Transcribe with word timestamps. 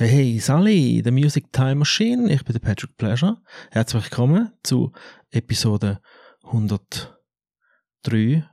Hey, 0.00 0.38
Sally, 0.38 1.02
The 1.04 1.10
Music 1.10 1.52
Time 1.52 1.74
Machine. 1.74 2.32
Ich 2.32 2.44
bin 2.44 2.52
der 2.52 2.60
Patrick 2.60 2.96
Pleasure. 2.96 3.38
Herzlich 3.72 4.04
willkommen 4.04 4.52
zu 4.62 4.92
Episode 5.32 6.00
103 6.44 8.48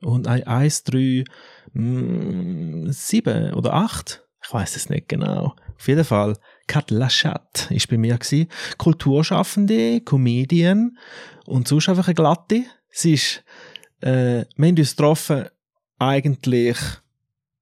und 0.00 0.26
1, 0.26 0.82
3, 0.82 1.22
7 1.72 3.54
oder 3.54 3.74
8. 3.74 4.26
Ich 4.42 4.52
weiß 4.52 4.74
es 4.74 4.90
nicht 4.90 5.08
genau. 5.08 5.54
Auf 5.76 5.86
jeden 5.86 6.02
Fall, 6.02 6.36
Kat 6.66 6.90
Lachat 6.90 7.70
ist 7.70 7.88
bei 7.88 7.96
mir 7.96 8.18
gewesen. 8.18 8.48
Kulturschaffende, 8.76 10.00
Comedian 10.00 10.98
und 11.44 11.68
sonst 11.68 11.88
einfach 11.88 12.08
eine 12.08 12.16
Glatte. 12.16 12.64
Sie 12.90 13.12
ist, 13.12 13.44
äh, 14.00 14.44
wir 14.56 14.66
haben 14.66 14.76
uns 14.76 14.96
getroffen, 14.96 15.46
eigentlich 16.00 16.76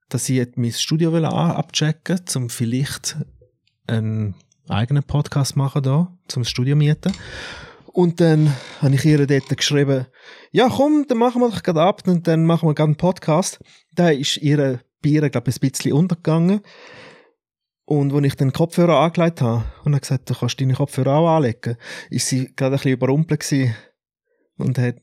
dass 0.09 0.29
ich 0.29 0.46
mein 0.57 0.73
Studio 0.73 1.14
abchecken 1.16 2.18
will, 2.18 2.43
um 2.43 2.50
vielleicht 2.50 3.16
einen 3.86 4.34
eigenen 4.68 5.03
Podcast 5.03 5.57
machen 5.57 5.82
da, 5.82 6.17
zum 6.29 6.45
Studio 6.45 6.76
mieten. 6.76 7.12
Und 7.86 8.21
dann 8.21 8.53
habe 8.81 8.95
ich 8.95 9.04
ihr 9.04 9.25
dort 9.26 9.57
geschrieben, 9.57 10.07
ja 10.50 10.68
komm, 10.68 11.07
dann 11.07 11.18
machen 11.18 11.40
wir 11.40 11.50
doch 11.50 11.62
gerade 11.62 11.82
ab 11.82 12.03
und 12.07 12.26
dann 12.26 12.45
machen 12.45 12.68
wir 12.68 12.75
gerade 12.75 12.89
einen 12.89 12.96
Podcast. 12.96 13.61
Da 13.93 14.11
ist 14.11 14.39
ihre 14.39 14.81
Bier, 15.00 15.29
glaube 15.31 15.50
ich, 15.50 15.57
ein 15.57 15.71
bisschen 15.71 15.93
untergegangen. 15.93 16.61
Und 17.84 18.12
als 18.12 18.25
ich 18.25 18.34
den 18.34 18.53
Kopfhörer 18.53 18.98
angelegt 18.98 19.43
habe 19.43 19.64
und 19.84 19.93
habe 19.93 20.00
gesagt, 20.00 20.29
du 20.31 20.34
kannst 20.34 20.61
deine 20.61 20.75
Kopfhörer 20.75 21.18
auch 21.18 21.36
anlegen, 21.36 21.76
ist 22.11 22.26
sie 22.26 22.53
gerade 22.57 22.75
ein 22.75 22.79
bisschen 22.79 22.93
überrumpelt 22.93 23.54
und 24.57 24.79
hat 24.79 24.96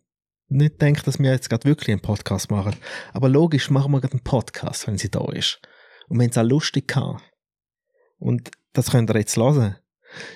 nicht 0.52 0.82
denkt, 0.82 1.08
dass 1.08 1.20
wir 1.20 1.32
jetzt 1.32 1.50
gerade 1.50 1.66
wirklich 1.66 1.90
einen 1.90 2.02
Podcast 2.02 2.52
machen. 2.52 2.76
Aber 3.14 3.30
logisch 3.30 3.70
machen 3.70 3.92
wir 3.92 4.02
gerade 4.02 4.14
einen 4.14 4.24
Podcast, 4.24 4.88
wenn 4.88 4.98
sie 4.98 5.10
da 5.10 5.26
ist. 5.32 5.60
Und 6.10 6.22
haben 6.22 6.30
es 6.30 6.38
auch 6.38 6.44
lustig 6.44 6.88
gehabt. 6.90 7.24
Und 8.20 8.52
das 8.74 8.92
könnt 8.92 9.10
ihr 9.10 9.18
jetzt 9.18 9.38
hören. 9.38 9.78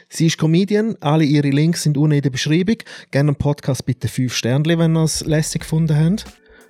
Sie 0.08 0.28
ist 0.28 0.38
Comedian, 0.38 0.96
alle 1.02 1.26
ihre 1.26 1.50
Links 1.50 1.84
sind 1.84 1.98
unten 1.98 2.16
in 2.16 2.22
der 2.22 2.30
Beschreibung. 2.30 2.78
Gerne 3.12 3.32
einen 3.32 3.36
Podcast 3.36 3.86
bitte 3.86 4.08
5 4.08 4.34
Sterne, 4.34 4.80
wenn 4.80 4.96
ihr 4.96 5.04
es 5.04 5.26
lässig 5.26 5.62
gefunden 5.62 5.98
habt. 5.98 6.26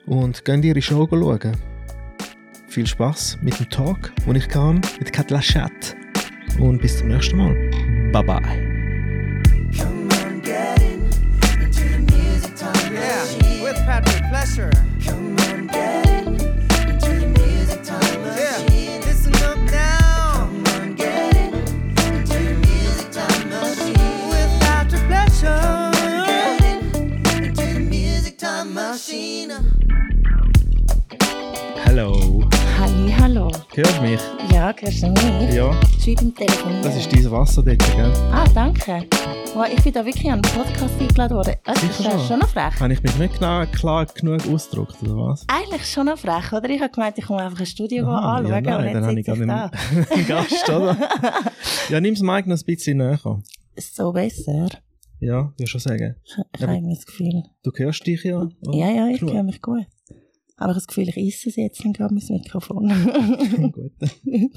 Und 0.08 0.44
könnt 0.44 0.66
ihre 0.66 0.82
Show 0.82 1.08
schauen. 1.10 1.58
Viel 2.68 2.88
Spaß 2.88 3.38
mit 3.42 3.60
dem 3.60 3.70
Talk, 3.70 4.12
den 4.26 4.36
ich 4.36 4.48
kann, 4.48 4.82
mit 5.00 5.14
Kat 5.14 5.32
Lachat. 5.32 5.96
Und 6.60 6.82
bis 6.82 6.98
zum 6.98 7.10
nächsten 7.10 7.38
Mal. 7.38 7.54
Bye 8.12 8.24
bye. 8.24 8.75
Patrick 14.46 14.72
Pleasure. 14.72 14.72
Come 15.04 15.38
on, 15.40 15.68
get 15.68 16.06
in. 16.08 16.28
into 16.28 17.10
the 17.20 17.28
music 17.40 17.84
time 17.84 18.22
machine. 18.22 18.92
Yeah, 18.92 19.06
listen 19.06 19.36
up 19.44 19.58
now. 19.72 20.34
Come 20.34 20.66
on, 20.68 20.96
get 20.96 21.36
in. 21.36 21.54
into 21.54 22.38
the 22.38 22.54
music 22.68 23.12
time 23.12 23.50
machine. 23.50 24.30
With 24.30 24.62
Patrick 24.62 25.02
Pleasure. 25.08 25.92
Get 26.28 26.64
in. 26.64 27.44
into 27.44 27.74
the 27.74 27.80
music 27.80 28.38
time 28.38 28.74
machine. 28.74 29.52
Hallo. 31.86 32.42
Halli, 32.78 33.10
hallo. 33.12 33.52
Hörst 33.76 34.02
mich? 34.02 34.35
Ja, 34.56 34.74
hörst 34.80 35.04
du 35.04 35.08
mich? 35.10 35.54
Ja. 35.54 35.78
Schreib 36.02 36.22
im 36.22 36.34
Telefon. 36.34 36.72
Das 36.82 36.96
ist 36.96 37.12
dein 37.12 37.30
Wasser 37.30 37.62
dort, 37.62 37.78
gell? 37.78 38.14
Ah, 38.32 38.46
danke. 38.54 39.06
Wow, 39.54 39.66
ich 39.70 39.84
bin 39.84 39.92
da 39.92 40.06
wirklich 40.06 40.32
an 40.32 40.42
einen 40.42 40.42
Podcast 40.44 40.98
eingeladen 40.98 41.36
worden. 41.36 41.56
Das 41.66 41.84
ist 41.84 42.02
schon. 42.02 42.20
schon 42.22 42.40
noch 42.40 42.48
frech. 42.48 42.80
Habe 42.80 42.94
ich 42.94 43.04
mich 43.04 43.18
nicht 43.18 43.34
klar, 43.34 43.66
klar 43.66 44.06
genug 44.06 44.48
ausgedrückt, 44.48 44.96
oder 45.04 45.18
was? 45.18 45.46
Eigentlich 45.50 45.86
schon 45.86 46.06
noch 46.06 46.18
frech, 46.18 46.54
oder? 46.54 46.70
Ich 46.70 46.80
habe 46.80 46.90
gemeint, 46.90 47.18
ich 47.18 47.26
komme 47.26 47.42
einfach 47.42 47.60
ein 47.60 47.66
Studio 47.66 48.08
Aha, 48.08 48.38
anschauen 48.38 48.64
ja, 48.64 48.78
nein, 48.78 48.88
und 48.88 48.94
dann 48.94 49.06
habe 49.06 49.20
ich 49.20 49.30
einen 49.30 50.28
Gast, 50.30 50.70
oder? 50.70 50.98
ja, 51.90 52.00
nimm 52.00 52.14
es 52.14 52.22
mal 52.22 52.42
ein 52.42 52.60
bisschen 52.66 53.00
näher. 53.00 53.20
So 53.78 54.14
besser. 54.14 54.70
Ja, 55.20 55.52
würde 55.58 55.68
schon 55.68 55.82
sagen. 55.82 56.16
Ich, 56.24 56.38
ich 56.56 56.62
habe 56.66 56.82
das 56.82 57.06
Gefühl. 57.06 57.44
Du 57.62 57.72
hörst 57.76 58.08
dich 58.08 58.24
ja? 58.24 58.38
Oder? 58.38 58.52
Ja, 58.72 58.90
ja, 58.90 59.08
ich 59.10 59.22
höre 59.22 59.44
mich 59.44 59.62
gut. 59.62 59.86
Aber 60.58 60.72
ich 60.72 60.76
habe 60.76 60.76
das 60.76 60.88
Gefühl, 60.88 61.10
ich 61.10 61.18
esse 61.18 61.50
es 61.50 61.56
jetzt 61.58 61.84
nicht 61.84 61.98
gerade 61.98 62.14
mein 62.14 62.24
Mikrofon. 62.30 62.88
gut. 63.72 63.92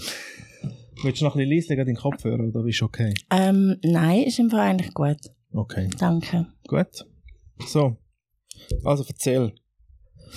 Willst 1.02 1.20
du 1.20 1.24
noch 1.24 1.36
ein 1.36 1.48
bisschen 1.48 1.76
leiser 1.76 1.84
den 1.84 1.96
Kopfhörer 1.96 2.44
oder 2.44 2.64
ist 2.66 2.82
okay? 2.82 3.14
Ähm, 3.30 3.76
nein, 3.82 4.24
ist 4.24 4.38
im 4.38 4.50
Fall 4.50 4.60
eigentlich 4.60 4.92
gut. 4.94 5.18
Okay. 5.52 5.88
Danke. 5.98 6.46
Gut. 6.66 7.06
So. 7.66 7.96
Also 8.84 9.04
erzähl. 9.06 9.54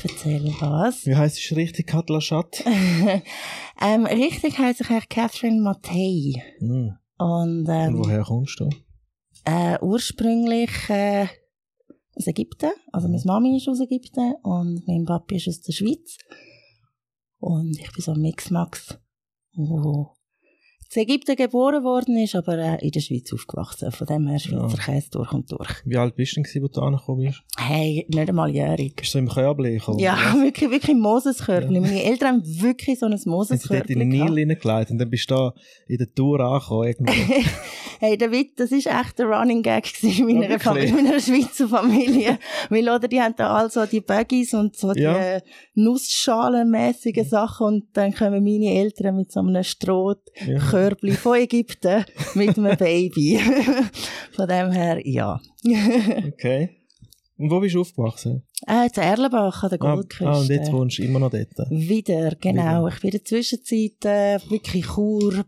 Erzähl 0.04 0.46
was? 0.60 1.06
Wie 1.06 1.16
heisst 1.16 1.38
es 1.38 1.56
richtig, 1.58 1.88
Katla 1.88 2.22
Schatt? 2.22 2.64
ähm, 3.82 4.06
richtig 4.06 4.58
heisst 4.58 4.82
ich 4.82 4.90
eigentlich 4.90 5.10
Catherine 5.10 5.62
Mattei. 5.62 6.34
Mm. 6.60 6.90
Und, 7.18 7.68
ähm, 7.70 7.96
Und 7.96 8.06
woher 8.06 8.22
kommst 8.22 8.60
du? 8.60 8.70
Äh, 9.46 9.78
ursprünglich 9.82 10.72
äh, 10.90 11.28
aus 12.16 12.28
Ägypten. 12.28 12.72
Also 12.92 13.08
meine 13.08 13.22
Mami 13.26 13.58
ist 13.58 13.68
aus 13.68 13.80
Ägypten 13.80 14.36
und 14.44 14.88
mein 14.88 15.06
Papi 15.06 15.38
ist 15.38 15.48
aus 15.48 15.62
der 15.62 15.74
Schweiz. 15.74 16.18
Und 17.40 17.80
ich 17.80 17.92
bin 17.92 18.02
so 18.02 18.12
ein 18.12 18.22
Mixmax, 18.22 19.00
wo 19.54 20.14
in 20.94 21.04
Ägypten 21.04 21.36
geboren 21.36 21.84
worden 21.84 22.18
ist, 22.18 22.36
aber 22.36 22.58
äh, 22.58 22.86
in 22.86 22.92
der 22.92 23.00
Schweiz 23.00 23.32
aufgewachsen. 23.32 23.92
Von 23.92 24.08
dem 24.08 24.28
her 24.28 24.40
Schweizer 24.40 24.78
ja. 24.78 24.84
Käse 24.84 25.10
durch 25.12 25.32
und 25.32 25.52
durch. 25.52 25.70
Wie 25.86 25.98
alt 25.98 26.16
bist 26.16 26.36
du 26.36 26.42
denn, 26.42 26.64
als 26.64 26.72
du 26.72 26.82
angekommen 26.82 27.26
bist? 27.26 27.42
Hey, 27.58 28.06
nicht 28.10 28.30
einmal 28.30 28.50
jährig. 28.50 28.96
Bist 28.98 29.14
du 29.14 29.20
im 29.20 29.30
Körbli? 29.30 29.82
Ja, 29.98 30.18
wirklich, 30.42 30.70
wirklich 30.70 30.98
Moseskörbli. 30.98 31.76
Ja. 31.76 31.82
Meine 31.82 32.04
Eltern 32.04 32.28
haben 32.30 32.62
wirklich 32.62 33.00
so 33.00 33.06
ein 33.06 33.20
Moseskörbli 33.26 33.48
Sind 33.48 33.62
sie 33.62 33.78
dort 33.78 33.90
in 33.90 34.00
den 34.00 34.10
Nil 34.10 34.58
und 34.90 34.98
dann 34.98 35.10
bist 35.10 35.32
du 35.32 35.36
da 35.36 35.54
in 35.88 35.98
der 35.98 36.14
Tour 36.14 36.40
angekommen 36.40 37.08
hey, 38.02 38.18
David, 38.18 38.60
das 38.60 38.72
war 38.72 39.02
echt 39.02 39.20
der 39.20 39.28
Running 39.28 39.62
Gag 39.62 40.04
in 40.04 40.26
meiner, 40.26 40.60
Familie, 40.60 40.94
meiner 40.94 41.20
Schweizer 41.20 41.68
Familie. 41.68 42.40
Weil, 42.70 42.90
oder, 42.90 43.08
die 43.08 43.22
haben 43.22 43.36
da 43.38 43.54
also 43.56 43.86
die 43.86 44.02
Buggies 44.02 44.54
und 44.54 44.76
so 44.76 44.92
ja. 44.94 45.40
die 45.40 45.44
Nussschalenmäßigen 45.76 47.26
Sachen 47.26 47.68
und 47.68 47.84
dann 47.94 48.14
kommen 48.14 48.44
meine 48.44 48.74
Eltern 48.74 49.18
mit 49.18 49.32
so 49.32 49.40
einem 49.40 49.64
Stroh 49.64 50.16
ja. 50.46 50.60
Körbli 50.82 51.12
von 51.12 51.38
Ägypten 51.38 52.06
mit 52.36 52.58
einem 52.58 52.78
Baby. 52.78 53.40
von 54.32 54.48
dem 54.48 54.72
her, 54.72 55.00
ja. 55.06 55.40
okay. 56.28 56.82
Und 57.42 57.50
wo 57.50 57.60
bist 57.60 57.74
du 57.74 57.82
aufgewachsen? 57.82 58.44
Äh, 58.68 58.86
in 58.86 59.02
Erlenbach 59.02 59.64
an 59.64 59.70
der 59.70 59.80
Goldküste. 59.80 60.28
Ah, 60.28 60.34
ah, 60.34 60.40
und 60.40 60.50
jetzt 60.50 60.72
wohnst 60.72 61.00
du 61.00 61.04
immer 61.04 61.20
noch 61.20 61.32
dort? 61.32 61.50
Wieder, 61.72 62.36
genau. 62.36 62.86
Wieder. 62.86 62.88
Ich 62.90 63.02
bin 63.02 63.10
in 63.10 63.12
der 63.18 63.26
Zwischenzeit 63.26 64.06
äh, 64.06 64.40
wirklich 64.50 64.86
Chur, 64.86 65.44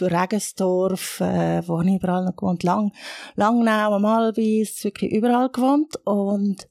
Regensdorf, 0.00 1.20
äh, 1.20 1.62
wo 1.68 1.80
ich 1.80 1.94
überall 1.94 2.24
noch 2.24 2.34
gewohnt. 2.34 2.64
Lang, 2.64 2.92
Langnau, 3.36 3.94
am 3.94 4.04
Albis, 4.04 4.82
wirklich 4.82 5.12
überall 5.12 5.50
gewohnt. 5.50 5.94
Und 6.04 6.66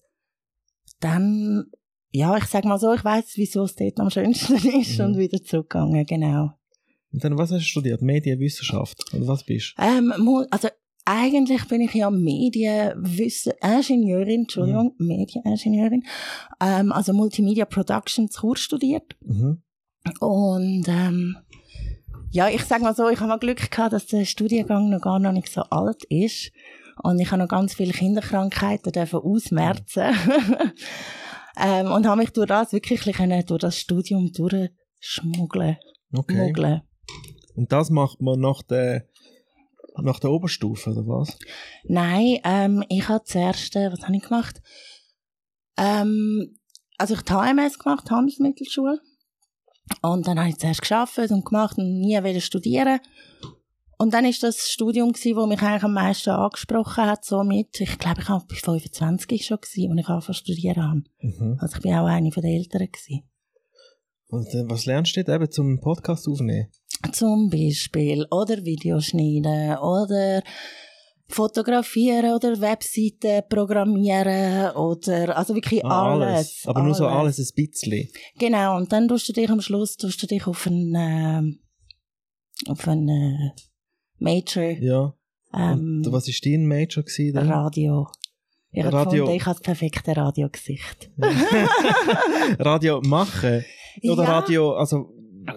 dann, 0.99 1.67
ja, 2.11 2.35
ich 2.35 2.45
sag 2.45 2.65
mal 2.65 2.77
so, 2.77 2.93
ich 2.93 3.05
weiss, 3.05 3.33
wieso 3.35 3.63
es 3.63 3.75
dort 3.75 4.01
am 4.01 4.09
schönsten 4.09 4.55
ist 4.81 4.99
mhm. 4.99 5.05
und 5.05 5.17
wieder 5.17 5.41
zurückgegangen, 5.41 6.05
genau. 6.05 6.51
Und 7.13 7.23
dann, 7.23 7.37
was 7.37 7.51
hast 7.51 7.61
du 7.61 7.65
studiert? 7.65 8.01
Medienwissenschaft? 8.01 9.13
Oder 9.13 9.27
was 9.27 9.43
bist 9.43 9.75
du? 9.77 9.83
Ähm, 9.83 10.11
also, 10.49 10.69
eigentlich 11.05 11.67
bin 11.67 11.81
ich 11.81 11.93
ja 11.93 12.09
Medieningenieurin, 12.09 14.41
Entschuldigung, 14.41 14.95
mhm. 14.97 15.07
Medieningenieurin, 15.07 16.03
ähm, 16.61 16.91
also 16.91 17.13
Multimedia 17.13 17.65
Productions 17.65 18.37
Kurs 18.37 18.59
studiert. 18.59 19.15
Mhm. 19.21 19.61
Und 20.19 20.87
ähm, 20.87 21.37
ja, 22.31 22.49
ich 22.49 22.63
sage 22.63 22.83
mal 22.83 22.95
so, 22.95 23.09
ich 23.09 23.19
habe 23.19 23.29
mal 23.29 23.39
Glück 23.39 23.69
gehabt, 23.69 23.93
dass 23.93 24.07
der 24.07 24.25
Studiengang 24.25 24.89
noch 24.89 25.01
gar 25.01 25.19
noch 25.19 25.33
nicht 25.33 25.49
so 25.49 25.61
alt 25.63 26.03
ist. 26.05 26.51
Und 27.03 27.19
ich 27.19 27.31
habe 27.31 27.41
noch 27.41 27.49
ganz 27.49 27.73
viele 27.73 27.93
Kinderkrankheiten 27.93 28.91
dürfen 28.91 29.19
ausmerzen. 29.19 30.03
ähm, 31.57 31.91
und 31.91 32.07
habe 32.07 32.21
mich 32.21 32.31
durch 32.31 32.47
das 32.47 32.73
wirklich 32.73 33.01
durch 33.01 33.59
das 33.59 33.77
Studium 33.77 34.31
durchschmuggeln. 34.31 35.77
Okay. 36.13 36.81
Und 37.55 37.71
das 37.71 37.89
macht 37.89 38.21
man 38.21 38.39
nach 38.39 38.61
der, 38.63 39.07
nach 40.01 40.19
der 40.19 40.31
Oberstufe, 40.31 40.91
oder 40.91 41.05
was? 41.07 41.37
Nein, 41.83 42.39
ähm, 42.43 42.83
ich 42.89 43.07
habe 43.07 43.23
zuerst, 43.23 43.75
äh, 43.75 43.91
was 43.91 44.01
habe 44.03 44.15
ich 44.15 44.23
gemacht? 44.23 44.61
Ähm, 45.77 46.57
also 46.97 47.15
ich 47.15 47.21
habe 47.29 47.47
HMS 47.47 47.79
gemacht, 47.79 48.09
Handelsmittelschule. 48.09 48.99
Und 50.01 50.27
dann 50.27 50.39
habe 50.39 50.49
ich 50.49 50.57
zuerst 50.57 50.81
geschafft 50.81 51.17
und 51.17 51.45
gemacht 51.45 51.77
und 51.77 51.99
nie 51.99 52.23
wieder 52.23 52.39
studieren. 52.39 52.99
Und 53.97 54.15
dann 54.15 54.25
ist 54.25 54.41
das 54.41 54.71
Studium 54.71 55.11
gewesen, 55.11 55.35
das 55.35 55.47
mich 55.47 55.61
eigentlich 55.61 55.83
am 55.83 55.93
meisten 55.93 56.31
angesprochen 56.31 57.05
hat, 57.05 57.23
so 57.23 57.43
mit, 57.43 57.79
ich 57.79 57.99
glaube, 57.99 58.21
ich 58.21 58.29
war 58.29 58.43
bei 58.47 58.55
25 58.55 59.45
schon 59.45 59.57
gewesen, 59.57 59.91
als 59.91 59.99
ich 59.99 60.09
angefangen 60.09 60.33
studieren 60.33 60.83
habe. 60.83 61.03
Mhm. 61.19 61.57
Also 61.59 61.75
ich 61.75 61.83
bin 61.83 61.93
auch 61.93 62.07
eine 62.07 62.31
der 62.31 62.43
Älteren 62.43 62.91
gewesen. 62.91 63.29
Und 64.29 64.47
äh, 64.55 64.67
was 64.67 64.85
lernst 64.85 65.15
du 65.15 65.23
dort 65.23 65.35
eben 65.35 65.51
zum 65.51 65.79
Podcast 65.81 66.27
aufnehmen? 66.27 66.71
Zum 67.11 67.49
Beispiel. 67.49 68.25
Oder 68.31 68.63
Videoschneiden. 68.63 69.77
Oder 69.77 70.43
fotografieren 71.31 72.33
oder 72.33 72.59
Webseiten 72.59 73.43
programmieren 73.49 74.71
oder 74.75 75.37
also 75.37 75.55
wirklich 75.55 75.83
ah, 75.85 76.13
alles. 76.13 76.27
alles. 76.27 76.61
Aber 76.65 76.81
alles. 76.81 76.87
nur 76.87 76.95
so 76.95 77.07
alles 77.07 77.39
ein 77.39 77.47
bisschen. 77.55 78.09
Genau, 78.37 78.77
und 78.77 78.91
dann 78.91 79.07
tust 79.07 79.29
du 79.29 79.33
dich 79.33 79.49
am 79.49 79.61
Schluss 79.61 79.95
tust 79.95 80.21
du 80.21 80.27
dich 80.27 80.45
auf 80.45 80.67
einen, 80.67 80.95
äh, 80.95 82.69
auf 82.69 82.87
einen 82.87 83.09
äh, 83.09 83.51
Major 84.19 84.63
Ja. 84.63 85.13
ähm, 85.53 86.03
Und 86.05 86.11
was 86.11 86.27
war 86.27 86.33
dein 86.43 86.65
Major? 86.67 87.03
Gewesen, 87.03 87.33
dann? 87.33 87.49
Radio. 87.49 88.07
Ich 88.73 88.85
Radio. 88.85 89.25
gefunden, 89.25 89.35
ich 89.35 89.45
habe 89.45 89.55
das 89.55 89.63
perfekte 89.63 90.15
Radiogesicht. 90.15 91.09
Radio 92.59 93.01
machen? 93.01 93.65
Oder 94.03 94.23
Ja. 94.23 94.39
Radio, 94.39 94.73
also, 94.73 95.13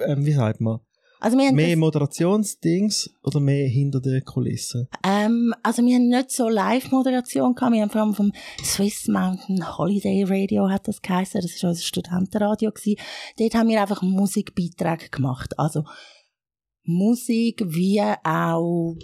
ähm, 0.06 0.26
wie 0.26 0.32
sagt 0.32 0.61
man? 0.61 0.81
Also 1.25 1.38
wir 1.38 1.47
haben 1.47 1.55
Mehr 1.55 1.71
das, 1.71 1.76
Moderationsdings 1.79 3.11
oder 3.23 3.41
mehr 3.41 3.67
hinter 3.67 3.99
den 4.00 4.23
Kulissen? 4.25 4.88
ähm, 5.06 5.55
also 5.62 5.82
wir 5.82 5.94
haben 5.94 6.09
nicht 6.09 6.31
so 6.31 6.50
Live-Moderation 6.50 7.55
gehabt, 7.55 7.73
wir 7.73 7.81
haben 7.81 7.88
vor 7.88 8.03
allem 8.03 8.12
vom 8.15 8.31
Swiss 8.62 9.09
Mountain 9.09 9.79
Holiday 9.79 10.25
Radio 10.29 10.69
hat 10.69 10.87
das 10.87 11.00
geheißen, 11.00 11.41
das 11.41 11.62
war 11.62 11.71
unser 11.71 11.82
Studentenradio 11.82 12.71
gewesen. 12.71 13.00
Dort 13.38 13.55
haben 13.55 13.69
wir 13.71 13.81
einfach 13.81 14.03
Musikbeiträge 14.03 15.09
gemacht, 15.09 15.59
also 15.59 15.85
Musik 16.82 17.62
wie 17.69 18.03
auch 18.03 18.94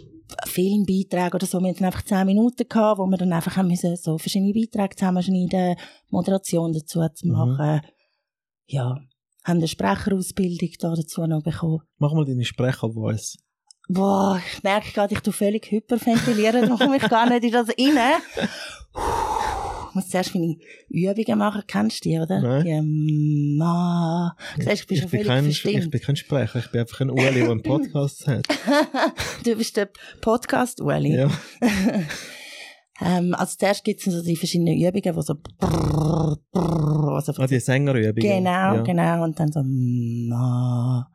Filmbeiträge 0.46 1.34
oder 1.36 1.46
so. 1.46 1.58
Wir 1.60 1.70
hatten 1.70 1.84
einfach 1.86 2.02
10 2.04 2.26
Minuten 2.26 2.68
gehabt, 2.68 2.98
wo 2.98 3.06
wir 3.06 3.16
dann 3.16 3.32
einfach 3.32 3.56
haben 3.56 3.68
müssen, 3.68 3.96
so 3.96 4.18
verschiedene 4.18 4.52
Beiträge 4.52 4.94
zusammenschneiden, 4.96 5.76
Moderation 6.10 6.72
dazu 6.74 7.00
zu 7.14 7.26
Mhm. 7.28 7.32
machen. 7.32 7.80
Ja, 8.66 9.00
haben 9.44 9.58
eine 9.58 9.68
Sprecherausbildung 9.68 10.70
da 10.78 10.94
dazu 10.94 11.26
noch 11.26 11.42
bekommen. 11.42 11.80
Mach 11.98 12.12
mal 12.12 12.24
deine 12.24 12.44
Sprecher-Voice. 12.44 13.38
Boah, 13.88 14.40
ich 14.54 14.62
merke 14.62 14.92
gerade, 14.92 15.14
ich 15.14 15.20
tu 15.20 15.32
völlig 15.32 15.68
hyperventilieren, 15.70 16.62
darum 16.62 16.78
komme 16.78 16.98
ich 16.98 17.08
gar 17.08 17.28
nicht 17.28 17.44
in 17.44 17.50
das 17.50 17.68
rein. 17.70 18.22
Ich 19.88 19.94
muss 19.96 20.08
zuerst 20.08 20.32
meine 20.36 20.56
Übungen 20.88 21.38
machen, 21.38 21.62
kennst 21.66 22.04
du 22.04 22.10
die, 22.10 22.18
oder? 22.20 22.40
Nein. 22.40 22.64
Die, 22.64 22.70
ähm, 22.70 23.56
Ma. 23.58 24.36
Siehst, 24.56 24.84
du 24.84 24.86
bist 24.86 25.04
ich, 25.04 25.10
bin 25.10 25.26
kein, 25.26 25.48
ich 25.48 25.62
bin 25.90 26.00
kein 26.00 26.14
Sprecher, 26.14 26.60
ich 26.60 26.70
bin 26.70 26.82
einfach 26.82 27.00
ein 27.00 27.10
Uli, 27.10 27.40
der 27.40 27.50
einen 27.50 27.62
Podcast 27.64 28.28
hat. 28.28 28.46
Du 29.44 29.56
bist 29.56 29.76
der 29.76 29.88
Podcast-Ueli. 30.20 31.16
Ja. 31.16 31.30
Ähm, 33.02 33.34
also 33.34 33.56
zuerst 33.58 33.84
gibt 33.84 34.06
es 34.06 34.12
so 34.12 34.22
die 34.22 34.36
verschiedenen 34.36 34.76
Übungen, 34.78 35.16
wo 35.16 35.20
so 35.22 35.34
brrr, 35.34 36.36
brrr, 36.52 37.14
also 37.14 37.32
Ah, 37.38 37.46
die 37.46 37.60
Sängerübungen. 37.60 38.14
Genau, 38.14 38.74
ja. 38.74 38.82
genau. 38.82 39.24
Und 39.24 39.38
dann 39.40 39.50
so 39.52 39.62
ma, 39.62 41.10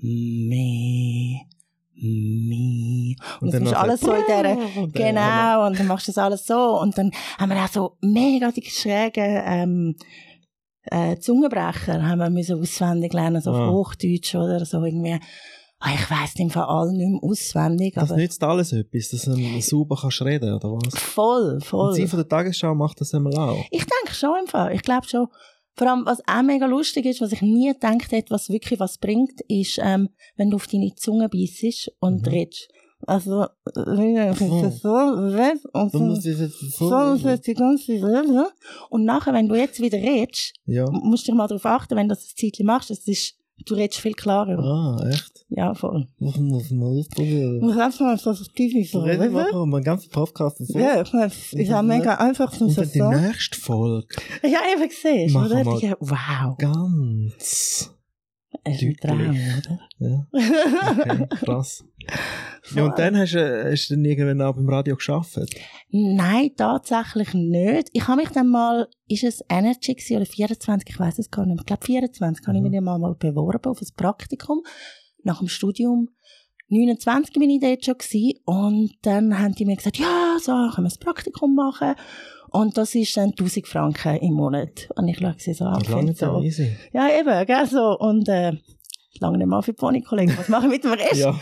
me, 0.00 1.40
mi. 1.94 3.16
Und, 3.40 3.48
das 3.48 3.52
dann 3.52 3.62
musst 3.62 3.74
noch 3.74 3.80
du 3.82 3.88
alles 3.88 4.00
so 4.00 4.12
in 4.12 4.22
dieser, 4.26 4.58
Und 4.82 4.94
genau. 4.94 5.66
Und 5.66 5.78
dann 5.78 5.86
machst 5.86 6.08
du 6.08 6.12
das 6.12 6.18
alles 6.18 6.46
so. 6.46 6.80
Und 6.80 6.98
dann 6.98 7.10
haben 7.38 7.50
wir 7.50 7.64
auch 7.64 7.68
so 7.68 7.96
mega 8.00 8.50
die 8.50 8.64
schrägen, 8.64 9.42
ähm, 9.44 9.96
äh, 10.90 11.18
Zungenbrecher 11.18 12.02
haben 12.06 12.18
wir 12.18 12.30
müssen 12.30 12.60
auswendig 12.60 13.12
lernen, 13.12 13.42
so 13.42 13.50
auf 13.50 13.56
Ah. 13.56 13.70
Hochdeutsch 13.70 14.34
oder 14.34 14.64
so 14.64 14.82
irgendwie. 14.82 15.18
Ah, 15.80 15.90
ich 15.94 16.10
weiss 16.10 16.34
im 16.36 16.50
Fall 16.50 16.64
alle 16.64 16.92
nicht 16.92 17.08
mehr 17.08 17.22
auswendig, 17.22 17.94
Das 17.94 18.10
aber 18.10 18.20
nützt 18.20 18.42
alles 18.42 18.72
etwas, 18.72 19.10
dass 19.10 19.22
du 19.22 19.60
sauber 19.60 19.96
kannst 20.00 20.22
reden, 20.22 20.52
oder 20.54 20.70
was? 20.72 20.98
voll, 21.00 21.52
Und 21.54 21.64
voll. 21.64 21.94
sie 21.94 22.06
von 22.08 22.18
der 22.18 22.28
Tagesschau 22.28 22.74
macht 22.74 23.00
das 23.00 23.14
einmal 23.14 23.36
auch. 23.36 23.64
Ich 23.70 23.84
denke 23.84 24.12
schon 24.14 24.34
im 24.40 24.46
Fall. 24.48 24.74
Ich 24.74 24.82
glaube 24.82 25.06
schon. 25.08 25.28
Vor 25.76 25.86
allem, 25.88 26.04
was 26.04 26.20
auch 26.26 26.42
mega 26.42 26.66
lustig 26.66 27.06
ist, 27.06 27.20
was 27.20 27.30
ich 27.30 27.40
nie 27.42 27.72
gedacht 27.72 28.10
hätte, 28.10 28.30
was 28.30 28.48
wirklich 28.48 28.80
was 28.80 28.98
bringt, 28.98 29.40
ist, 29.46 29.78
ähm, 29.80 30.08
wenn 30.36 30.50
du 30.50 30.56
auf 30.56 30.66
deine 30.66 30.92
Zunge 30.96 31.28
beißt 31.28 31.92
und 32.00 32.22
Mhm. 32.26 32.32
redest. 32.32 32.68
Also, 33.06 33.46
wenn 33.76 34.34
so 34.74 35.68
und 35.72 35.94
Du 35.94 35.98
so, 35.98 36.04
musst 36.04 36.26
es 36.26 36.40
jetzt 36.40 36.58
so 36.76 36.88
so. 37.16 37.28
ist 37.28 37.46
die 37.46 37.54
ganze 37.54 37.92
Rede. 37.92 38.50
Und 38.90 39.04
nachher, 39.04 39.32
wenn 39.32 39.48
du 39.48 39.54
jetzt 39.54 39.80
wieder 39.80 39.98
redest, 39.98 40.54
Ja. 40.66 40.90
musst 40.90 41.28
du 41.28 41.30
dich 41.32 41.36
mal 41.38 41.46
darauf 41.46 41.64
achten, 41.64 41.94
wenn 41.96 42.08
du 42.08 42.14
das 42.16 42.24
ein 42.24 42.36
Zeitchen 42.36 42.66
machst, 42.66 42.90
es 42.90 43.06
ist, 43.06 43.34
du 43.66 43.74
redest 43.74 44.00
viel 44.00 44.12
klarer. 44.14 44.58
Ah, 44.58 45.08
echt? 45.08 45.44
Ja, 45.50 45.74
voll. 45.74 46.06
Muss 46.18 46.36
muss 46.36 46.70
man 46.70 46.98
ausprobieren. 46.98 47.60
Du 47.60 47.66
musst 47.66 47.78
einfach 47.78 48.00
mal 48.00 48.18
so 48.18 48.32
tief 48.54 48.90
so 48.90 49.00
Reden 49.00 49.32
wir 49.34 49.66
mal 49.66 49.76
einen 49.76 49.84
ganzen 49.84 50.10
Podcast 50.10 50.60
davon. 50.60 50.80
Ja, 50.80 51.00
ich 51.02 51.12
meine, 51.12 51.26
ist 51.52 51.72
auch 51.72 51.82
mega 51.82 52.14
einfach 52.16 52.52
so 52.52 52.66
Und 52.66 52.72
zu 52.72 52.80
dann 52.82 52.90
die 52.92 52.98
sagen. 52.98 53.26
nächste 53.26 53.58
Folge 53.58 54.06
Ja, 54.42 54.58
eben 54.72 54.88
gesehen, 54.88 55.34
oder? 55.36 55.62
Ja, 55.80 55.96
Wow. 56.00 56.58
ganz. 56.58 57.90
Ein 58.64 58.96
Traum, 59.00 59.20
oder? 59.58 59.80
Ja. 59.98 60.26
Okay, 60.32 61.26
krass. 61.44 61.84
Ja, 62.74 62.84
und 62.86 62.98
dann 62.98 63.16
hast 63.18 63.34
du, 63.34 63.70
hast 63.70 63.88
du 63.90 63.94
dann 63.94 64.04
irgendwann 64.04 64.40
auch 64.42 64.54
beim 64.54 64.68
Radio 64.68 64.96
geschafft. 64.96 65.38
Nein, 65.90 66.50
tatsächlich 66.56 67.32
nicht. 67.34 67.88
Ich 67.92 68.06
habe 68.08 68.20
mich 68.22 68.30
dann 68.30 68.48
mal, 68.48 68.88
ist 69.08 69.24
es 69.24 69.42
Energy 69.48 69.94
gewesen 69.94 70.16
oder 70.16 70.26
24, 70.26 70.88
ich 70.88 70.98
weiß 70.98 71.18
es 71.18 71.30
gar 71.30 71.44
nicht 71.46 71.54
mehr. 71.54 71.60
Ich 71.60 71.66
glaube 71.66 71.84
24 71.84 72.46
habe 72.46 72.56
ich 72.56 72.62
Mhm. 72.62 72.68
mich 72.70 72.76
dann 72.76 72.84
mal, 72.84 72.98
mal 72.98 73.14
beworben 73.14 73.64
auf 73.70 73.80
ein 73.80 73.88
Praktikum 73.96 74.62
nach 75.22 75.38
dem 75.38 75.48
Studium. 75.48 76.08
29 76.68 77.34
bin 77.34 77.50
ich 77.50 77.60
dort 77.60 77.84
schon 77.84 77.98
gewesen. 77.98 78.40
und 78.44 78.92
dann 79.02 79.38
haben 79.38 79.54
die 79.54 79.64
mir 79.64 79.76
gesagt, 79.76 79.98
ja, 79.98 80.36
so, 80.40 80.52
können 80.52 80.86
wir 80.86 80.92
ein 80.92 81.00
Praktikum 81.00 81.54
machen. 81.54 81.94
Und 82.50 82.78
das 82.78 82.94
ist 82.94 83.16
dann 83.16 83.30
1000 83.30 83.66
Franken 83.66 84.16
im 84.16 84.34
Monat. 84.34 84.88
Und 84.96 85.08
ich 85.08 85.18
schaue 85.18 85.34
sie 85.38 85.52
so 85.52 85.64
an. 85.66 85.82
Das 85.82 86.04
ist 86.04 86.18
so 86.18 86.26
so. 86.26 86.42
easy. 86.42 86.76
Ja, 86.92 87.08
eben, 87.10 87.46
gell, 87.46 87.66
so. 87.66 87.98
Und, 87.98 88.28
äh, 88.28 88.52
lange 89.20 89.38
nicht 89.38 89.46
mal 89.46 89.62
für 89.62 89.72
die 89.72 89.76
Pony-Kollegen. 89.76 90.36
Was 90.36 90.48
machen 90.48 90.64
wir 90.64 90.76
mit 90.76 90.84
dem 90.84 90.92
Rest? 90.92 91.16
Ja. 91.16 91.38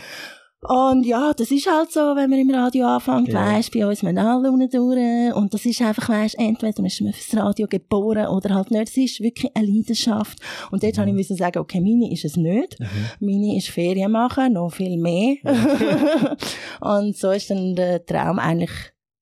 Und 0.61 1.05
ja, 1.05 1.33
das 1.33 1.51
ist 1.51 1.69
halt 1.71 1.91
so, 1.91 1.99
wenn 2.15 2.31
man 2.31 2.39
im 2.39 2.49
Radio 2.49 2.87
anfängt, 2.87 3.27
Ja. 3.27 3.45
weisst, 3.45 3.71
bei 3.71 3.85
uns 3.85 4.01
müssen 4.01 4.17
alle 4.17 4.51
unten 4.51 4.69
durch. 4.69 5.35
Und 5.35 5.53
das 5.53 5.65
ist 5.65 5.81
einfach, 5.83 6.09
weisst, 6.09 6.37
entweder 6.39 6.83
ist 6.83 6.99
man 7.01 7.13
fürs 7.13 7.37
Radio 7.43 7.67
geboren 7.67 8.25
oder 8.27 8.55
halt 8.55 8.71
nicht. 8.71 8.89
Es 8.89 8.97
ist 8.97 9.19
wirklich 9.21 9.55
eine 9.55 9.67
Leidenschaft. 9.67 10.39
Und 10.71 10.81
dort 10.81 10.95
Mhm. 10.95 10.99
habe 11.01 11.09
ich 11.11 11.15
müssen 11.15 11.37
sagen, 11.37 11.59
okay, 11.59 11.79
meine 11.79 12.11
ist 12.11 12.25
es 12.25 12.37
nicht. 12.37 12.75
Meine 13.19 13.55
ist 13.55 13.69
Ferien 13.69 14.11
machen, 14.11 14.53
noch 14.53 14.71
viel 14.73 14.97
mehr. 14.97 15.35
und 16.81 17.15
so 17.15 17.29
ist 17.31 17.49
dann 17.51 17.75
der 17.75 18.03
Traum 18.05 18.39
eigentlich, 18.39 18.71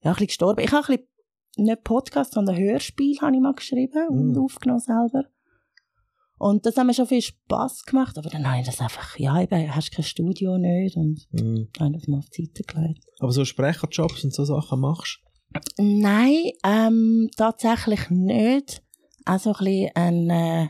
ja, 0.04 0.12
ein 0.12 0.14
bisschen 0.14 0.28
gestorben. 0.28 0.62
Ich 0.64 0.72
habe 0.72 0.84
ein 0.94 0.98
bisschen, 0.98 1.66
nicht 1.66 1.84
Podcast, 1.84 2.34
sondern 2.34 2.58
Hörspiel 2.58 3.18
habe 3.22 3.36
ich 3.36 3.42
mal 3.42 3.54
geschrieben 3.54 4.08
und 4.10 4.32
Mhm. 4.32 4.42
aufgenommen 4.44 4.80
selber. 4.80 5.26
Und 6.48 6.68
das 6.68 6.78
hat 6.78 6.86
mir 6.86 6.94
schon 6.94 7.08
viel 7.08 7.24
Spass 7.24 7.86
gemacht, 7.86 8.20
aber 8.20 8.30
dann 8.30 8.48
habe 8.48 8.60
ich 8.60 8.68
das 8.68 8.80
einfach, 8.80 9.18
ja, 9.18 9.42
eben, 9.42 9.74
hast 9.76 9.92
kein 9.92 10.06
Studio 10.06 10.60
nicht 10.60 10.96
und 10.96 11.26
Mhm. 11.32 11.70
habe 11.80 11.94
das 11.94 12.08
mal 12.08 12.20
auf 12.20 12.30
die 12.30 12.46
Seite 12.46 12.62
gelegt. 12.62 13.04
Aber 13.20 13.32
so 13.32 13.46
Sprecherjobs 13.46 14.24
und 14.24 14.32
so 14.32 14.46
Sachen 14.46 14.80
machst 14.80 15.22
Nein, 15.80 16.52
ähm, 16.64 17.32
tatsächlich 17.36 18.12
nicht. 18.12 18.84
Auch 19.26 19.40
so 19.40 19.54
ein 19.54 19.58
bisschen 19.58 19.90
ein, 19.96 20.30
äh, 20.30 20.68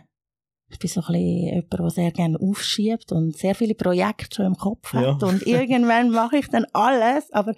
ich 0.70 0.80
bin 0.80 0.90
so 0.90 1.02
ein 1.02 1.08
bisschen 1.08 1.46
jemand, 1.46 1.74
der 1.74 1.90
sehr 1.90 2.12
gerne 2.12 2.40
aufschiebt 2.40 3.12
und 3.12 3.36
sehr 3.36 3.54
viele 3.54 3.76
Projekte 3.76 4.34
schon 4.34 4.46
im 4.46 4.56
Kopf 4.56 4.94
hat. 4.94 5.22
Ja. 5.22 5.28
Und 5.28 5.46
irgendwann 5.46 6.10
mache 6.10 6.38
ich 6.38 6.48
dann 6.48 6.66
alles, 6.72 7.34
aber 7.34 7.54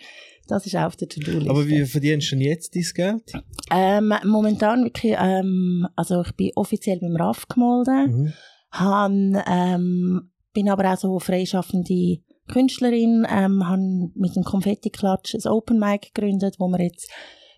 das 0.47 0.65
ist 0.65 0.75
auch 0.75 0.85
auf 0.85 0.95
der 0.95 1.07
To-Do-Liste. 1.09 1.49
Aber 1.49 1.67
wie 1.67 1.85
verdienst 1.85 2.31
du 2.31 2.35
denn 2.35 2.45
jetzt 2.45 2.75
dein 2.75 2.83
Geld? 2.93 3.31
Ähm, 3.71 4.13
momentan 4.25 4.83
wirklich, 4.83 5.15
ähm, 5.19 5.87
also 5.95 6.21
ich 6.21 6.31
bin 6.33 6.51
offiziell 6.55 6.99
beim 6.99 7.15
RAF 7.15 7.47
gemolden. 7.47 8.05
Mhm. 8.23 8.33
Han, 8.71 9.41
ähm, 9.47 10.31
bin 10.53 10.69
aber 10.69 10.91
auch 10.93 10.97
so 10.97 11.19
freischaffende 11.19 12.17
Künstlerin, 12.47 13.25
ähm, 13.29 13.67
han 13.67 14.11
mit 14.15 14.35
dem 14.35 14.43
Konfetti-Klatsch 14.43 15.35
ein 15.35 15.51
Open 15.51 15.79
Mic 15.79 16.11
gegründet, 16.13 16.55
wo 16.59 16.67
wir 16.69 16.81
jetzt 16.83 17.09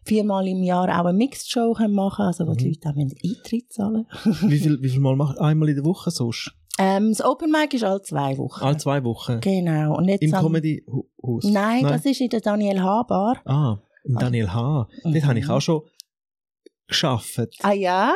viermal 0.06 0.48
im 0.48 0.64
Jahr 0.64 0.86
auch 1.00 1.06
eine 1.06 1.18
Mixed 1.18 1.52
Show 1.52 1.74
können 1.74 1.94
machen 1.94 2.26
also 2.26 2.48
wo 2.48 2.54
die 2.54 2.66
Mhm. 2.66 2.72
Leute 2.84 2.90
auch 2.90 2.96
Eintritt 3.30 3.72
zahlen 3.72 4.06
Wie 4.48 4.58
viel, 4.58 4.82
wie 4.82 4.90
viel 4.90 5.00
Mal 5.02 5.16
machst 5.16 5.38
du? 5.38 5.42
Einmal 5.44 5.70
in 5.70 5.76
der 5.76 5.86
Woche 5.86 6.10
sonst? 6.10 6.52
Ähm, 6.80 7.10
Das 7.10 7.22
Open 7.24 7.52
Mic 7.52 7.74
ist 7.76 7.84
alle 7.84 8.02
zwei 8.02 8.38
Wochen. 8.38 8.64
Alle 8.64 8.78
zwei 8.78 9.04
Wochen? 9.04 9.40
Genau. 9.42 9.98
Und 9.98 10.06
jetzt 10.08 10.24
Im 10.24 10.32
Comedy-Haus? 10.32 11.44
Nein, 11.44 11.84
das 11.84 12.06
ist 12.06 12.22
in 12.22 12.30
der 12.30 12.42
Daniel 12.42 12.82
H. 12.82 13.04
Bar. 13.04 13.42
Ah, 13.46 13.78
im 14.06 14.16
Daniel 14.16 14.52
H. 14.54 14.88
Dort 15.04 15.14
Mhm. 15.14 15.26
habe 15.28 15.40
ich 15.40 15.50
auch 15.50 15.62
schon 15.62 15.82
geschafft. 16.88 17.40
Ah 17.62 17.74
ja? 17.74 18.14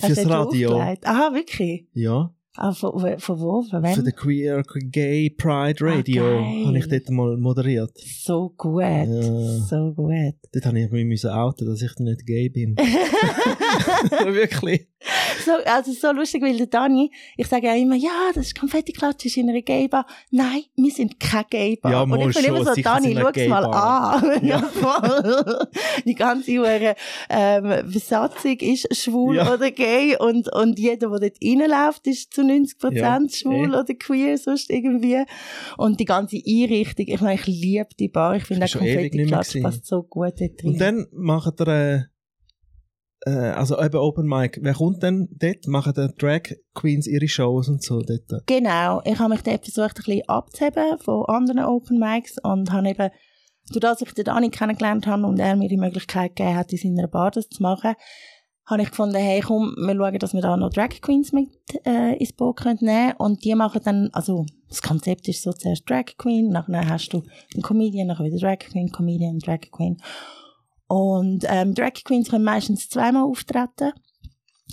Hast 0.00 0.14
Fürs 0.14 0.26
dort 0.26 0.48
Radio. 0.48 0.72
aufgelegt? 0.78 1.06
Aha, 1.06 1.34
wirklich? 1.34 1.86
Ja. 1.92 2.34
Ah, 2.56 2.72
von, 2.72 2.98
von, 3.00 3.18
von 3.18 3.40
wo? 3.40 3.62
Von 3.62 3.82
wem? 3.82 3.94
Für 3.94 4.02
den 4.04 4.14
Queer 4.14 4.62
Gay 4.90 5.28
Pride 5.30 5.76
Radio 5.84 6.24
Ah, 6.24 6.66
habe 6.68 6.78
ich 6.78 6.88
dort 6.88 7.10
mal 7.10 7.36
moderiert. 7.36 7.90
so 7.98 8.50
gut. 8.56 8.80
Ja. 8.82 9.04
So 9.04 9.92
gut. 9.92 10.34
Dort 10.52 10.66
habe 10.66 10.78
ich 10.80 10.88
mich 10.90 11.04
müssen 11.04 11.30
outen, 11.30 11.66
dass 11.66 11.82
ich 11.82 11.92
nicht 11.98 12.24
gay 12.24 12.48
bin. 12.48 12.76
Wirklich. 14.26 14.88
So, 15.44 15.52
also 15.66 15.92
so 15.92 16.12
lustig, 16.12 16.42
weil 16.42 16.56
der 16.56 16.66
Dani, 16.66 17.10
ich 17.36 17.46
sage 17.46 17.66
ja 17.66 17.74
immer, 17.74 17.96
ja, 17.96 18.30
das 18.34 18.46
ist 18.46 18.58
Konfettiklatsch, 18.58 19.26
ist 19.26 19.36
in 19.36 19.50
einer 19.50 19.62
Gaybar. 19.62 20.06
Nein, 20.30 20.62
wir 20.76 20.90
sind 20.90 21.20
keine 21.20 21.44
Gaybar. 21.50 21.92
Ja, 21.92 22.02
Und 22.02 22.30
ich 22.30 22.36
bin 22.36 22.44
immer 22.46 22.64
so, 22.64 22.80
Dani, 22.80 23.14
schau's 23.14 23.48
mal 23.48 23.64
an. 23.66 24.40
Ja, 24.44 24.60
voll. 24.60 25.68
Die 26.04 26.14
ganze 26.14 26.52
Hure, 26.52 26.94
ähm, 27.28 27.90
Besatzung 27.90 28.56
ist 28.60 28.94
schwul 28.96 29.36
Ja. 29.36 29.52
oder 29.54 29.70
gay 29.70 30.16
und, 30.18 30.52
und 30.52 30.78
jeder, 30.78 31.10
der 31.10 31.30
dort 31.30 31.36
reinläuft, 31.42 32.06
ist 32.06 32.32
zu 32.32 32.44
90 32.44 32.78
Prozent 32.78 33.32
Ja, 33.32 33.36
schwul 33.36 33.74
eh. 33.74 33.78
oder 33.78 33.94
queer, 33.94 34.38
sonst 34.38 34.70
irgendwie. 34.70 35.24
Und 35.76 36.00
die 36.00 36.04
ganze 36.04 36.36
Einrichtung, 36.36 37.06
ich 37.08 37.20
meine, 37.20 37.34
ich 37.34 37.46
liebe 37.46 37.88
die 37.98 38.08
Bar, 38.08 38.36
ich 38.36 38.44
finde 38.44 38.66
auch 38.66 38.72
Konfettiklatsch 38.72 39.60
passt 39.62 39.86
so 39.86 40.02
gut 40.02 40.34
dort 40.40 40.62
rein. 40.62 40.72
Und 40.72 40.80
dann 40.80 41.06
macht 41.12 41.60
er, 41.60 41.68
äh, 41.68 42.02
also 43.30 43.80
eben 43.80 43.96
Open 43.96 44.26
Mic, 44.26 44.58
wer 44.62 44.74
kommt 44.74 45.02
denn 45.02 45.28
dort? 45.38 45.66
Machen 45.66 45.94
die 45.96 46.08
Drag 46.18 46.42
Queens 46.74 47.06
ihre 47.06 47.28
Shows 47.28 47.68
und 47.68 47.82
so 47.82 48.00
dort? 48.00 48.46
Genau, 48.46 49.00
ich 49.04 49.18
habe 49.18 49.30
mich 49.30 49.42
dort 49.42 49.64
versucht, 49.64 49.98
ein 49.98 50.04
bisschen 50.04 50.28
abzuheben 50.28 50.98
von 50.98 51.24
anderen 51.26 51.64
Open 51.64 51.98
Mics 51.98 52.36
und 52.42 52.70
habe 52.72 52.88
eben, 52.88 53.10
durch 53.70 53.80
das 53.80 54.02
ich 54.02 54.12
den 54.12 54.24
Dani 54.24 54.50
kennengelernt 54.50 55.06
habe 55.06 55.26
und 55.26 55.38
er 55.38 55.56
mir 55.56 55.68
die 55.68 55.78
Möglichkeit 55.78 56.36
gegeben 56.36 56.56
hat, 56.56 56.72
in 56.72 56.78
seiner 56.78 57.08
Bar 57.08 57.30
das 57.30 57.48
zu 57.48 57.62
machen, 57.62 57.94
habe 58.66 58.82
ich 58.82 58.90
gefunden, 58.90 59.16
hey, 59.16 59.40
komm, 59.40 59.74
wir 59.76 59.94
schauen, 59.94 60.18
dass 60.18 60.34
wir 60.34 60.40
da 60.40 60.56
noch 60.56 60.70
Drag 60.70 60.88
Queens 61.00 61.32
mit 61.32 61.48
äh, 61.86 62.16
ins 62.16 62.32
Boot 62.32 62.56
können 62.56 62.78
nehmen 62.80 63.12
und 63.18 63.44
die 63.44 63.54
machen 63.54 63.80
dann, 63.84 64.10
also 64.12 64.46
das 64.68 64.82
Konzept 64.82 65.28
ist 65.28 65.42
so 65.42 65.52
zuerst 65.52 65.88
Drag 65.88 66.04
Queen, 66.18 66.48
nachher 66.48 66.88
hast 66.88 67.10
du 67.10 67.22
einen 67.54 67.62
Comedian, 67.62 68.06
nachher 68.06 68.24
wieder 68.24 68.38
Drag 68.38 68.58
Queen, 68.58 68.90
Comedian, 68.90 69.38
Drag 69.38 69.60
Queen 69.70 69.98
und 70.88 71.44
ähm, 71.48 71.74
Drag 71.74 71.92
Queens 72.04 72.30
können 72.30 72.44
meistens 72.44 72.88
zweimal 72.88 73.24
auftreten, 73.24 73.92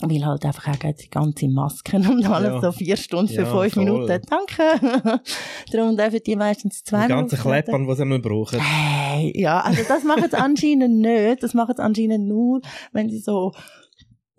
weil 0.02 0.26
halt 0.26 0.46
einfach 0.46 0.68
auch 0.68 0.94
die 0.94 1.10
ganze 1.10 1.48
Masken 1.48 2.08
und 2.10 2.26
alles 2.26 2.54
Ja. 2.54 2.62
so 2.62 2.72
vier 2.72 2.98
Stunden 2.98 3.28
für 3.34 3.42
Ja, 3.42 3.46
fünf 3.46 3.74
voll. 3.74 3.84
Minuten, 3.84 4.22
danke. 4.30 5.22
Darum 5.72 5.96
dürfen 5.98 6.20
die 6.26 6.36
meistens 6.36 6.80
Die 6.84 6.90
zweimal 6.90 7.08
ganzen. 7.10 7.40
Kleppern, 7.40 7.88
die 7.88 7.96
sie 7.96 8.06
noch 8.06 8.22
brauchen. 8.22 8.60
Hey, 8.60 9.32
ja, 9.40 9.60
also 9.62 9.82
das 9.88 10.04
machen 10.04 10.28
sie 10.30 10.38
anscheinend 10.38 11.00
nicht. 11.00 11.44
Das 11.44 11.54
machen 11.54 11.76
sie 11.76 11.84
anscheinend 11.84 12.28
nur, 12.28 12.62
wenn 12.94 13.10
sie 13.10 13.20
so, 13.20 13.52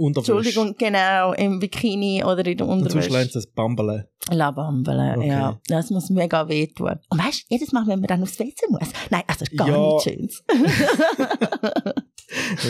Unterwäsche. 0.03 0.33
Entschuldigung, 0.33 0.75
genau, 0.79 1.33
im 1.33 1.59
Bikini 1.61 2.25
oder 2.25 2.45
in 2.47 2.57
der 2.57 2.67
Und 2.69 2.81
sonst 2.91 3.07
Unterwäsche. 3.07 3.29
sie 3.29 3.33
das 3.35 3.47
Bambeln. 3.47 4.05
Labambeln, 4.31 5.19
Okay. 5.19 5.29
ja. 5.29 5.61
Das 5.69 5.91
muss 5.91 6.11
mega 6.11 6.49
wehtun. 6.49 6.99
Und 7.11 7.19
weißt 7.25 7.43
du, 7.43 7.47
jedes 7.55 7.73
Mal, 7.73 7.87
wenn 7.87 8.01
man 8.01 8.09
dann 8.09 8.23
aufs 8.23 8.39
WC 8.39 8.67
muss. 8.71 8.89
Nein, 9.11 9.23
also 9.27 9.45
gar 9.57 9.69
Ja. 9.69 9.95
nicht 9.95 10.03
schönes. 10.05 10.45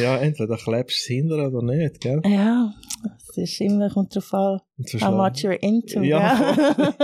Ja, 0.01 0.17
entweder 0.17 0.57
klebst 0.57 0.99
du 0.99 1.03
es 1.03 1.07
hinter 1.07 1.47
oder 1.49 1.62
nicht, 1.62 2.01
gell? 2.01 2.21
ja, 2.25 2.73
es 3.17 3.37
ist 3.37 3.61
immer, 3.61 3.91
kommt 3.91 4.12
drauf 4.15 4.35
an, 4.35 4.61
how 5.01 5.15
much 5.15 5.45
you're 5.45 5.53
into. 5.61 6.01
Ja. 6.03 6.57
Ja. 6.57 6.95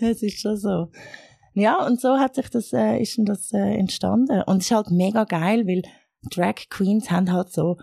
das 0.00 0.18
ist 0.22 0.40
schon 0.40 0.56
so. 0.56 0.90
Ja, 1.54 1.84
und 1.84 2.00
so 2.00 2.16
hat 2.18 2.36
sich 2.36 2.48
das, 2.50 2.72
äh, 2.72 2.98
ist 3.00 3.18
das 3.24 3.52
äh, 3.52 3.58
entstanden. 3.58 4.40
Und 4.42 4.58
es 4.58 4.66
ist 4.66 4.70
halt 4.76 4.90
mega 4.92 5.24
geil, 5.24 5.66
weil 5.66 5.82
Drag 6.30 6.54
Queens 6.70 7.10
haben 7.10 7.32
halt 7.32 7.50
so, 7.52 7.76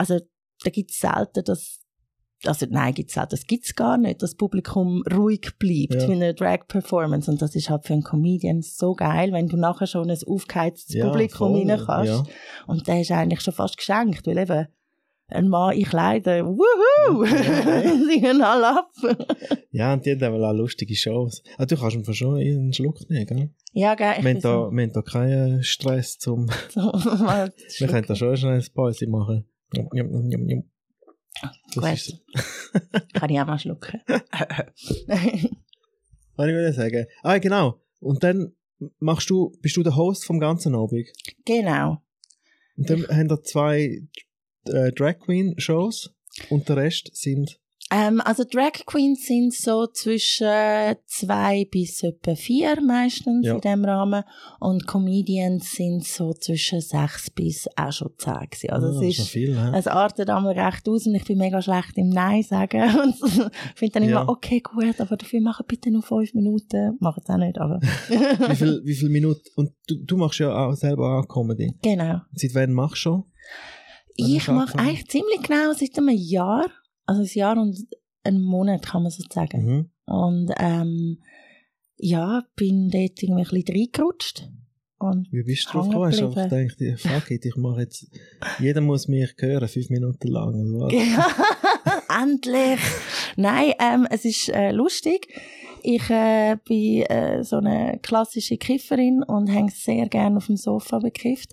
also 0.00 0.18
da 0.64 0.70
gibt 0.70 0.90
es 0.90 0.98
selten, 0.98 1.44
dass, 1.44 1.80
also 2.44 2.66
nein, 2.70 2.94
gibt's 2.94 3.14
selten, 3.14 3.30
das 3.30 3.46
gibt's 3.46 3.74
gar 3.74 3.98
nicht, 3.98 4.22
dass 4.22 4.30
das 4.30 4.36
Publikum 4.36 5.02
ruhig 5.12 5.42
bleibt 5.58 5.94
Ja. 5.94 6.06
für 6.06 6.12
eine 6.12 6.34
Drag-Performance. 6.34 7.30
Und 7.30 7.40
das 7.42 7.54
ist 7.54 7.68
halt 7.70 7.84
für 7.86 7.92
einen 7.92 8.02
Comedian 8.02 8.62
so 8.62 8.94
geil, 8.94 9.32
wenn 9.32 9.46
du 9.48 9.56
nachher 9.56 9.86
schon 9.86 10.10
ein 10.10 10.18
aufgeheiztes 10.26 10.94
Ja, 10.94 11.08
Publikum 11.08 11.52
voll, 11.54 11.70
rein 11.70 11.82
kannst. 11.86 12.08
ja. 12.12 12.22
Und 12.66 12.86
der 12.88 13.00
ist 13.02 13.10
eigentlich 13.10 13.40
schon 13.42 13.54
fast 13.54 13.76
geschenkt, 13.76 14.26
weil 14.26 14.38
eben 14.38 14.66
ein 15.32 15.48
Mann 15.48 15.76
in 15.76 15.84
Kleidern, 15.84 16.46
wuhu, 16.46 17.24
singen 18.10 18.42
alle 18.42 18.78
ab. 18.80 18.90
Ja, 19.70 19.92
und 19.92 20.04
die 20.04 20.18
haben 20.20 20.42
auch 20.42 20.52
lustige 20.52 20.96
Shows. 20.96 21.42
Ah, 21.56 21.66
du 21.66 21.76
kannst 21.76 21.96
einfach 21.96 22.14
schon 22.14 22.36
einen 22.38 22.72
Schluck 22.72 23.08
nehmen, 23.08 23.26
gell? 23.26 23.50
ja, 23.72 23.94
geil. 23.94 24.16
ich 24.18 24.24
Wir 24.24 24.30
haben, 24.30 24.40
da, 24.40 24.52
so- 24.66 24.70
wir 24.72 24.82
haben 24.82 24.92
da 24.92 25.02
keinen 25.02 25.62
Stress, 25.62 26.18
zum, 26.18 26.48
wir 26.74 27.88
können 27.88 28.06
da 28.08 28.14
schon 28.16 28.36
schnell 28.36 28.54
ein 28.58 28.66
Pause 28.74 29.06
machen. 29.06 29.44
Kann 33.14 33.30
ich 33.30 33.40
auch 33.40 33.46
mal 33.46 33.58
schlucken. 33.58 34.00
was 36.36 36.48
ich 36.48 36.54
will 36.54 36.72
sagen. 36.72 37.06
Ah, 37.22 37.38
genau. 37.38 37.80
Und 38.00 38.22
dann 38.24 38.52
machst 38.98 39.30
du, 39.30 39.52
bist 39.60 39.76
du 39.76 39.82
der 39.82 39.96
Host 39.96 40.24
vom 40.24 40.40
ganzen 40.40 40.74
Abend. 40.74 41.08
genau. 41.44 42.02
Und 42.76 42.88
dann 42.88 43.06
haben 43.08 43.28
da 43.28 43.42
zwei 43.42 44.02
äh, 44.64 44.92
Drag 44.92 45.18
Queen 45.18 45.54
Shows 45.58 46.14
und 46.48 46.68
der 46.68 46.76
Rest 46.76 47.10
sind 47.14 47.60
Ähm, 47.92 48.20
also 48.24 48.44
Drag 48.44 48.70
Queens 48.86 49.26
sind 49.26 49.52
so 49.52 49.88
zwischen 49.88 50.46
zwei 51.06 51.64
bis 51.70 52.04
etwa 52.04 52.36
vier 52.36 52.80
meistens 52.80 53.44
Ja. 53.44 53.54
in 53.56 53.60
dem 53.60 53.84
Rahmen 53.84 54.22
und 54.60 54.86
Comedians 54.86 55.72
sind 55.72 56.04
so 56.04 56.32
zwischen 56.32 56.80
sechs 56.80 57.30
bis 57.30 57.68
auch 57.76 57.90
schon 57.92 58.12
zehn 58.16 58.48
gewesen. 58.48 58.70
Also 58.70 58.86
Ah, 58.86 59.02
es 59.04 59.18
ist 59.18 59.28
viel, 59.28 59.58
es 59.74 59.86
artet 59.88 60.30
einmal 60.30 60.56
recht 60.56 60.88
aus 60.88 61.06
und 61.08 61.16
ich 61.16 61.24
bin 61.24 61.38
mega 61.38 61.60
schlecht 61.60 61.96
im 61.98 62.10
Nein 62.10 62.42
sagen. 62.44 62.82
Und 63.02 63.16
finde 63.74 63.92
dann 63.94 64.02
immer, 64.04 64.12
Ja. 64.20 64.28
okay, 64.28 64.60
gut, 64.60 65.00
aber 65.00 65.16
dafür 65.16 65.40
machen 65.40 65.64
bitte 65.66 65.90
nur 65.90 66.02
fünf 66.02 66.32
Minuten. 66.34 66.96
Machen 67.00 67.22
es 67.24 67.30
auch 67.30 67.38
nicht, 67.38 67.58
aber. 67.58 67.80
wie 68.08 68.54
viel, 68.56 68.80
wie 68.84 68.94
viel 68.94 69.08
Minuten? 69.08 69.42
Und 69.56 69.72
du, 69.88 69.96
du 70.04 70.16
machst 70.16 70.38
ja 70.38 70.54
auch 70.54 70.74
selber 70.74 71.18
auch 71.18 71.26
Comedy. 71.26 71.74
genau. 71.82 72.20
Seit 72.34 72.54
wann 72.54 72.72
machst 72.72 72.94
du 72.98 73.10
schon? 73.10 73.24
Ich 74.16 74.46
mache 74.48 74.78
eigentlich 74.78 75.08
ziemlich 75.08 75.42
genau 75.42 75.72
seit 75.72 75.96
einem 75.96 76.10
Jahr. 76.10 76.68
Also 77.10 77.22
ein 77.22 77.28
Jahr 77.34 77.60
und 77.60 77.76
einen 78.22 78.40
Monat 78.40 78.86
kann 78.86 79.02
man 79.02 79.10
so 79.10 79.24
sagen. 79.28 79.64
Mhm. 79.64 79.90
Und 80.06 80.52
ähm, 80.58 81.18
ja, 81.96 82.44
bin 82.54 82.88
dort 82.88 83.20
irgendwie 83.20 83.42
ein 83.42 83.48
bisschen 83.50 83.76
reingerutscht. 83.76 84.48
Und 85.00 85.26
Wie 85.32 85.42
bist 85.42 85.66
du 85.66 85.72
drauf 85.72 85.88
gekommen? 85.88 86.06
Hast 86.06 86.20
du 86.20 86.26
einfach 86.26 86.48
gedacht, 86.48 87.00
fuck 87.00 87.30
it, 87.32 87.46
ich 87.46 87.56
mache 87.56 87.80
jetzt, 87.80 88.06
jeder 88.60 88.80
muss 88.80 89.08
mich 89.08 89.34
hören, 89.38 89.66
fünf 89.66 89.90
Minuten 89.90 90.28
lang. 90.28 90.54
Endlich! 92.22 92.78
Nein, 93.34 93.72
ähm, 93.80 94.06
es 94.08 94.24
ist 94.24 94.48
äh, 94.50 94.70
lustig. 94.70 95.26
Ich 95.82 96.08
äh, 96.10 96.56
bin 96.64 97.02
äh, 97.02 97.42
so 97.44 97.56
eine 97.56 97.98
klassische 98.02 98.56
Kifferin 98.56 99.22
und 99.22 99.48
hänge 99.48 99.70
sehr 99.70 100.08
gerne 100.08 100.38
auf 100.38 100.46
dem 100.46 100.56
Sofa 100.56 100.98
bekifft. 100.98 101.52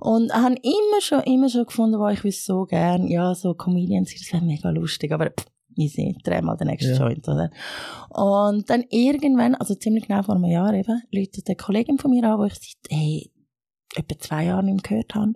Und 0.00 0.32
habe 0.32 0.56
immer 0.62 1.00
schon, 1.00 1.20
immer 1.22 1.48
schon 1.48 1.66
gefunden, 1.66 1.98
wo 1.98 2.08
ich 2.08 2.24
will 2.24 2.32
so 2.32 2.64
gern, 2.64 3.06
ja, 3.08 3.34
so 3.34 3.54
Comedians, 3.54 4.14
das 4.14 4.32
wäre 4.32 4.44
mega 4.44 4.70
lustig, 4.70 5.12
aber 5.12 5.30
pff, 5.30 5.46
easy, 5.76 6.16
dreh 6.24 6.42
mal 6.42 6.56
den 6.56 6.68
nächsten 6.68 6.94
Ja. 6.94 6.98
Joint, 6.98 7.28
oder? 7.28 7.50
Und 8.10 8.68
dann 8.70 8.84
irgendwann, 8.90 9.54
also 9.54 9.74
ziemlich 9.74 10.06
genau 10.06 10.22
vor 10.22 10.34
einem 10.34 10.44
Jahr 10.44 10.72
eben, 10.74 11.02
läutet 11.10 11.48
eine 11.48 11.56
Kollegin 11.56 11.98
von 11.98 12.10
mir 12.10 12.24
an, 12.24 12.38
wo 12.38 12.44
ich 12.44 12.54
seit, 12.54 12.90
hey, 12.90 13.30
etwa 13.94 14.18
zwei 14.18 14.44
Jahren 14.44 14.66
nicht 14.66 14.74
mehr 14.74 14.82
gehört 14.82 15.14
habe. 15.14 15.34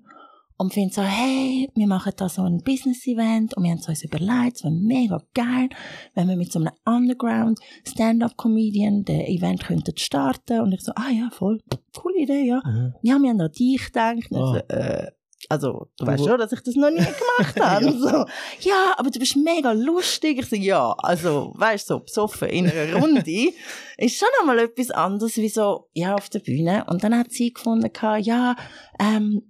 Und 0.61 0.75
finde 0.75 0.93
so, 0.93 1.01
hey, 1.01 1.71
wir 1.75 1.87
machen 1.87 2.13
da 2.19 2.29
so 2.29 2.43
ein 2.43 2.59
Business-Event 2.59 3.57
und 3.57 3.63
wir 3.63 3.71
haben 3.71 3.79
es 3.79 3.89
uns 3.89 4.05
überlegt, 4.05 4.57
es 4.57 4.65
wäre 4.65 4.75
mega 4.75 5.19
geil, 5.33 5.71
wenn 6.15 6.29
wir 6.29 6.37
mit 6.37 6.53
so 6.53 6.59
einem 6.59 6.73
Underground-Stand-Up-Comedian 6.85 9.05
den 9.05 9.23
Event 9.23 9.65
könnten 9.65 9.97
starten. 9.97 10.61
Und 10.61 10.73
ich 10.73 10.83
so, 10.83 10.93
ah 10.97 11.09
ja, 11.11 11.31
voll, 11.33 11.61
coole 11.97 12.19
Idee, 12.19 12.47
ja. 12.47 12.61
Mhm. 12.63 12.93
Ja, 13.01 13.19
wir 13.19 13.31
haben 13.31 13.41
an 13.41 13.51
dich 13.53 13.87
gedacht. 13.87 14.31
Und 14.31 14.37
ich 14.37 14.37
Ah. 14.37 14.53
so, 14.53 14.59
äh, 14.69 15.07
also, 15.49 15.89
du 15.97 16.05
Du 16.05 16.07
weißt 16.07 16.25
schon, 16.25 16.39
dass 16.39 16.53
ich 16.53 16.61
das 16.61 16.75
noch 16.75 16.91
nie 16.91 16.97
gemacht 16.99 17.59
habe. 17.59 17.87
Ja. 17.87 17.93
So, 17.93 18.27
ja, 18.69 18.93
aber 18.99 19.11
du 19.11 19.19
bist 19.19 19.37
mega 19.37 19.73
lustig. 19.73 20.41
Ich 20.41 20.49
so, 20.51 20.57
ja, 20.57 20.95
also, 20.99 21.55
weißt 21.57 21.89
du, 21.89 21.95
so 21.95 22.01
besoffen 22.01 22.49
in 22.49 22.69
einer 22.71 23.01
Runde 23.01 23.25
ist 23.97 24.19
schon 24.19 24.29
einmal 24.41 24.59
etwas 24.59 24.91
anderes 24.91 25.39
wie 25.39 25.49
so, 25.49 25.89
ja, 25.95 26.15
auf 26.15 26.29
der 26.29 26.41
Bühne. 26.41 26.85
Und 26.89 27.03
dann 27.03 27.17
hat 27.17 27.33
sie 27.33 27.51
gefunden, 27.53 27.91
ja, 28.21 28.57
ähm, 28.99 29.50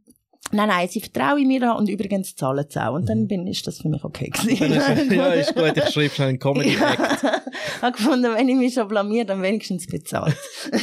Nein, 0.52 0.68
nein, 0.68 0.88
sie 0.88 1.00
vertrauen 1.00 1.46
mir 1.46 1.74
und 1.76 1.88
übrigens 1.88 2.34
zahlen 2.34 2.64
sie 2.68 2.84
auch. 2.84 2.94
Und 2.94 3.08
dann 3.08 3.20
Mhm. 3.20 3.28
bin, 3.28 3.46
ist 3.46 3.66
das 3.66 3.78
für 3.78 3.88
mich 3.88 4.02
okay 4.04 4.28
gewesen. 4.30 5.12
ja, 5.14 5.26
ist 5.32 5.54
gut, 5.54 5.72
ich 5.76 5.88
schreibe 5.90 6.10
schnell 6.14 6.28
einen 6.30 6.38
comedy 6.38 6.74
Ja, 6.74 6.92
act 6.92 7.22
habe 7.82 7.92
gefunden, 7.96 8.34
wenn 8.34 8.48
ich 8.48 8.56
mich 8.56 8.74
schon 8.74 8.88
blamier, 8.88 9.24
dann 9.24 9.42
wenigstens 9.42 9.86
bezahlt. 9.86 10.36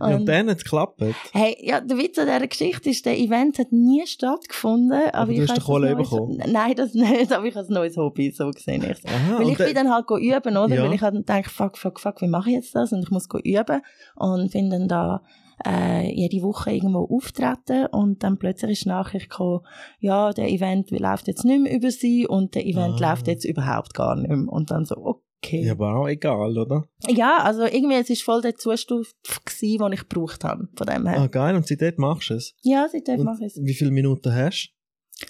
Ja, 0.00 0.16
und 0.16 0.26
dann 0.26 0.48
hat 0.48 0.58
es 0.58 0.64
geklappt. 0.64 1.00
Hey, 1.32 1.56
ja, 1.60 1.80
der 1.80 1.96
Witz 1.96 2.18
an 2.18 2.26
dieser 2.26 2.46
Geschichte 2.46 2.90
ist, 2.90 3.06
der 3.06 3.18
Event 3.18 3.58
hat 3.58 3.70
nie 3.72 4.04
stattgefunden. 4.06 4.92
Aber, 4.92 5.14
Aber 5.14 5.26
du 5.32 5.42
ich 5.42 5.48
hast 5.48 5.56
den 5.58 5.64
Kohle 5.64 5.94
bekommen? 5.96 6.42
Nein, 6.46 6.74
das 6.76 6.94
nicht, 6.94 7.32
aber 7.32 7.46
ich 7.46 7.54
habe 7.54 7.66
ein 7.66 7.72
neues 7.72 7.96
Hobby, 7.96 8.30
so 8.30 8.50
gesehen. 8.50 8.82
Ich. 8.82 9.06
Aha, 9.08 9.38
Weil 9.38 9.44
und 9.46 9.52
ich 9.52 9.58
bin 9.58 9.74
dann 9.74 9.90
halt 9.92 10.06
üben, 10.10 10.56
oder? 10.56 10.74
Ja. 10.74 10.82
Weil 10.84 10.92
ich 10.94 11.00
halt 11.02 11.14
gedacht, 11.14 11.50
fuck, 11.50 11.78
fuck, 11.78 12.00
fuck, 12.00 12.20
wie 12.20 12.26
mache 12.28 12.50
ich 12.50 12.56
jetzt 12.56 12.74
das? 12.74 12.92
Und 12.92 13.02
ich 13.02 13.10
muss 13.10 13.28
üben. 13.44 13.80
Und 14.16 14.52
bin 14.52 14.70
dann 14.70 14.88
da 14.88 15.22
äh, 15.66 16.10
jede 16.14 16.42
Woche 16.42 16.72
irgendwo 16.72 17.04
auftreten 17.16 17.86
und 17.86 18.22
dann 18.22 18.38
plötzlich 18.38 18.72
ist 18.72 18.84
die 18.84 18.88
Nachricht 18.88 19.30
gekommen, 19.30 19.60
ja, 20.00 20.32
der 20.32 20.48
Event 20.50 20.90
läuft 20.90 21.28
jetzt 21.28 21.44
nicht 21.44 21.62
mehr 21.62 21.74
über 21.74 21.90
sie 21.90 22.26
und 22.26 22.54
der 22.54 22.66
Event 22.66 23.00
Ah. 23.00 23.10
läuft 23.10 23.26
jetzt 23.28 23.44
überhaupt 23.44 23.94
gar 23.94 24.16
nicht 24.16 24.28
mehr. 24.28 24.48
Und 24.52 24.70
dann 24.70 24.84
so, 24.84 24.96
okay. 24.96 25.62
ja, 25.64 25.72
aber 25.72 25.94
auch 25.96 26.08
egal, 26.08 26.56
oder? 26.58 26.84
Ja, 27.08 27.38
also 27.42 27.62
irgendwie, 27.64 27.94
es 27.96 28.10
ist 28.10 28.22
voll 28.22 28.42
der 28.42 28.56
Zustand 28.56 29.06
gewesen, 29.44 29.78
den 29.78 29.92
ich 29.92 30.08
gebraucht 30.08 30.44
habe, 30.44 30.68
von 30.76 30.86
dem 30.86 31.06
her. 31.06 31.20
Ah, 31.20 31.26
geil, 31.28 31.54
und 31.56 31.66
seitdem 31.66 31.94
machst 31.98 32.30
du 32.30 32.34
es. 32.34 32.54
Ja, 32.62 32.88
seitdem 32.90 33.20
Und 33.20 33.26
mache 33.26 33.44
ich 33.44 33.56
es. 33.56 33.60
wie 33.62 33.74
viele 33.74 33.90
Minuten 33.92 34.34
hast 34.34 34.72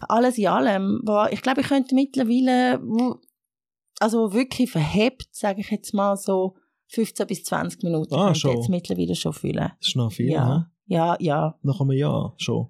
Alles 0.08 0.38
in 0.38 0.46
allem. 0.48 1.02
Ich 1.30 1.42
glaube, 1.42 1.60
ich 1.60 1.68
könnte 1.68 1.94
mittlerweile, 1.94 2.80
also 4.00 4.32
wirklich 4.32 4.70
verhebt, 4.70 5.26
sage 5.32 5.60
ich 5.60 5.70
jetzt 5.70 5.92
mal 5.94 6.16
so 6.16 6.54
15 6.92 7.26
bis 7.26 7.44
20 7.44 7.82
Minuten. 7.82 8.14
Ah, 8.14 8.34
schon. 8.34 8.56
jetzt 8.56 8.68
mittlerweile 8.68 9.14
schon 9.14 9.32
fühlen. 9.32 9.70
Das 9.78 9.88
ist 9.88 9.96
noch 9.96 10.12
viel, 10.12 10.30
Ja. 10.30 10.46
ne? 10.48 10.70
Ja, 10.86 11.16
ja. 11.20 11.58
Nach 11.62 11.80
einem 11.80 11.92
Jahr 11.92 12.34
schon. 12.36 12.68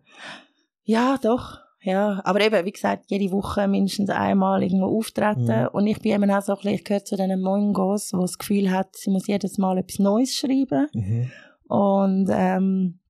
Ja, 0.85 1.19
doch. 1.23 1.59
Ja, 1.85 2.21
aber 2.25 2.41
eben, 2.41 2.65
wie 2.65 2.71
gesagt, 2.71 3.07
jede 3.11 3.33
Woche 3.33 3.67
mindestens 3.67 4.09
einmal 4.11 4.63
irgendwo 4.63 4.97
auftreten. 4.99 5.47
Mhm. 5.47 5.69
Und 5.73 5.87
ich 5.89 5.99
bin 6.01 6.13
eben 6.13 6.31
auch 6.31 6.41
so 6.43 6.53
ein 6.53 6.57
bisschen, 6.59 6.75
ich 6.75 6.85
gehöre 6.85 7.05
zu 7.05 7.17
diesen 7.17 7.43
Mongos, 7.43 8.11
die 8.11 8.17
das 8.21 8.39
Gefühl 8.39 8.71
hat, 8.71 8.95
sie 8.95 9.11
muss 9.11 9.27
jedes 9.27 9.59
Mal 9.59 9.79
etwas 9.79 9.99
Neues 9.99 10.33
schreiben. 10.37 10.87
Mhm. 10.93 11.31
Und 11.67 12.29
ähm, 12.31 13.01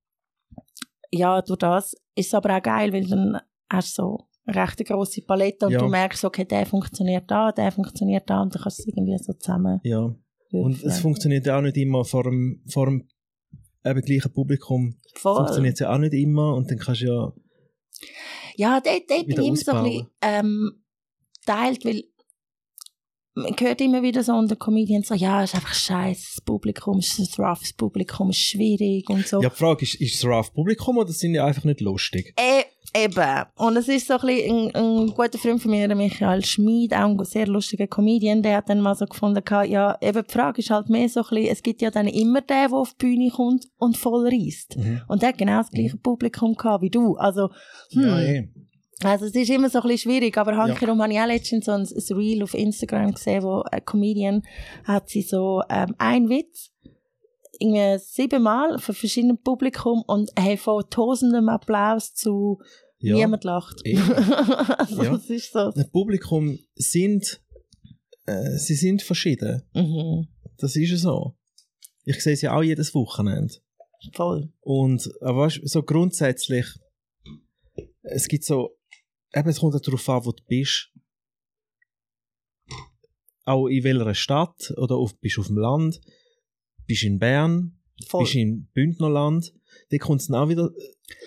ja, 1.11 1.43
durch 1.43 1.59
das 1.59 1.93
ist 2.15 2.29
es 2.29 2.35
aber 2.35 2.57
auch 2.57 2.63
geil, 2.63 2.93
weil 2.95 3.07
dann 3.07 3.39
hast 3.71 3.99
du 3.99 4.03
so 4.03 4.27
eine 4.47 4.57
recht 4.63 4.85
grosse 4.87 5.21
Palette 5.23 5.67
und 5.67 5.73
Ja. 5.73 5.79
du 5.81 5.89
merkst, 5.89 6.25
okay, 6.25 6.45
der 6.47 6.65
funktioniert 6.65 7.31
da, 7.31 7.53
der 7.53 7.71
funktioniert 7.73 8.29
da 8.31 8.41
und 8.43 8.55
dann 8.55 8.63
kannst 8.63 8.79
du 8.79 8.83
es 8.83 8.87
irgendwie 8.89 9.19
so 9.19 9.33
zusammen 9.35 9.81
Ja. 9.85 10.15
Und 10.61 10.77
es 10.77 10.83
würfeln. 10.83 11.03
funktioniert 11.03 11.47
ja 11.47 11.59
auch 11.59 11.63
nicht 11.63 11.77
immer 11.77 12.05
vor 12.05 12.25
dem, 12.25 12.63
vor 12.69 12.87
dem 12.87 13.09
eben 13.85 14.01
gleichen 14.03 14.33
Publikum. 14.33 14.99
Voll. 15.15 15.37
Funktioniert 15.37 15.81
ja 15.81 15.93
auch 15.93 15.99
nicht 15.99 16.15
immer 16.15 16.55
und 16.55 16.71
dann 16.71 16.79
kannst 16.79 17.03
du 17.03 17.07
ja, 17.07 17.33
Ja, 18.57 18.81
dort, 18.81 19.03
dort 19.09 19.27
bin 19.27 19.41
ich 19.41 19.47
immer 19.47 19.57
so 19.57 19.73
ein 19.73 19.85
bisschen 19.85 20.07
ähm, 20.21 20.85
teilt, 21.47 21.85
weil 21.85 22.05
man 23.35 23.55
hört 23.59 23.81
immer 23.81 24.03
wieder 24.03 24.23
so 24.23 24.33
unter 24.35 24.57
Comedians 24.57 25.09
so, 25.09 25.15
ja, 25.15 25.43
es 25.43 25.51
ist 25.51 25.57
einfach 25.57 25.75
scheiße, 25.75 26.33
das 26.35 26.45
Publikum 26.45 26.99
ist 26.99 27.19
ein 27.19 27.45
roughes 27.45 27.73
Publikum, 27.73 28.31
ist 28.31 28.41
schwierig 28.41 29.09
und 29.09 29.27
so. 29.27 29.41
ja, 29.41 29.49
die 29.49 29.57
Frage 29.57 29.85
ist, 29.85 29.95
ist 29.95 30.17
es 30.17 30.25
rough 30.25 30.53
Publikum 30.53 30.99
oder 30.99 31.13
sind 31.13 31.33
die 31.33 31.41
einfach 31.41 31.65
nicht 31.65 31.81
lustig? 31.81 32.35
Äh, 32.37 32.65
eben. 32.95 33.45
Und 33.57 33.77
es 33.77 33.89
ist 33.89 34.07
so 34.07 34.15
ein, 34.15 34.21
bisschen 34.21 34.71
ein, 34.75 34.75
ein 34.75 35.07
guter 35.09 35.39
Freund 35.39 35.63
von 35.63 35.71
mir, 35.71 35.87
der 35.87 35.97
Michael 35.97 36.45
Schmid, 36.45 36.95
auch 36.95 37.09
ein 37.09 37.25
sehr 37.25 37.47
lustiger 37.47 37.87
Comedian, 37.87 38.43
der 38.43 38.59
hat 38.59 38.69
dann 38.69 38.81
mal 38.81 38.95
so 38.95 39.07
gefunden, 39.07 39.43
ja, 39.69 39.97
eben 40.01 40.25
die 40.27 40.33
Frage 40.33 40.61
ist 40.61 40.71
halt 40.71 40.89
mehr 40.89 41.09
so 41.09 41.21
ein 41.21 41.27
bisschen, 41.31 41.53
es 41.53 41.63
gibt 41.63 41.83
ja 41.83 41.91
dann 41.91 42.07
immer 42.07 42.41
den, 42.41 42.69
der 42.69 42.73
auf 42.73 42.95
die 42.95 43.07
Bühne 43.07 43.31
kommt 43.31 43.67
und 43.79 43.97
voll 43.97 44.27
reißt. 44.27 44.77
Mhm. 44.77 45.03
Und 45.09 45.23
der 45.23 45.31
hat 45.31 45.39
genau 45.39 45.59
das 45.59 45.71
gleiche 45.71 45.97
Publikum 45.97 46.55
gehabt 46.55 46.83
wie 46.83 46.91
du. 46.91 47.17
Also, 47.17 47.51
hm. 47.93 48.03
Ja, 48.03 48.21
eh. 48.21 48.49
Also 49.05 49.27
es 49.27 49.35
ist 49.35 49.51
immer 49.51 49.69
so 49.69 49.81
ein 49.81 49.89
bisschen 49.89 50.11
schwierig, 50.11 50.39
aber 50.39 50.57
handherum 50.57 51.03
habe 51.03 51.13
ich 51.13 51.19
auch 51.19 51.27
letztens 51.27 51.65
so 51.65 51.73
ein, 51.73 51.83
ein 51.83 52.17
Reel 52.17 52.43
auf 52.43 52.55
Instagram 52.55 53.13
gesehen, 53.13 53.43
wo 53.43 53.63
ein 53.63 53.85
Comedian 53.85 54.43
hat 54.85 55.09
sie 55.09 55.23
so 55.23 55.63
ähm, 55.69 55.95
ein 55.99 56.29
Witz 56.29 56.72
irgendwie 57.63 57.99
siebenmal 58.05 58.79
für 58.79 58.93
verschiedene 58.95 59.37
Publikum 59.37 60.03
und 60.07 60.31
hey, 60.39 60.57
von 60.57 60.85
tausendem 60.91 61.49
Applaus 61.49 62.13
zu 62.15 62.61
Ja. 62.99 63.17
niemand 63.17 63.45
lacht. 63.45 63.81
Also 64.79 65.03
Ja. 65.03 65.15
es 65.17 65.31
ist 65.31 65.53
so. 65.53 65.71
Das 65.71 65.91
Publikum 65.91 66.59
sind, 66.75 67.41
äh, 68.27 68.57
sie 68.59 68.75
sind 68.75 69.03
verschieden. 69.03 69.63
Mhm, 69.75 70.29
Das 70.59 70.77
ist 70.77 70.91
ja 70.91 70.97
so. 70.97 71.35
Ich 72.05 72.23
sehe 72.23 72.33
es 72.35 72.43
ja 72.43 72.57
auch 72.57 72.63
jedes 72.63 72.95
Wochenende. 72.95 73.55
voll. 74.15 74.53
Und, 74.61 75.09
aber 75.21 75.43
weißt, 75.47 75.61
so 75.69 75.83
grundsätzlich, 75.85 76.67
es 78.03 78.27
gibt 78.27 78.45
so, 78.45 78.77
eben, 79.35 79.49
es 79.49 79.61
kommt 79.61 79.75
darauf 79.87 80.09
an, 80.09 80.25
wo 80.25 80.33
du 80.33 80.43
bist. 80.49 80.91
Auch 83.45 83.67
in 83.67 83.83
welcher 83.85 84.15
Stadt, 84.15 84.73
oder 84.77 84.97
auf, 84.97 85.19
bist 85.19 85.37
du 85.37 85.41
auf 85.41 85.49
dem 85.49 85.59
Land, 85.59 86.01
bist 86.87 87.03
du 87.03 87.07
in 87.07 87.19
Bern, 87.19 87.79
voll. 88.09 88.25
bist 88.25 88.35
im 88.37 88.69
Bündnerland, 88.75 89.53
da 89.91 89.99
kommt 89.99 90.21
es 90.21 90.31
auch 90.31 90.49
wieder 90.49 90.71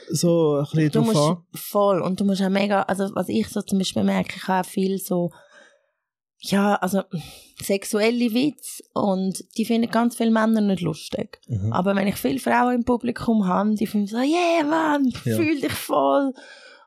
so 0.09 0.55
ein 0.57 0.63
bisschen 0.63 0.91
Du 0.91 0.99
drauf 0.99 1.05
musst 1.07 1.17
an. 1.19 1.37
voll 1.53 2.01
und 2.01 2.19
du 2.19 2.25
musst 2.25 2.41
auch 2.41 2.49
mega, 2.49 2.81
also 2.83 3.09
was 3.15 3.29
ich 3.29 3.47
so 3.47 3.61
zum 3.61 3.77
Beispiel 3.79 4.03
merke, 4.03 4.35
ich 4.37 4.47
habe 4.47 4.65
auch 4.67 4.69
viel 4.69 4.97
so, 4.97 5.31
ja, 6.39 6.75
also 6.75 7.01
sexuelle 7.61 8.33
Witze 8.33 8.83
und 8.93 9.43
die 9.57 9.65
finden 9.65 9.89
ganz 9.89 10.15
viele 10.17 10.31
Männer 10.31 10.61
nicht 10.61 10.81
lustig. 10.81 11.39
Mhm. 11.47 11.71
Aber 11.73 11.95
wenn 11.95 12.07
ich 12.07 12.15
viele 12.17 12.39
Frauen 12.39 12.75
im 12.75 12.83
Publikum 12.85 13.47
habe, 13.47 13.73
die 13.75 13.87
finden 13.87 14.07
so, 14.07 14.17
yeah, 14.17 14.63
Mann, 14.63 15.11
Ja. 15.23 15.37
fühl 15.37 15.59
dich 15.61 15.71
voll. 15.71 16.33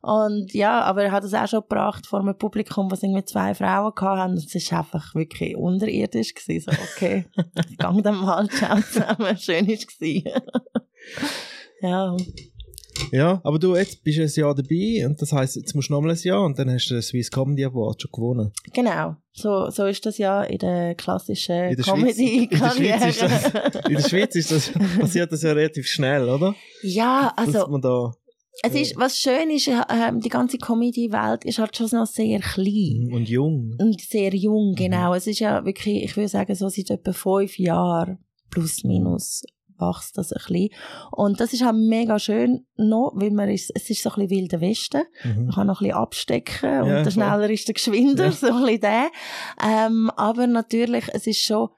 Und 0.08 0.54
ja, 0.54 0.80
aber 0.82 1.04
er 1.04 1.12
hat 1.12 1.24
es 1.24 1.34
auch 1.34 1.46
schon 1.46 1.60
gebracht 1.60 2.06
vor 2.06 2.20
einem 2.20 2.36
Publikum, 2.38 2.90
was 2.90 3.02
irgendwie 3.02 3.24
zwei 3.24 3.54
Frauen 3.54 3.92
hatten. 4.00 4.32
Und 4.32 4.54
es 4.54 4.72
war 4.72 4.78
einfach 4.78 5.14
wirklich 5.14 5.54
unterirdisch. 5.56 6.34
Gewesen. 6.34 6.72
So, 6.72 6.82
okay, 6.96 7.26
ich 7.70 7.76
gehe 7.76 8.02
dann 8.02 8.16
mal, 8.16 8.48
ciao 8.48 8.80
zusammen, 8.80 9.36
schön 9.36 9.66
war 9.68 9.74
es. 9.74 9.98
ja, 11.82 12.16
Ja, 13.12 13.40
aber 13.44 13.58
du, 13.58 13.76
jetzt 13.76 14.02
bist 14.02 14.18
du 14.18 14.22
ein 14.22 14.28
Jahr 14.34 14.54
dabei 14.54 15.06
und 15.06 15.20
das 15.22 15.32
heisst, 15.32 15.56
jetzt 15.56 15.74
musst 15.74 15.88
du 15.88 15.92
nochmal 15.94 16.10
ein 16.12 16.18
Jahr 16.22 16.42
und 16.42 16.58
dann 16.58 16.70
hast 16.72 16.88
du 16.88 16.94
den 16.94 17.02
Swiss 17.02 17.30
Comedy 17.30 17.64
Award 17.64 18.02
schon 18.02 18.10
gewonnen. 18.12 18.52
genau. 18.72 19.16
So, 19.32 19.70
so 19.70 19.86
ist 19.86 20.04
das 20.04 20.18
ja 20.18 20.42
in 20.42 20.58
der 20.58 20.96
klassischen 20.96 21.54
In 21.70 21.70
in 21.76 21.82
Comedy-Karriere. 21.84 23.12
Schweiz 23.12 23.16
ist 23.44 23.54
das- 23.54 23.84
In 23.86 23.94
der 23.94 24.08
Schweiz 24.08 24.34
ist 24.34 24.50
das, 24.50 24.72
passiert 24.98 25.30
das 25.30 25.42
ja 25.42 25.52
relativ 25.52 25.86
schnell, 25.86 26.28
oder? 26.28 26.56
ja, 26.82 27.32
Dass 27.36 27.54
also 27.54 27.68
man 27.70 27.80
da, 27.80 28.12
es 28.62 28.74
ist, 28.74 28.96
was 28.96 29.18
schön 29.18 29.50
ist, 29.50 29.68
ähm, 29.68 30.20
die 30.20 30.28
ganze 30.28 30.58
Comedy-Welt 30.58 31.44
ist 31.44 31.58
halt 31.58 31.76
schon 31.76 31.88
noch 31.92 32.06
sehr 32.06 32.40
klein. 32.40 33.10
und 33.12 33.28
jung. 33.28 33.76
Und 33.78 34.00
sehr 34.00 34.34
jung, 34.34 34.74
genau. 34.74 35.14
Es 35.14 35.26
ist 35.26 35.38
ja 35.38 35.64
wirklich, 35.64 36.02
ich 36.04 36.16
würde 36.16 36.28
sagen, 36.28 36.54
so 36.54 36.68
seit 36.68 36.90
etwa 36.90 37.12
fünf 37.12 37.58
Jahren 37.58 38.18
plus 38.50 38.82
minus 38.84 39.42
wächst 39.80 40.18
das 40.18 40.32
ein 40.32 40.42
bisschen. 40.48 40.70
Und 41.12 41.38
das 41.40 41.52
ist 41.52 41.62
auch 41.62 41.72
mega 41.72 42.18
schön 42.18 42.66
noch, 42.76 43.12
weil 43.14 43.30
man 43.30 43.48
ist, 43.48 43.70
es 43.76 43.88
ist 43.90 44.02
so 44.02 44.10
ein 44.10 44.26
bisschen 44.26 44.30
wilder 44.30 44.60
Westen. 44.60 45.02
Mhm. 45.22 45.44
Man 45.44 45.50
kann 45.54 45.66
noch 45.68 45.80
ein 45.80 45.84
bisschen 45.84 45.96
abstecken 46.02 46.80
und 46.82 46.88
Ja, 46.88 46.94
der 46.94 47.04
voll. 47.04 47.12
schneller 47.12 47.50
ist 47.50 47.68
der 47.68 47.74
geschwinder, 47.74 48.24
Ja. 48.24 48.32
so 48.32 48.46
ein 48.48 48.62
bisschen 48.64 48.80
der. 48.80 49.08
Ähm, 49.64 50.10
aber 50.16 50.48
natürlich, 50.48 51.04
es 51.12 51.28
ist 51.28 51.42
schon, 51.44 51.68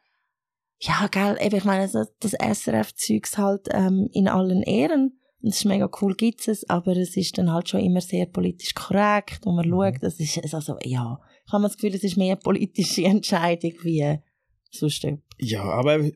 ja, 0.80 1.08
gell, 1.10 1.36
eben, 1.42 1.56
ich 1.56 1.64
meine, 1.64 1.90
das 2.20 2.32
SRF-Zeugs 2.32 3.36
halt 3.36 3.68
ähm, 3.70 4.08
in 4.12 4.28
allen 4.28 4.62
Ehren. 4.62 5.19
Und 5.42 5.50
es 5.50 5.58
ist 5.58 5.64
mega 5.64 5.88
cool, 6.00 6.14
gibt 6.14 6.46
es, 6.48 6.68
aber 6.68 6.96
es 6.96 7.16
ist 7.16 7.38
dann 7.38 7.50
halt 7.50 7.68
schon 7.68 7.80
immer 7.80 8.00
sehr 8.02 8.26
politisch 8.26 8.74
korrekt 8.74 9.46
und 9.46 9.56
man 9.56 9.66
Mhm. 9.66 9.72
schaut, 9.72 10.02
das 10.02 10.20
ist, 10.20 10.36
es 10.36 10.54
also, 10.54 10.76
ja, 10.84 11.18
ich 11.46 11.52
habe 11.52 11.62
das 11.62 11.76
Gefühl, 11.76 11.94
es 11.94 12.04
ist 12.04 12.16
mehr 12.16 12.32
eine 12.32 12.40
politische 12.40 13.04
Entscheidung 13.04 13.72
wie 13.82 14.18
sonst. 14.70 15.06
Ja, 15.38 15.62
aber 15.62 16.00
äh, 16.00 16.12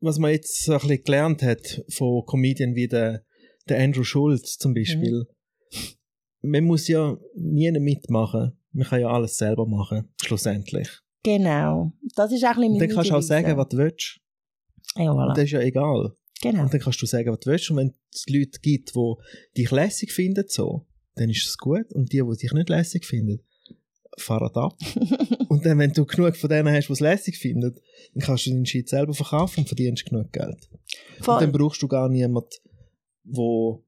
was 0.00 0.18
man 0.18 0.30
jetzt 0.32 0.68
ein 0.68 0.78
bisschen 0.78 1.02
gelernt 1.04 1.42
hat 1.42 1.82
von 1.90 2.24
Comedian 2.26 2.74
wie 2.74 2.88
der, 2.88 3.24
der 3.68 3.80
Andrew 3.80 4.04
Schulz 4.04 4.58
zum 4.58 4.74
Beispiel, 4.74 5.26
man 6.42 6.64
muss 6.64 6.88
ja 6.88 7.16
nie 7.34 7.70
mitmachen. 7.72 8.52
Man 8.72 8.86
kann 8.86 9.00
ja 9.00 9.08
alles 9.08 9.36
selber 9.36 9.66
machen, 9.66 10.12
schlussendlich. 10.22 10.88
Genau. 11.22 11.92
Das 12.16 12.32
ist 12.32 12.44
auch 12.44 12.56
ein 12.56 12.72
bisschen 12.72 12.78
dann 12.78 12.88
kannst 12.90 13.10
du 13.10 13.14
auch 13.14 13.22
sagen, 13.22 13.56
was 13.56 13.68
du 13.68 13.78
willst. 13.78 14.20
Ja, 14.96 15.10
voilà. 15.12 15.34
das 15.34 15.44
ist 15.44 15.52
ja 15.52 15.60
egal. 15.60 16.14
Genau. 16.44 16.62
Und 16.62 16.74
dann 16.74 16.80
kannst 16.80 17.00
du 17.00 17.06
sagen, 17.06 17.30
was 17.30 17.40
du 17.40 17.50
willst. 17.50 17.70
Und 17.70 17.78
wenn 17.78 17.94
es 18.12 18.26
Leute 18.28 18.60
gibt, 18.60 18.94
die 18.94 19.14
dich 19.56 19.70
lässig 19.70 20.12
finden, 20.12 20.44
so, 20.46 20.86
dann 21.14 21.30
ist 21.30 21.46
es 21.46 21.56
gut. 21.56 21.90
Und 21.92 22.12
die, 22.12 22.20
die 22.20 22.36
dich 22.36 22.52
nicht 22.52 22.68
lässig 22.68 23.06
finden, 23.06 23.40
fahren 24.18 24.54
ab. 24.54 24.76
und 25.48 25.64
dann, 25.64 25.78
wenn 25.78 25.92
du 25.92 26.04
genug 26.04 26.36
von 26.36 26.50
denen 26.50 26.74
hast, 26.74 26.88
die 26.88 26.92
es 26.92 27.00
lässig 27.00 27.38
finden, 27.38 27.74
dann 28.12 28.22
kannst 28.22 28.44
du 28.44 28.50
den 28.50 28.66
Shit 28.66 28.90
selber 28.90 29.14
verkaufen 29.14 29.60
und 29.60 29.66
verdienst 29.66 30.04
genug 30.04 30.32
Geld. 30.32 30.68
Und 30.70 31.26
dann 31.26 31.40
Voll. 31.40 31.48
brauchst 31.48 31.82
du 31.82 31.88
gar 31.88 32.10
niemanden, 32.10 32.50
der 33.24 33.78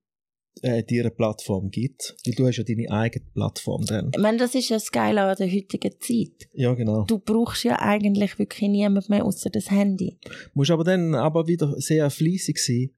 äh, 0.62 0.82
dir 0.82 1.02
eine 1.02 1.10
Plattform 1.10 1.70
gibt. 1.70 2.16
Weil 2.26 2.34
du 2.34 2.46
hast 2.46 2.56
ja 2.56 2.64
deine 2.64 2.90
eigene 2.90 3.24
Plattform 3.34 3.84
dann. 3.86 4.10
Ich 4.14 4.20
meine, 4.20 4.38
das 4.38 4.54
ist 4.54 4.68
ja 4.70 4.76
das 4.76 4.90
Geile 4.90 5.22
an 5.22 5.36
der 5.36 5.50
heutigen 5.52 5.92
Zeit. 6.00 6.48
Ja, 6.54 6.74
genau. 6.74 7.04
Du 7.04 7.18
brauchst 7.18 7.64
ja 7.64 7.78
eigentlich 7.78 8.38
wirklich 8.38 8.68
niemand 8.70 9.08
mehr 9.08 9.24
außer 9.24 9.50
das 9.50 9.70
Handy. 9.70 10.18
musst 10.54 10.70
aber 10.70 10.84
dann 10.84 11.14
aber 11.14 11.46
wieder 11.46 11.74
sehr 11.80 12.08
fleissig 12.10 12.58
sein 12.58 12.90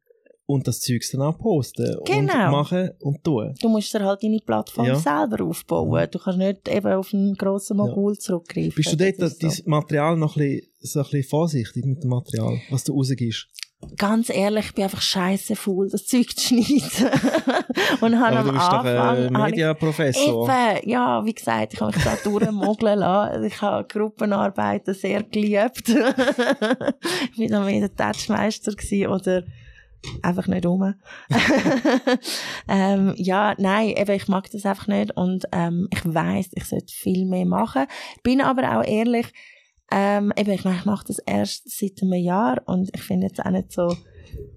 und 0.47 0.67
das 0.67 0.81
Zeugs 0.81 1.11
dann 1.11 1.21
auch 1.21 1.37
posten 1.39 1.95
und 1.99 2.07
Genau. 2.07 2.51
machen 2.51 2.91
und 3.01 3.23
tun. 3.23 3.55
Du 3.61 3.69
musst 3.69 3.93
dir 3.93 4.03
halt 4.05 4.23
deine 4.23 4.39
Plattform 4.39 4.87
Ja. 4.87 4.95
selber 4.95 5.45
aufbauen. 5.45 6.09
Du 6.11 6.19
kannst 6.19 6.39
nicht 6.39 6.69
eben 6.69 6.87
auf 6.93 7.13
einen 7.13 7.35
grossen 7.35 7.77
Mogul 7.77 8.17
zurückgreifen. 8.17 8.73
Bist 8.75 8.93
du 8.93 8.97
dort, 8.97 9.21
Das 9.21 9.37
dein 9.37 9.51
so. 9.51 9.63
Material 9.67 10.17
noch 10.17 10.37
ein 10.37 10.43
bisschen, 10.45 10.71
so 10.81 11.01
ein 11.01 11.05
bisschen 11.05 11.25
vorsichtig 11.29 11.85
mit 11.85 12.03
dem 12.03 12.09
Material, 12.11 12.59
was 12.71 12.85
du 12.85 12.95
rausgibst? 12.95 13.47
Ganz 13.97 14.29
ehrlich, 14.29 14.67
ich 14.67 14.75
bin 14.75 14.85
einfach 14.85 15.01
scheiße 15.01 15.55
faul, 15.55 15.89
das 15.89 16.05
Zeug 16.05 16.37
zu 16.37 16.49
schneiden. 16.49 17.11
Und 18.01 18.19
habe 18.21 18.39
am 18.39 18.47
doch 18.49 18.55
Anfang... 18.55 18.87
ein 18.87 18.99
habe 18.99 19.25
ich- 19.25 19.31
Mediaprofessor. 19.31 20.51
Eben, 20.51 20.91
ja, 20.91 21.25
wie 21.25 21.35
gesagt, 21.35 21.75
ich 21.75 21.81
habe 21.81 21.95
mich 21.95 22.05
da 22.05 22.17
durchmogeln 22.17 22.99
lassen. 22.99 23.45
Ich 23.45 23.63
habe 23.63 23.87
Gruppenarbeiten 23.87 24.95
sehr 24.95 25.23
geliebt. 25.23 25.89
ich 25.89 25.97
war 25.97 27.49
dann 27.49 27.65
mehr 27.67 27.89
der 27.89 27.95
Touchmeister 27.95 28.73
gewesen 28.73 29.07
oder 29.07 29.45
einfach 30.23 30.49
nicht 30.49 30.67
rum. 30.67 30.95
ähm, 32.69 33.15
ja, 33.17 33.55
nein, 33.59 33.91
eben, 33.91 34.11
ich 34.11 34.27
mag 34.27 34.51
das 34.51 34.67
einfach 34.67 34.89
nicht 34.89 35.17
und 35.17 35.45
ähm, 35.53 35.89
ich 35.93 36.05
weiß, 36.05 36.51
ich 36.55 36.65
sollte 36.65 36.93
viel 36.93 37.27
mehr 37.27 37.47
machen. 37.47 37.87
Bin 38.23 38.41
aber 38.41 38.79
auch 38.79 38.85
ehrlich, 38.85 39.33
ähm, 39.91 40.33
eben, 40.37 40.51
ich, 40.51 40.65
meine, 40.65 40.77
ich 40.79 40.85
mache 40.85 41.07
das 41.07 41.19
erst 41.21 41.71
seit 41.79 42.03
einem 42.03 42.13
Jahr 42.23 42.63
und 42.67 42.91
ich 42.95 43.03
finde 43.03 43.27
jetzt 43.29 43.41
auch 43.45 43.51
nicht 43.51 43.73
so, 43.73 43.95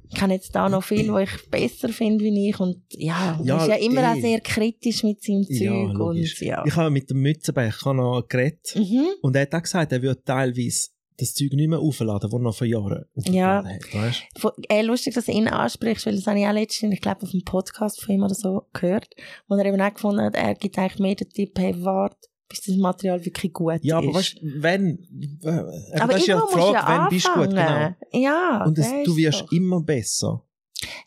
ich 0.10 0.18
kann 0.20 0.30
jetzt 0.32 0.54
da 0.54 0.68
noch 0.68 0.84
viel, 0.84 1.12
wo 1.12 1.18
ich 1.20 1.30
besser 1.50 1.88
finde 1.90 2.26
wie 2.26 2.50
ich 2.50 2.60
und 2.60 2.82
ja, 2.90 3.36
man 3.38 3.48
Ja, 3.48 3.58
ist 3.62 3.68
ja 3.70 3.76
immer 3.76 4.02
eh. 4.02 4.06
auch 4.08 4.22
sehr 4.22 4.42
kritisch 4.42 5.04
mit 5.04 5.24
seinem 5.24 5.46
Ja, 5.48 5.58
Zeug 5.88 5.94
logisch. 5.98 6.42
und 6.42 6.48
ja. 6.48 6.64
Ich 6.66 6.76
habe 6.76 6.90
mit 6.90 7.10
dem 7.10 7.22
Mützenbecher 7.22 7.94
noch 7.94 8.28
geredet 8.28 8.76
Mhm. 8.76 9.08
und 9.22 9.36
er 9.36 9.44
hat 9.44 9.56
auch 9.56 9.62
gesagt, 9.62 9.92
er 9.94 10.02
würde 10.02 10.22
teilweise 10.24 10.90
das 11.18 11.34
Zeug 11.36 11.54
nicht 11.54 11.70
mehr 11.70 11.80
aufladen, 11.80 12.22
das 12.30 12.34
er 12.34 12.40
noch 12.40 12.56
vor 12.56 12.66
Jahren 12.68 13.06
Ja. 13.28 13.64
hat. 13.64 13.94
Weißt? 13.94 14.24
Von- 14.38 14.52
Äh, 14.70 14.82
lustig, 14.82 15.14
dass 15.14 15.26
du 15.28 15.32
ihn 15.32 15.48
ansprichst, 15.48 16.06
weil 16.08 16.16
das 16.16 16.26
habe 16.28 16.40
ich 16.40 16.48
auch 16.48 16.52
letztens, 16.54 16.94
ich 16.96 17.02
glaube, 17.02 17.22
auf 17.24 17.32
einem 17.34 17.44
Podcast 17.46 18.02
von 18.04 18.16
ihm 18.16 18.24
oder 18.24 18.34
so 18.34 18.64
gehört, 18.74 19.08
wo 19.48 19.56
er 19.56 19.66
eben 19.66 19.80
auch 19.80 19.94
gefunden 19.94 20.22
hat, 20.22 20.36
er 20.36 20.56
gibt 20.56 20.78
eigentlich 20.80 21.00
mehr 21.00 21.16
den 21.16 21.30
Tipp, 21.30 21.58
hey, 21.60 21.76
warte, 21.84 22.18
bis 22.52 22.62
das 22.62 22.76
Material 22.78 23.24
wirklich 23.26 23.52
gut 23.54 23.80
Ja, 23.82 24.00
ist. 24.00 24.06
aber 24.08 24.14
weißt 24.18 24.36
du, 24.42 24.62
wenn. 24.62 25.40
äh, 25.44 25.50
Aber 25.50 26.04
aber 26.04 26.14
das 26.14 26.22
ist 26.22 26.28
ja 26.28 26.42
die 26.48 26.54
Frage, 26.54 26.74
ja 26.74 27.02
wenn 27.04 27.10
bist 27.10 27.28
du 27.28 27.34
gut, 27.34 27.50
genau. 27.50 27.96
Ja, 28.14 28.64
Und 28.66 28.78
das 28.78 28.88
du 29.06 29.16
wirst 29.18 29.42
doch. 29.42 29.52
immer 29.52 29.82
besser. 29.82 30.44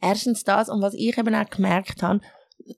Erstens 0.01 0.45
das, 0.45 0.69
und 0.69 0.83
was 0.83 0.95
ich 0.95 1.17
eben 1.19 1.35
auch 1.35 1.49
gemerkt 1.51 2.03
habe, 2.03 2.21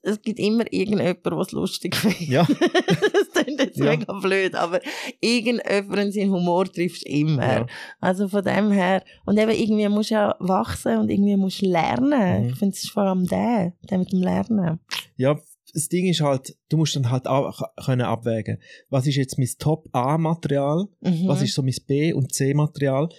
es 0.01 0.21
gibt 0.21 0.39
immer 0.39 0.65
irgendjemand, 0.73 1.25
der 1.25 1.33
es 1.33 1.51
lustig 1.51 1.95
findet. 1.95 2.19
Ja. 2.27 2.43
das 2.49 3.31
klingt 3.43 3.61
jetzt 3.61 3.77
Ja. 3.77 3.85
mega 3.85 4.11
blöd, 4.19 4.53
aber 4.55 4.81
irgendjemand 5.21 6.13
seinen 6.13 6.31
Humor 6.31 6.65
trifft 6.65 7.03
immer. 7.03 7.41
Ja. 7.59 7.65
Also 8.01 8.27
von 8.27 8.43
dem 8.43 8.71
her. 8.71 9.03
Und 9.25 9.37
eben 9.37 9.51
irgendwie 9.51 9.87
musst 9.87 10.09
du 10.09 10.15
ja 10.15 10.35
wachsen 10.39 10.97
und 10.97 11.09
irgendwie 11.09 11.37
musst 11.37 11.61
du 11.61 11.67
lernen. 11.67 12.43
Mhm. 12.43 12.49
Ich 12.49 12.55
finde, 12.57 12.73
es 12.75 12.83
ist 12.83 12.91
vor 12.91 13.03
allem 13.03 13.27
der, 13.27 13.73
der 13.89 13.97
mit 13.99 14.11
dem 14.11 14.21
Lernen. 14.21 14.79
Ja, 15.15 15.39
das 15.77 15.89
Ding 15.89 16.07
ist 16.07 16.21
halt, 16.21 16.57
du 16.69 16.77
musst 16.77 16.95
dann 16.95 17.11
halt 17.11 17.27
ab, 17.27 17.53
können 17.85 18.01
abwägen. 18.01 18.57
Was 18.89 19.05
ist 19.05 19.15
jetzt 19.15 19.37
mein 19.37 19.47
Top-A-Material? 19.59 20.87
Mhm. 21.01 21.27
Was 21.27 21.43
ist 21.43 21.53
so 21.53 21.61
mein 21.61 21.75
B- 21.85 22.13
und 22.13 22.33
C-Material? 22.33 23.09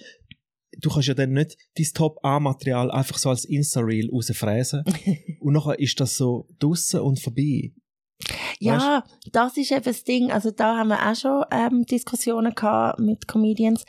Du 0.81 0.91
kannst 0.91 1.07
ja 1.07 1.15
dann 1.15 1.35
nicht 1.35 1.57
dein 1.77 1.87
Top-A-Material 1.95 2.91
einfach 2.91 3.17
so 3.17 3.31
als 3.31 3.45
Insta-Reel 3.45 4.11
rausfräsen. 4.11 4.83
und 5.41 5.53
nachher 5.53 5.79
ist 5.79 6.01
das 6.01 6.17
so 6.17 6.49
draussen 6.59 6.99
und 6.99 7.21
vorbei. 7.21 7.75
Ja, 8.59 9.05
das 9.31 9.57
ist 9.57 9.71
eben 9.71 9.85
das 9.85 10.03
Ding. 10.03 10.33
Also 10.33 10.51
da 10.51 10.79
haben 10.79 10.89
wir 10.89 11.09
auch 11.09 11.15
schon 11.15 11.45
ähm, 11.53 11.85
Diskussionen 11.85 12.57
gehabt 12.57 12.99
mit 12.99 13.29
Comedians. 13.29 13.85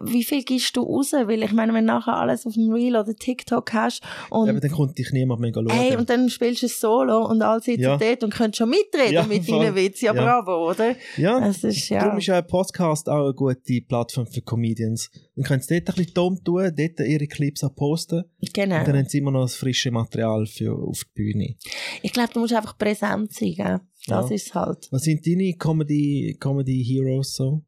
Wie 0.00 0.24
viel 0.24 0.42
gibst 0.44 0.76
du 0.76 0.82
raus? 0.82 1.12
Weil 1.12 1.42
ich 1.42 1.52
meine, 1.52 1.72
wenn 1.74 1.86
du 1.86 1.92
nachher 1.92 2.16
alles 2.16 2.46
auf 2.46 2.54
dem 2.54 2.70
Reel 2.72 2.96
oder 2.96 3.14
TikTok 3.14 3.72
hast 3.72 4.02
und 4.30 4.48
Aber 4.48 4.60
dann 4.60 4.70
kommt 4.70 4.98
dich 4.98 5.10
niemand 5.12 5.40
mega 5.40 5.60
schauen. 5.60 5.70
Hey, 5.78 5.96
und 5.96 6.08
dann 6.10 6.28
spielst 6.28 6.62
du 6.62 6.66
ein 6.66 6.70
Solo 6.70 7.26
und 7.28 7.42
alle 7.42 7.60
sitzen 7.60 7.82
Ja. 7.82 7.96
dort 7.96 8.24
und 8.24 8.32
können 8.34 8.54
schon 8.54 8.70
mitreden 8.70 9.12
Ja, 9.12 9.22
mit 9.24 9.48
deinen 9.48 9.74
Witz. 9.74 10.00
Ja, 10.00 10.14
Ja. 10.14 10.22
bravo, 10.22 10.70
oder? 10.70 10.94
ja, 11.16 11.46
Es 11.46 11.64
ist 11.64 11.88
ja. 11.88 12.00
darum 12.00 12.18
ist 12.18 12.26
ja 12.26 12.38
ein 12.38 12.46
Podcast 12.46 13.08
auch 13.08 13.24
eine 13.24 13.34
gute 13.34 13.80
Plattform 13.82 14.26
für 14.26 14.40
Comedians. 14.42 15.10
Dann 15.36 15.44
können 15.44 15.62
sie 15.62 15.74
dort 15.80 15.88
ein 15.90 15.94
bisschen 15.96 16.14
dumm 16.14 16.42
tun, 16.44 16.72
dort 16.76 17.00
ihre 17.00 17.26
Clips 17.26 17.64
auch 17.64 17.74
posten. 17.74 18.24
genau. 18.52 18.78
Und 18.78 18.88
dann 18.88 18.96
haben 18.96 19.08
sie 19.08 19.18
immer 19.18 19.30
noch 19.30 19.42
das 19.42 19.56
frische 19.56 19.90
Material 19.90 20.46
für 20.46 20.74
auf 20.74 21.02
die 21.04 21.12
Bühne. 21.14 21.54
Ich 22.02 22.12
glaube, 22.12 22.30
du 22.32 22.40
musst 22.40 22.52
einfach 22.54 22.76
präsent 22.78 23.32
sein. 23.32 23.54
Gell? 23.56 23.80
Das 24.06 24.28
Ja. 24.28 24.34
ist 24.34 24.46
es 24.48 24.54
halt. 24.54 24.88
Was 24.90 25.02
sind 25.02 25.26
deine 25.26 25.54
Comedy, 25.54 26.36
Comedy 26.38 26.84
Heroes 26.84 27.34
so? 27.36 27.62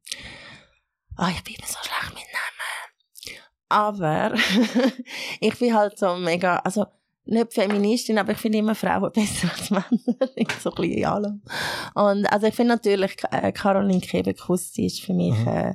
Ah, 1.17 1.31
ich 1.31 1.43
bin 1.45 1.57
so 1.67 1.79
schlecht 1.83 2.15
mit 2.15 2.25
Namen. 2.33 3.41
Aber 3.69 4.35
ich 5.41 5.59
bin 5.59 5.75
halt 5.75 5.99
so 5.99 6.17
mega, 6.17 6.57
also 6.59 6.87
nicht 7.25 7.53
Feministin, 7.53 8.19
aber 8.19 8.33
ich 8.33 8.39
finde 8.39 8.59
immer 8.59 8.75
Frauen 8.75 9.11
besser 9.15 9.51
als 9.53 9.71
Männer. 9.71 9.85
so 10.61 10.71
ein 10.71 10.75
bisschen 10.77 10.83
in 10.85 11.05
allem. 11.05 11.43
Und 11.95 12.27
also 12.27 12.47
ich 12.47 12.55
finde 12.55 12.75
natürlich, 12.75 13.17
äh, 13.31 13.53
Caroline 13.53 14.01
Kebekus, 14.01 14.73
die 14.73 14.87
ist 14.87 15.03
für 15.03 15.15
mich, 15.15 15.35
Aha. 15.35 15.71
äh, 15.71 15.75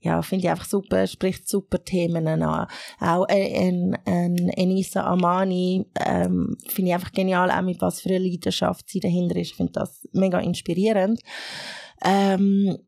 ja, 0.00 0.22
finde 0.22 0.44
ich 0.44 0.50
einfach 0.50 0.64
super, 0.64 1.06
spricht 1.06 1.48
super 1.48 1.84
Themen 1.84 2.26
an. 2.26 2.68
Auch 3.00 3.28
äh, 3.28 3.68
ein, 3.68 3.98
ein 4.04 4.36
Enisa 4.50 5.04
Amani 5.04 5.86
ähm, 6.04 6.56
finde 6.68 6.90
ich 6.90 6.94
einfach 6.94 7.12
genial, 7.12 7.50
auch 7.50 7.62
mit 7.62 7.80
was 7.80 8.00
für 8.00 8.10
eine 8.10 8.18
Leidenschaft 8.18 8.88
sie 8.88 9.00
dahinter 9.00 9.36
ist. 9.36 9.50
Ich 9.50 9.56
finde 9.56 9.72
das 9.72 10.08
mega 10.12 10.38
inspirierend. 10.38 11.20
Ähm, 12.04 12.78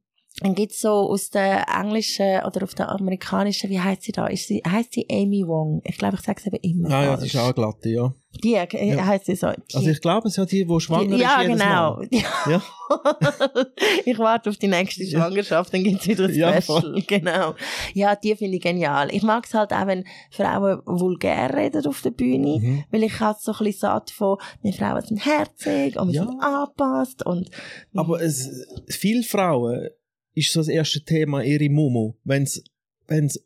dann 0.41 0.55
gibt's 0.55 0.81
so 0.81 0.91
aus 0.91 1.31
der 1.31 1.67
englischen 1.69 2.41
oder 2.47 2.63
auf 2.65 2.75
der 2.75 2.89
amerikanischen, 2.89 3.71
wie 3.71 3.81
heißt 3.81 4.03
sie 4.03 4.13
da? 4.13 4.27
Ist 4.27 4.49
sie, 4.49 4.63
heißt 4.67 4.93
sie 4.95 5.07
Amy 5.11 5.45
Wong? 5.47 5.81
Ich 5.85 5.99
glaube, 5.99 6.17
ich 6.17 6.23
sage 6.23 6.41
es 6.41 6.47
eben 6.47 6.57
immer 6.63 6.91
ja, 6.91 7.03
falsch. 7.17 7.21
das 7.21 7.25
ist 7.35 7.37
auch 7.37 7.55
glatte, 7.55 7.89
ja. 7.89 8.15
Die 8.45 8.55
äh, 8.55 8.95
Ja. 8.95 9.07
heißt 9.07 9.27
sie 9.27 9.35
so. 9.35 9.49
Die, 9.51 9.75
Also 9.77 9.91
ich 9.91 10.01
glaube, 10.01 10.29
es 10.29 10.35
sind 10.35 10.51
die, 10.53 10.65
die 10.65 10.81
schwanger 10.81 11.17
die, 11.17 11.21
ja, 11.23 11.41
ist 11.41 11.49
genau. 11.49 11.97
Mal. 11.97 12.09
Ja. 12.13 12.23
Ja. 12.49 12.63
ich 14.05 14.19
warte 14.19 14.51
auf 14.51 14.57
die 14.57 14.69
nächste 14.69 15.05
Ja. 15.05 15.19
Schwangerschaft, 15.21 15.75
dann 15.75 15.83
gibt's 15.85 16.07
wieder 16.07 16.25
ein 16.27 16.35
Ja, 16.35 16.61
Special. 16.63 17.03
genau. 17.07 17.55
Ja, 17.95 18.15
die 18.17 18.35
finde 18.37 18.57
ich 18.57 18.63
genial. 18.63 19.09
Ich 19.13 19.23
mag 19.23 19.45
es 19.47 19.55
halt 19.55 19.73
auch, 19.73 19.87
wenn 19.87 20.05
Frauen 20.31 20.81
vulgär 20.87 21.55
reden 21.55 21.87
auf 21.87 22.03
der 22.03 22.11
Bühne. 22.11 22.59
Mhm. 22.61 22.85
Weil 22.91 23.03
ich 23.05 23.19
halt 23.21 23.41
so 23.41 23.53
ein 23.53 23.59
bisschen 23.65 23.81
satt 23.81 24.11
von, 24.11 24.39
wir 24.63 24.73
Frauen 24.73 25.03
sind 25.03 25.25
herzig 25.25 25.99
und 25.99 26.09
wir 26.09 26.15
Ja. 26.15 26.27
sind 26.27 26.41
angepasst 26.41 27.27
und 27.27 27.51
Aber 27.95 28.21
es, 28.23 28.49
viele 28.89 29.23
Frauen 29.23 29.89
ist 30.35 30.53
so 30.53 30.61
das 30.61 30.69
erste 30.69 31.03
Thema 31.05 31.43
ihre 31.43 31.69
Mumu, 31.69 32.15
wenn 32.25 32.47
sie 32.47 32.63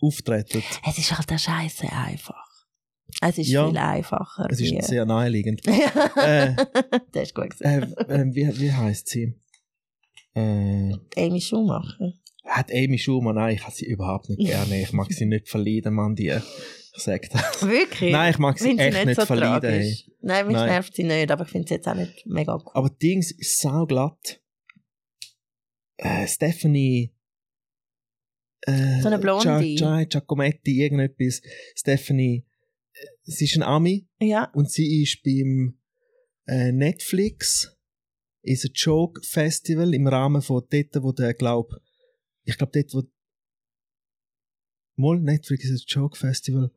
auftreten. 0.00 0.62
es 0.88 0.98
ist 0.98 1.16
halt 1.16 1.30
der 1.30 1.38
Scheiße 1.38 1.90
einfach. 1.90 2.44
Es 3.20 3.38
ist 3.38 3.48
Ja. 3.48 3.68
viel 3.68 3.78
einfacher. 3.78 4.46
Es 4.50 4.60
ist 4.60 4.86
sehr 4.88 5.04
naheliegend. 5.06 5.62
äh, 6.16 6.54
das 7.12 7.22
ist 7.24 7.34
gut 7.34 7.50
gesagt. 7.50 7.64
äh, 8.08 8.14
äh, 8.14 8.24
wie, 8.34 8.60
wie 8.60 8.72
heisst 8.72 9.08
sie? 9.08 9.34
Äh, 10.34 10.94
Amy 11.16 11.40
Schumacher. 11.40 12.12
hat 12.44 12.70
Amy 12.72 12.98
Schumann, 12.98 13.36
nein, 13.36 13.54
ich 13.54 13.62
habe 13.62 13.74
sie 13.74 13.86
überhaupt 13.86 14.28
nicht 14.30 14.40
gerne. 14.40 14.82
Ich 14.82 14.92
mag 14.92 15.12
sie 15.12 15.26
nicht 15.26 15.48
verleiden, 15.48 15.94
Mann, 15.94 16.14
die. 16.16 16.28
Ich 16.96 17.02
sag 17.02 17.28
das. 17.30 17.62
Wirklich? 17.62 18.12
Nein, 18.12 18.30
ich 18.32 18.38
mag 18.38 18.58
sie 18.58 18.68
Finde 18.68 18.84
echt 18.84 19.06
nicht 19.06 19.22
verleiden. 19.22 19.70
Hey. 19.70 19.80
tragisch. 19.80 20.10
Nein, 20.20 20.46
mich 20.46 20.56
Nein. 20.56 20.68
nervt 20.68 20.94
sie 20.94 21.04
nicht, 21.04 21.30
aber 21.30 21.44
ich 21.44 21.50
finde 21.50 21.68
sie 21.68 21.74
jetzt 21.74 21.88
auch 21.88 21.94
nicht 21.94 22.24
mega 22.26 22.54
cool. 22.54 22.70
Aber 22.74 22.88
Dings 22.90 23.30
ist 23.32 23.60
sauglatt. 23.60 24.40
Äh, 25.96 26.26
Stephanie. 26.26 27.14
Äh, 28.62 29.00
So 29.00 29.08
eine 29.08 29.18
Blondie. 29.18 29.76
Gia- 29.76 29.98
Gia- 29.98 30.04
Giacometti, 30.04 30.80
irgendetwas. 30.82 31.40
Stephanie. 31.76 32.46
äh, 32.92 33.06
Sie 33.24 33.44
ist 33.44 33.56
ein 33.56 33.62
Ami 33.62 34.08
Ja. 34.20 34.50
und 34.54 34.70
sie 34.70 35.02
ist 35.02 35.22
beim 35.22 35.78
äh, 36.46 36.72
Netflix 36.72 37.70
is 38.42 38.64
a 38.64 38.68
Joke 38.74 39.20
Festival 39.24 39.94
im 39.94 40.06
Rahmen 40.06 40.42
von 40.42 40.62
dort, 40.70 41.02
wo 41.02 41.12
der 41.12 41.32
glaub, 41.34 41.72
ich 42.44 42.58
glaube 42.58 42.72
dort, 42.72 42.92
wo 42.92 43.02
mal 44.96 45.18
Netflix 45.20 45.64
is 45.64 45.82
a 45.82 45.84
Joke 45.86 46.16
Festival, 46.18 46.70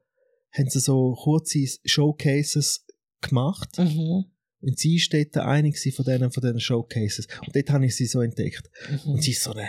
haben 0.51 0.69
sie 0.69 0.79
so 0.79 1.13
kurze 1.21 1.65
Showcases 1.85 2.85
gemacht. 3.21 3.77
Mhm. 3.77 4.25
Und 4.61 4.79
sie 4.79 4.95
ist 4.95 5.13
dort 5.13 5.37
eine 5.37 5.71
von 5.71 6.05
diesen, 6.05 6.31
von 6.31 6.41
diesen 6.41 6.59
Showcases. 6.59 7.27
Und 7.45 7.55
dort 7.55 7.69
habe 7.69 7.85
ich 7.85 7.95
sie 7.95 8.05
so 8.05 8.21
entdeckt. 8.21 8.63
Mhm. 9.05 9.11
Und 9.13 9.23
sie 9.23 9.31
ist 9.31 9.43
so 9.43 9.51
eine 9.51 9.67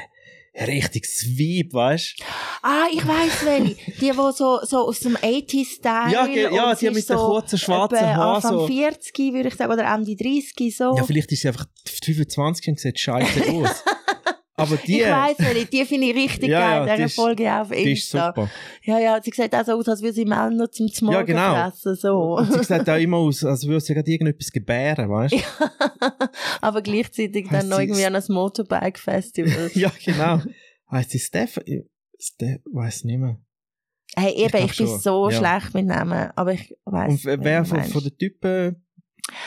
richtiges 0.67 1.25
Weib, 1.39 1.73
weißt 1.73 2.15
du? 2.19 2.25
Ah, 2.63 2.87
ich 2.93 3.07
weiss 3.07 3.45
welche. 3.45 3.75
Die, 3.75 4.01
die 4.01 4.13
so, 4.13 4.59
so 4.65 4.79
aus 4.89 5.01
dem 5.01 5.17
80s-Style. 5.17 6.13
Ja, 6.13 6.27
ge- 6.27 6.53
ja, 6.55 6.75
die 6.75 6.87
mit 6.87 6.97
ist 6.99 7.11
den 7.11 7.17
so 7.19 7.27
kurzen 7.27 7.59
schwarzen 7.59 8.01
Haaren. 8.01 8.37
Anfang 8.37 8.53
So. 8.61 8.67
40, 8.67 9.17
würde 9.35 9.49
ich 9.49 9.55
sagen, 9.55 9.73
oder 9.73 9.85
Ende 9.95 10.17
30, 10.17 10.77
so. 10.77 10.97
Ja, 10.97 11.05
vielleicht 11.05 11.31
ist 11.31 11.43
sie 11.43 11.49
einfach 11.49 11.67
25 12.03 12.69
und 12.69 12.81
sieht 12.81 12.99
scheiße 12.99 13.45
aus. 13.53 13.85
Aber 14.59 14.77
die, 14.77 15.01
ich 15.01 15.07
weiss 15.07 15.39
welche, 15.39 15.67
die 15.67 15.85
finde 15.85 16.07
ich 16.09 16.17
richtig 16.17 16.49
Ja, 16.51 16.61
ja, 16.61 16.85
geil, 16.85 16.97
die 16.97 17.03
diese 17.05 17.15
Folge 17.15 17.53
auf 17.53 17.69
die 17.69 17.77
ist 17.77 17.87
Insta. 17.87 18.27
super. 18.27 18.51
Ja, 18.83 18.99
ja, 18.99 19.21
sie 19.23 19.31
sieht 19.31 19.55
auch 19.55 19.65
so 19.65 19.73
aus, 19.73 19.89
als 19.89 20.03
würde 20.03 20.15
sie 20.15 20.25
Männer 20.25 20.71
zum 20.71 20.89
Morgen 21.03 21.13
Ja, 21.13 21.23
genau. 21.23 21.55
fressen, 21.55 21.95
so. 21.95 22.37
Und 22.39 22.53
sie 22.53 22.65
sieht 22.65 22.91
auch 22.91 22.99
immer 22.99 23.19
aus, 23.19 23.45
als 23.45 23.67
würde 23.67 23.81
sie 23.81 23.95
gerade 23.95 24.11
irgendetwas 24.11 24.51
gebären, 24.51 25.09
weißt 25.09 25.35
du? 25.35 25.39
Aber 26.61 26.83
gleichzeitig 26.83 27.49
dann 27.51 27.69
noch 27.69 27.79
irgendwie 27.79 28.05
an 28.05 28.17
einem 28.17 28.25
Motorbike-Festival. 28.29 29.71
Ja, 29.75 29.93
genau. 30.05 30.41
Heißt 30.91 31.11
sie 31.11 31.21
Steph? 31.21 31.61
Steph, 32.19 32.61
weiß 32.73 33.05
nicht 33.05 33.19
mehr. 33.19 33.39
Hey, 34.17 34.33
eben, 34.33 34.49
glaub 34.49 34.65
ich, 34.65 34.77
bin 34.77 34.87
schon, 34.89 34.99
so 34.99 35.31
ja. 35.31 35.39
schlecht 35.39 35.75
mit 35.75 35.87
Namen, 35.87 36.31
aber 36.35 36.55
ich 36.55 36.75
weiss. 36.85 37.25
Und 37.25 37.45
wer 37.45 37.65
von, 37.65 37.85
von 37.85 38.03
den 38.03 38.17
Typen 38.19 38.85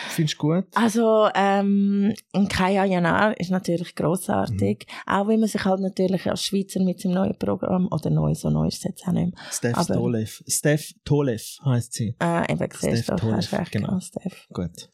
findest 0.09 0.35
du 0.41 0.47
gut? 0.47 0.65
Also, 0.75 1.27
ähm, 1.35 2.13
Kaya 2.49 2.85
Janar 2.85 3.39
ist 3.39 3.51
natürlich 3.51 3.95
grossartig. 3.95 4.85
Mhm. 4.87 5.13
Auch 5.13 5.27
wenn 5.27 5.39
man 5.39 5.49
sich 5.49 5.63
halt 5.65 5.79
natürlich 5.79 6.29
als 6.29 6.43
Schweizer 6.43 6.81
mit 6.83 6.99
seinem 7.01 7.13
neuen 7.15 7.37
Programm, 7.37 7.87
oder 7.91 8.09
neu, 8.09 8.33
so 8.35 8.49
neu 8.49 8.67
ist 8.67 8.77
es 8.79 8.83
jetzt 8.83 9.07
auch 9.07 9.11
nicht 9.11 9.33
mehr. 9.35 9.43
Steph 9.51 9.77
Aber- 9.77 9.93
Tolev. 9.93 10.43
Steph 10.47 10.93
Tolev 11.05 11.57
heisst 11.65 11.93
sie. 11.93 12.15
Äh, 12.21 12.51
eben 12.51 12.67
siehst 12.73 13.09
du, 13.09 13.13
hast 13.31 13.53
recht, 13.53 13.71
genau. 13.71 13.87
genau, 13.87 13.99
Steph. 13.99 14.47
Gut. 14.53 14.89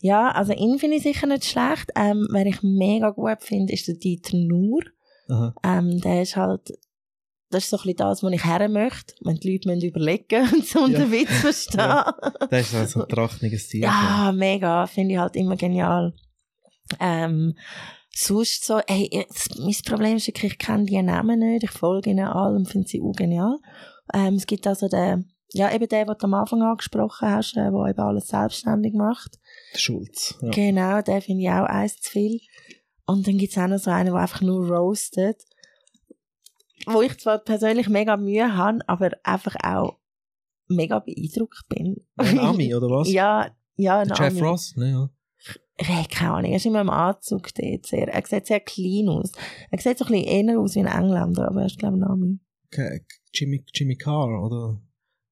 Ja, 0.00 0.30
also 0.32 0.52
ihn 0.52 0.78
finde 0.78 0.96
ich 0.96 1.02
sicher 1.02 1.26
nicht 1.26 1.44
schlecht. 1.44 1.90
Ähm, 1.96 2.26
wen 2.32 2.46
ich 2.46 2.62
mega 2.62 3.10
gut 3.10 3.42
finde, 3.42 3.72
ist 3.72 3.88
der 3.88 3.94
Dieter 3.96 4.36
Nuhr. 4.36 4.80
Ähm, 5.64 6.00
der 6.00 6.22
ist 6.22 6.34
halt, 6.36 6.72
das 7.50 7.64
ist 7.64 7.70
so 7.70 7.76
ein 7.78 7.82
bisschen 7.82 7.96
das, 7.96 8.22
was 8.22 8.32
ich 8.32 8.44
her 8.44 8.68
möchte. 8.68 9.14
Wenn 9.22 9.36
die 9.36 9.52
Leute 9.52 9.68
müssen 9.68 9.88
überlegen 9.88 10.48
und 10.52 10.66
so 10.66 10.84
einen 10.84 10.92
Ja. 10.94 11.10
Witz 11.10 11.30
verstehen. 11.40 11.80
Ja. 11.80 12.14
Das 12.50 12.68
ist 12.68 12.74
also 12.74 13.02
ein 13.02 13.08
trachtiges 13.08 13.68
Tier. 13.68 13.82
Ja, 13.82 14.32
mega. 14.34 14.86
Finde 14.86 15.14
ich 15.14 15.20
halt 15.20 15.36
immer 15.36 15.56
genial. 15.56 16.14
Ähm, 16.98 17.56
sonst 18.14 18.64
so, 18.64 18.78
ey, 18.86 19.08
jetzt, 19.12 19.58
mein 19.58 19.74
Problem 19.84 20.16
ist 20.16 20.26
wirklich, 20.26 20.52
ich 20.52 20.58
kenne 20.58 20.84
die 20.84 21.00
Namen 21.02 21.40
nicht. 21.40 21.64
Ich 21.64 21.70
folge 21.70 22.10
ihnen 22.10 22.26
allen, 22.26 22.66
finde 22.66 22.88
sie 22.88 23.00
auch 23.02 23.12
genial. 23.12 23.58
Ähm, 24.14 24.34
es 24.34 24.46
gibt 24.46 24.66
also 24.66 24.88
den, 24.88 25.32
ja, 25.52 25.72
eben 25.72 25.88
den, 25.88 26.06
den 26.06 26.16
du 26.18 26.24
am 26.24 26.34
Anfang 26.34 26.62
angesprochen 26.62 27.28
hast, 27.28 27.54
der 27.54 27.68
eben 27.68 27.98
alles 28.00 28.28
selbstständig 28.28 28.94
macht. 28.94 29.38
Schulz. 29.74 30.36
Ja. 30.42 30.50
Genau, 30.50 31.00
den 31.02 31.20
finde 31.20 31.42
ich 31.42 31.50
auch 31.50 31.64
eins 31.66 32.00
zu 32.00 32.10
viel. 32.10 32.40
Und 33.06 33.26
dann 33.26 33.38
gibt 33.38 33.52
es 33.52 33.58
auch 33.58 33.66
noch 33.66 33.78
so 33.78 33.90
einen, 33.90 34.12
der 34.12 34.14
einfach 34.14 34.40
nur 34.40 34.68
roastet. 34.68 35.42
Wo 36.86 37.02
ich 37.02 37.18
zwar 37.18 37.38
persönlich 37.38 37.88
mega 37.88 38.16
Mühe 38.16 38.56
habe, 38.56 38.78
aber 38.86 39.10
einfach 39.22 39.56
auch 39.62 39.98
mega 40.68 40.98
beeindruckt 41.00 41.64
bin. 41.68 41.96
Ein 42.16 42.38
Ami, 42.40 42.74
oder 42.74 42.88
was? 42.88 43.10
Ja, 43.10 43.50
ja, 43.76 44.00
ein 44.00 44.08
Der 44.08 44.16
Jeff 44.16 44.32
Ami. 44.38 44.40
Ross? 44.40 44.76
Ne, 44.76 44.90
ja. 44.90 45.10
Ich 45.78 45.88
habe 45.88 46.08
keine 46.10 46.32
Ahnung, 46.34 46.50
er 46.50 46.56
ist 46.58 46.66
immer 46.66 46.82
im 46.82 46.90
Anzug 46.90 47.54
dort. 47.54 47.86
Sehr. 47.86 48.06
Er 48.08 48.26
sieht 48.26 48.46
sehr 48.46 48.60
clean 48.60 49.08
aus. 49.08 49.32
Er 49.70 49.78
sieht 49.80 49.96
so 49.98 50.04
ein 50.04 50.12
bisschen 50.12 50.48
eher 50.48 50.58
aus 50.60 50.74
wie 50.74 50.80
ein 50.80 50.86
Engländer, 50.86 51.48
aber 51.48 51.60
er 51.60 51.66
ist, 51.66 51.78
glaube 51.78 51.96
ich, 51.96 52.02
ein 52.02 52.08
Ami. 52.10 52.38
Okay. 52.66 53.04
Jimmy, 53.32 53.64
Jimmy 53.74 53.96
Carr, 53.96 54.28
oder? 54.44 54.80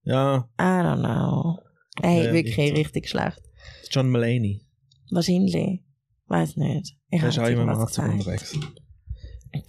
Ja, 0.04 0.48
I 0.58 0.62
don't 0.62 1.00
know. 1.00 1.58
Hey, 2.02 2.24
Ja, 2.26 2.32
wirklich 2.32 2.56
richtig. 2.56 2.78
richtig 2.78 3.08
schlecht. 3.11 3.42
John 3.90 4.11
Mulaney. 4.11 4.62
Wahrscheinlich. 5.11 5.82
Weiß 6.26 6.56
nicht. 6.56 6.96
Ich 7.11 7.22
ist 7.22 7.38
auch 7.38 7.46
immer 7.46 7.62
im 7.62 7.68
irgendwas 7.68 7.98
Anzug 7.98 8.12
unterwegs. 8.14 8.58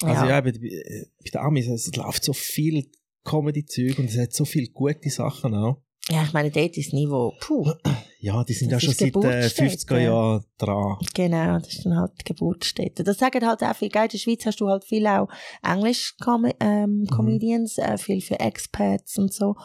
Also 0.04 0.26
Ja. 0.26 0.30
ja, 0.30 0.42
bei, 0.42 0.52
bei 0.52 0.60
den 0.60 1.42
Amis, 1.42 1.68
es 1.68 1.96
läuft 1.96 2.24
so 2.24 2.34
viel 2.34 2.90
Comedy-Zeug 3.24 4.00
und 4.00 4.06
es 4.10 4.18
hat 4.18 4.34
so 4.34 4.46
viele 4.46 4.68
gute 4.68 5.10
Sachen 5.10 5.54
auch. 5.56 5.82
ja, 6.10 6.24
ich 6.24 6.34
meine, 6.34 6.50
dort 6.50 6.76
ist 6.78 6.88
das 6.88 6.94
Niveau, 6.94 7.34
puh, 7.42 7.72
Ja, 8.20 8.44
die 8.44 8.54
sind 8.54 8.72
Das 8.72 8.82
ja 8.84 8.88
schon 8.88 8.96
seit 8.96 9.08
äh, 9.08 9.12
Geburtsstätte. 9.12 9.76
50er 9.94 10.00
Jahren 10.00 10.44
dran. 10.58 10.98
genau, 11.14 11.60
das 11.60 11.68
ist 11.74 11.86
dann 11.86 11.98
halt 11.98 12.12
die 12.20 12.24
Geburtsstätte. 12.26 13.04
Das 13.04 13.18
sagen 13.18 13.46
halt 13.46 13.62
auch 13.64 13.76
viel, 13.76 13.90
gell, 13.90 14.04
in 14.04 14.10
der 14.10 14.18
Schweiz 14.18 14.46
hast 14.46 14.60
du 14.60 14.68
halt 14.68 14.84
viel 14.86 15.06
auch 15.08 15.28
englisch 15.62 16.16
-Com 16.22 16.52
ähm, 16.60 17.06
Comedians, 17.12 17.78
äh, 17.78 17.98
viel 17.98 18.22
für 18.22 18.40
Expats 18.40 19.18
und 19.18 19.32
so. 19.34 19.56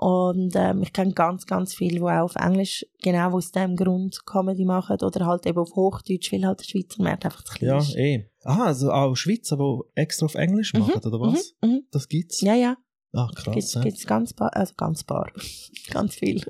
Und 0.00 0.54
ähm, 0.54 0.82
ich 0.82 0.92
kenne 0.92 1.12
ganz, 1.12 1.44
ganz 1.46 1.74
viele, 1.74 1.96
die 1.96 2.02
auch 2.02 2.22
auf 2.22 2.36
Englisch 2.36 2.86
genau 3.02 3.32
aus 3.32 3.50
dem 3.50 3.74
Grund 3.74 4.24
Comedy 4.26 4.64
machen 4.64 4.96
oder 5.02 5.26
halt 5.26 5.44
eben 5.44 5.58
auf 5.58 5.74
Hochdeutsch, 5.74 6.32
weil 6.32 6.44
halt 6.46 6.60
der 6.60 6.64
Schweizer 6.64 7.02
Markt 7.02 7.24
einfach 7.24 7.42
zu 7.42 7.54
klein 7.54 7.68
Ja, 7.70 7.78
ist. 7.78 7.96
eh. 7.96 8.30
Aha, 8.48 8.64
also 8.64 8.90
auch 8.90 9.14
Schweizer, 9.14 9.58
die 9.58 10.00
extra 10.00 10.24
auf 10.24 10.34
Englisch 10.34 10.72
machen, 10.72 10.94
oder 11.04 11.20
was? 11.20 11.54
Mhm, 11.62 11.68
mhm. 11.70 11.82
Das 11.90 12.08
gibt's? 12.08 12.40
Ja, 12.40 12.54
ja, 12.54 12.76
Ah, 13.12 13.28
krass. 13.34 13.54
gibt's, 13.54 13.74
ja. 13.74 13.82
gibt's 13.82 14.06
ganz 14.06 14.32
paar, 14.32 14.56
also 14.56 14.72
ganz 14.74 15.04
paar, 15.04 15.30
ganz 15.90 16.14
viel. 16.14 16.40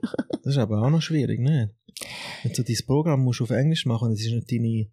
Das 0.44 0.52
ist 0.54 0.58
aber 0.58 0.80
auch 0.80 0.90
noch 0.90 1.02
schwierig, 1.02 1.40
ne? 1.40 1.74
Wenn 2.44 2.52
du 2.52 2.62
dein 2.62 2.76
Programm 2.86 3.24
musst 3.24 3.42
auf 3.42 3.50
Englisch 3.50 3.84
machen, 3.84 4.10
das 4.10 4.20
ist 4.20 4.30
nicht 4.32 4.52
deine... 4.52 4.86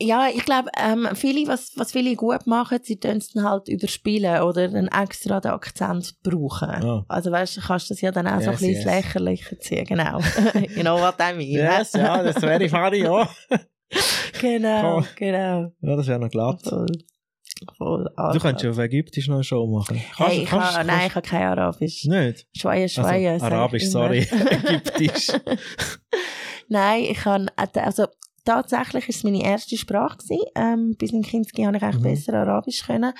Ja, 0.00 0.28
ich 0.32 0.44
glaube, 0.44 0.70
ähm, 0.76 1.08
viele, 1.14 1.46
was, 1.48 1.72
was 1.76 1.92
viele 1.92 2.14
gut 2.16 2.46
machen, 2.46 2.78
sie 2.82 2.98
tun 2.98 3.16
es 3.18 3.30
dann 3.30 3.44
halt 3.44 3.68
überspielen 3.68 4.42
oder 4.42 4.62
einen 4.62 4.88
extra 4.88 5.40
den 5.40 5.50
Akzent 5.52 6.14
brauchen. 6.22 6.68
Ah. 6.70 7.04
Also 7.08 7.30
weißt 7.32 7.56
du, 7.56 7.60
kannst 7.60 7.90
das 7.90 8.00
ja 8.00 8.10
dann 8.12 8.26
auch 8.28 8.40
so 8.40 8.50
ein 8.50 8.52
Yes, 8.52 8.60
bisschen 8.60 8.74
yes. 8.74 8.84
lächerlicher 8.84 9.58
ziehen, 9.60 9.84
genau. 9.86 10.18
you 10.76 10.82
know 10.82 11.00
what 11.00 11.16
I 11.20 11.34
mean. 11.36 11.50
Yes, 11.50 11.92
ja, 11.94 12.22
das 12.22 12.42
wäre 12.42 12.68
funny, 12.68 12.98
ja. 13.02 13.28
Genau, 14.40 15.02
genau. 15.16 15.72
Ja, 15.80 15.96
das 15.96 16.06
wäre 16.06 16.20
noch 16.20 16.30
glatt. 16.30 16.62
Voll, 16.62 16.86
voll 17.76 18.08
Du 18.32 18.38
kannst 18.38 18.62
ja 18.62 18.70
auf 18.70 18.78
Ägyptisch 18.78 19.26
noch 19.26 19.36
eine 19.36 19.44
Show 19.44 19.66
machen. 19.66 20.00
Kannst, 20.16 20.32
Hey, 20.32 20.42
ich 20.42 20.48
kannst, 20.48 20.74
kann, 20.74 20.86
nein, 20.86 21.06
ich 21.08 21.14
habe 21.14 21.26
kein 21.26 21.42
Arabisch. 21.42 22.04
Nicht? 22.04 22.46
Schweie, 22.56 22.88
Schweie. 22.88 23.30
Also, 23.32 23.44
sag 23.44 23.48
ich 23.48 23.54
Arabisch, 23.54 23.86
sorry. 23.88 24.18
Ägyptisch. 24.28 25.28
Nein, 26.68 27.04
ich 27.10 27.18
kann, 27.18 27.50
also 27.56 28.06
tatsächlich 28.48 29.08
ist 29.08 29.16
es 29.18 29.24
meine 29.24 29.42
erste 29.42 29.76
Sprache 29.76 30.16
gewesen. 30.18 30.44
Ähm, 30.54 30.94
bis 30.98 31.12
in 31.12 31.22
Kinski 31.22 31.62
habe 31.64 31.76
ich 31.76 31.82
eigentlich 31.82 31.98
Mhm. 32.02 32.08
besser 32.08 32.32
Arabisch 32.34 32.82
können. 32.86 33.12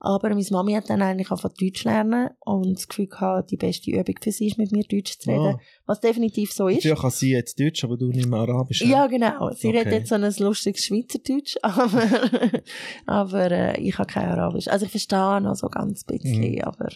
Aber 0.00 0.28
meine 0.28 0.44
Mami 0.50 0.74
hat 0.74 0.90
dann 0.90 1.00
eigentlich 1.00 1.30
angefangen 1.30 1.54
Deutsch 1.58 1.84
lernen 1.84 2.28
und 2.40 2.74
das 2.76 2.86
Gefühl 2.88 3.06
gehabt, 3.06 3.50
die 3.50 3.56
beste 3.56 3.90
Übung 3.90 4.14
für 4.22 4.30
sie 4.32 4.48
ist, 4.48 4.58
mit 4.58 4.70
mir 4.72 4.84
Deutsch 4.84 5.18
zu 5.18 5.30
reden. 5.30 5.54
Ah. 5.56 5.60
Was 5.86 6.00
definitiv 6.00 6.52
so 6.52 6.68
ist. 6.68 6.84
Dafür 6.84 6.96
kann 7.00 7.10
sie 7.10 7.30
jetzt 7.32 7.58
Deutsch, 7.58 7.82
aber 7.84 7.96
du 7.96 8.08
nicht 8.08 8.28
mehr 8.28 8.40
Arabisch. 8.40 8.82
Ja, 8.82 9.06
genau. 9.06 9.50
Sie 9.52 9.68
Okay. 9.68 9.78
redet 9.78 9.92
jetzt 9.92 10.08
so 10.10 10.16
ein 10.16 10.22
lustiges 10.38 10.84
Schweizerdeutsch, 10.84 11.56
aber, 11.62 12.60
aber 13.06 13.50
äh, 13.50 13.80
ich 13.80 13.96
habe 13.98 14.12
kein 14.12 14.28
Arabisch. 14.28 14.68
Also 14.68 14.84
ich 14.84 14.90
verstehe 14.90 15.40
noch 15.40 15.54
so 15.54 15.68
ganz 15.68 16.04
bisschen, 16.04 16.40
Mhm. 16.52 16.60
aber 16.62 16.88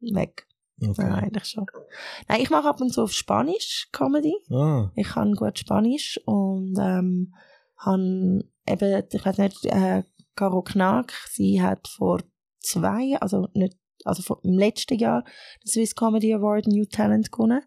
weg. 0.00 0.46
Okay. 0.82 1.02
Ja, 1.02 1.14
eigentlich 1.14 1.44
schon. 1.44 1.66
Nein, 2.28 2.40
ich 2.40 2.50
mache 2.50 2.68
ab 2.68 2.80
und 2.80 2.92
zu 2.92 3.02
auf 3.02 3.12
Spanisch 3.12 3.88
Comedy. 3.92 4.34
Ah, 4.50 4.90
Ich 4.96 5.08
kann 5.08 5.34
gut 5.34 5.58
Spanisch 5.58 6.18
und 6.24 6.76
ähm, 6.80 7.34
han 7.76 8.42
eben, 8.66 9.02
ich 9.12 9.24
weiß 9.24 9.38
nicht, 9.38 9.66
äh, 9.66 10.02
Caro 10.36 10.62
Knack, 10.62 11.12
sie 11.30 11.60
hat 11.62 11.88
vor 11.88 12.20
zwei, 12.60 13.16
also 13.20 13.48
nicht, 13.54 13.76
also 14.04 14.22
vor, 14.22 14.40
im 14.42 14.56
letzten 14.58 14.98
Jahr 14.98 15.24
den 15.62 15.68
Swiss 15.70 15.94
Comedy 15.94 16.32
Award 16.34 16.66
New 16.66 16.84
Talent 16.86 17.30
gewonnen. 17.30 17.62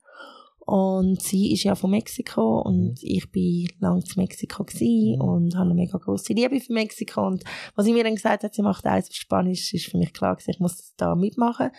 Und 0.65 1.21
sie 1.21 1.51
ist 1.51 1.63
ja 1.63 1.75
von 1.75 1.91
Mexiko 1.91 2.61
und 2.61 2.97
ich 3.03 3.29
bin 3.31 3.67
lang 3.79 4.01
zu 4.05 4.17
Mexiko 4.17 4.63
Mhm. 4.63 5.19
und 5.21 5.55
habe 5.55 5.65
eine 5.65 5.73
mega 5.73 5.97
große 5.97 6.31
Liebe 6.31 6.57
für 6.61 6.71
Mexiko. 6.71 7.27
Und 7.27 7.43
was 7.75 7.83
sie 7.85 7.91
mir 7.91 8.05
dann 8.05 8.15
gesagt 8.15 8.43
hat, 8.43 8.55
sie 8.55 8.61
macht 8.61 8.85
alles 8.85 9.09
auf 9.09 9.15
Spanisch, 9.15 9.73
ist 9.73 9.87
für 9.87 9.97
mich 9.97 10.13
klar 10.13 10.35
gewesen, 10.35 10.51
ich 10.51 10.59
muss 10.59 10.93
da 10.95 11.15
mitmachen. 11.15 11.69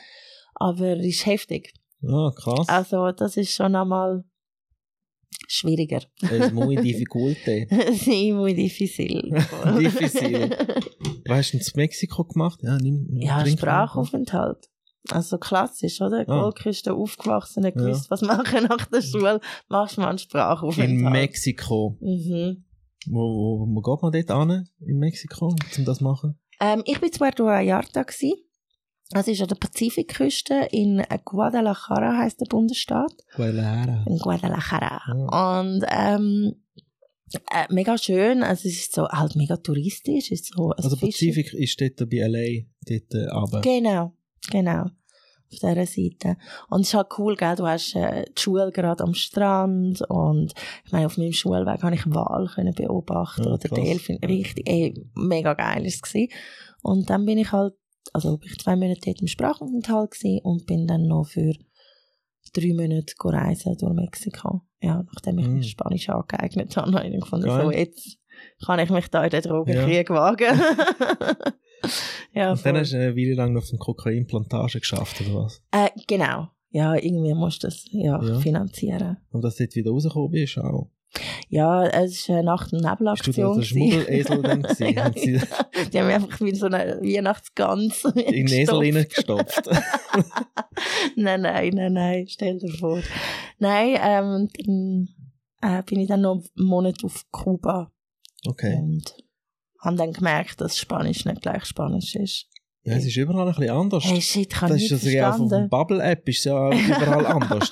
Aber 0.54 0.98
es 0.98 1.06
ist 1.06 1.26
heftig. 1.26 1.72
ah 2.06 2.30
krass. 2.34 2.68
Also, 2.68 3.10
das 3.12 3.36
ist 3.36 3.52
schon 3.52 3.74
einmal 3.74 4.24
schwieriger. 5.48 6.02
Es 6.22 6.52
muy 6.52 6.76
dificulte. 6.76 7.66
Sí, 7.92 8.32
muy 8.32 8.54
difícil. 8.54 9.30
Difícil. 9.78 10.50
Was 11.26 11.38
hast 11.38 11.52
du 11.52 11.56
denn 11.58 11.64
zu 11.64 11.72
Mexiko 11.76 12.24
gemacht? 12.24 12.60
Ja, 12.62 12.76
nimm, 12.78 13.08
ja. 13.20 13.44
Sprachaufenthalt. 13.46 14.70
Also 15.10 15.36
klassisch, 15.38 16.00
oder? 16.00 16.20
Ah. 16.20 16.40
Golk 16.42 16.64
ist 16.64 16.86
der 16.86 16.94
Aufgewachsene 16.94 17.72
gewusst, 17.72 18.10
was 18.10 18.22
machen 18.22 18.64
nach 18.68 18.86
der 18.86 19.02
Schule, 19.02 19.40
machst 19.68 19.96
du 19.96 20.00
mal 20.00 20.08
einen 20.08 20.18
Sprachaufenthalt. 20.18 20.90
In 20.90 21.02
Mexiko. 21.10 21.98
Mhm. 22.00 22.64
Wo, 23.06 23.20
wo, 23.20 23.66
wo 23.68 23.80
geht 23.82 24.02
man 24.02 24.12
dort 24.12 24.30
an? 24.30 24.68
In 24.80 24.98
Mexiko, 24.98 25.48
um 25.48 25.84
das 25.84 25.98
zu 25.98 26.04
machen? 26.04 26.38
Ähm, 26.60 26.82
ich 26.86 26.96
war 27.02 27.08
in 27.08 27.10
Puerto 27.10 27.44
Vallarta. 27.44 28.02
gsi. 28.04 28.43
Das 29.10 29.28
ist 29.28 29.40
an 29.42 29.48
der 29.48 29.56
Pazifikküste 29.56 30.68
in 30.72 31.02
Guadalajara, 31.24 32.18
heißt 32.18 32.40
der 32.40 32.46
Bundesstaat. 32.46 33.12
Guadalajara. 33.36 34.04
in 34.06 34.18
Guadalajara. 34.18 35.02
Ah. 35.28 35.60
Und 35.60 35.84
ähm, 35.88 36.54
äh, 37.50 37.66
mega 37.70 37.98
schön, 37.98 38.42
also 38.42 38.68
es 38.68 38.76
ist 38.76 38.94
so 38.94 39.08
halt 39.08 39.36
mega 39.36 39.56
touristisch, 39.56 40.30
es 40.30 40.40
ist 40.42 40.54
so 40.54 40.70
Also 40.70 40.96
Pazifik 40.96 41.52
ist 41.54 41.80
dort 41.80 42.08
bei 42.10 42.18
L.A. 42.18 42.64
dort 42.86 43.14
äh, 43.14 43.28
runter. 43.30 43.60
Genau, 43.60 44.12
genau. 44.50 44.82
Auf 44.82 45.60
dieser 45.60 45.86
Seite. 45.86 46.36
Und 46.68 46.80
es 46.80 46.88
ist 46.88 46.94
halt 46.94 47.08
cool, 47.18 47.36
gell? 47.36 47.54
du 47.56 47.66
hast 47.66 47.94
äh, 47.94 48.24
die 48.36 48.40
Schule 48.40 48.72
gerade 48.72 49.04
am 49.04 49.14
Strand 49.14 50.02
und 50.08 50.52
ich 50.84 50.92
meine, 50.92 51.06
auf 51.06 51.16
meinem 51.16 51.32
Schulweg 51.32 51.82
habe 51.82 51.94
ich 51.94 52.06
Wal 52.06 52.50
können 52.54 52.74
beobachten 52.74 53.44
Ja, 53.44 53.52
oder. 53.52 53.68
Delfin. 53.68 54.18
Richtig, 54.24 54.68
ey, 54.68 54.94
mega 55.14 55.54
geil 55.54 55.86
ist 55.86 55.96
es 55.96 56.02
gewesen. 56.02 56.32
Und 56.82 57.10
dann 57.10 57.24
bin 57.24 57.38
ich 57.38 57.52
halt, 57.52 57.74
also 58.14 58.38
bin 58.38 58.48
ich 58.50 58.58
zwei 58.58 58.76
Monate 58.76 59.00
dort 59.04 59.20
im 59.20 59.26
Sprachaufenthalt 59.26 60.12
gewesen 60.12 60.40
und 60.44 60.66
bin 60.66 60.86
dann 60.86 61.06
noch 61.06 61.26
für 61.26 61.52
drei 62.54 62.72
Monate 62.72 63.12
reisen 63.22 63.76
durch 63.78 63.92
Mexiko. 63.94 64.62
Ja, 64.80 65.04
nachdem 65.12 65.38
ich 65.38 65.46
Mm. 65.48 65.62
Spanisch 65.62 66.08
angeeignet 66.08 66.76
habe, 66.76 66.92
habe 66.92 67.06
ich 67.08 67.20
gefunden, 67.20 67.46
Geil. 67.46 67.64
so 67.64 67.70
jetzt 67.70 68.18
kann 68.64 68.78
ich 68.78 68.90
mich 68.90 69.08
da 69.08 69.24
in 69.24 69.30
den 69.30 69.42
Drogenkrieg 69.42 70.10
wagen. 70.10 70.58
ja, 72.34 72.52
Und 72.52 72.64
dann 72.64 72.74
voll. 72.74 72.78
hast 72.80 72.92
du 72.92 72.96
eine 72.96 73.16
Weile 73.16 73.34
lang 73.34 73.52
noch 73.52 73.62
auf 73.62 73.70
einer 73.70 73.78
Kokainplantage 73.78 74.80
geschafft, 74.80 75.20
oder 75.22 75.44
was? 75.44 75.62
Äh, 75.70 75.88
genau. 76.06 76.48
Ja, 76.70 76.94
irgendwie 76.94 77.34
musst 77.34 77.62
du 77.62 77.68
das 77.68 77.84
ja, 77.90 78.20
Ja. 78.22 78.40
finanzieren. 78.40 79.18
Aber 79.30 79.42
dass 79.42 79.56
du 79.56 79.64
dort 79.64 79.76
wieder 79.76 79.90
rausgekommen 79.92 80.30
bist, 80.30 80.58
auch. 80.58 80.90
Ja, 81.48 81.84
es 81.86 82.28
war 82.28 82.36
eine 82.36 82.44
Nacht- 82.44 82.72
und 82.72 82.82
Bist 82.82 83.26
du 83.28 83.32
da 83.32 83.54
Nebelaktion. 83.54 84.02
der 84.04 84.38
dann 84.42 84.62
gewesen? 84.62 84.94
ja, 84.94 85.12
sie 85.16 85.32
ja. 85.32 85.40
Die 85.92 85.98
haben 85.98 86.06
mich 86.06 86.14
einfach 86.16 86.40
wie 86.40 86.54
so 86.54 86.66
eine 86.66 86.98
Weihnachtsgans 87.00 88.04
in 88.04 88.46
den 88.46 88.48
Esel 88.48 89.04
gestopft. 89.04 89.66
reingestopft? 89.68 89.70
Nein, 91.16 91.42
nein, 91.42 91.70
nein, 91.74 91.92
nein, 91.92 92.26
stell 92.28 92.58
dir 92.58 92.72
vor. 92.72 93.00
Nein, 93.58 93.96
ähm, 94.02 94.48
dann 94.56 95.08
äh, 95.78 95.82
bin 95.84 96.00
ich 96.00 96.08
dann 96.08 96.20
noch 96.22 96.42
einen 96.56 96.66
Monat 96.66 97.02
auf 97.04 97.24
Kuba 97.30 97.90
Okay. 98.46 98.76
und 98.76 99.04
habe 99.80 99.96
dann 99.96 100.12
gemerkt, 100.12 100.60
dass 100.60 100.78
Spanisch 100.78 101.24
nicht 101.24 101.42
gleich 101.42 101.64
Spanisch 101.64 102.14
ist. 102.16 102.46
Ja, 102.82 102.94
es 102.96 103.06
ist 103.06 103.16
überall 103.16 103.48
ein 103.48 103.54
bisschen 103.54 103.70
anders. 103.70 104.04
Hey, 104.04 104.20
shit, 104.20 104.52
ich 104.52 104.60
habe 104.60 104.72
das 104.72 104.82
nicht 104.82 104.92
ist 104.92 105.04
ja 105.04 105.30
auf 105.30 105.36
verstanden. 105.36 105.50
der 105.50 105.68
Bubble-App 105.68 106.28
ist 106.28 106.44
ja 106.44 106.70
überall 106.70 107.26
anders. 107.26 107.70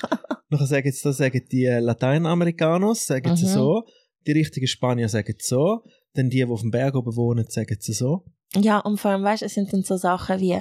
Nachher 0.53 0.67
sagen 0.67 0.87
jetzt, 0.87 1.05
da 1.05 1.13
sagen 1.13 1.43
die 1.51 1.65
äh, 1.65 1.81
Lateinamerikanos, 1.81 3.07
sagen 3.07 3.37
sie 3.37 3.47
Mhm. 3.47 3.51
so, 3.51 3.83
die 4.27 4.33
richtigen 4.33 4.67
Spanier 4.69 5.09
sagen 5.09 5.35
so, 5.39 5.83
dann 6.15 6.29
die, 6.31 6.37
die 6.39 6.45
auf 6.45 6.61
dem 6.61 6.71
Berg 6.71 6.95
oben 6.95 7.17
wohnen, 7.17 7.47
sagen 7.49 7.77
sie 7.81 7.93
so. 7.93 8.25
Ja, 8.55 8.79
und 8.81 8.99
vor 9.01 9.11
allem, 9.13 9.25
weißt 9.25 9.43
du, 9.43 9.47
es 9.47 9.55
sind 9.55 9.73
dann 9.73 9.83
so 9.83 9.97
Sachen 9.97 10.41
wie, 10.41 10.59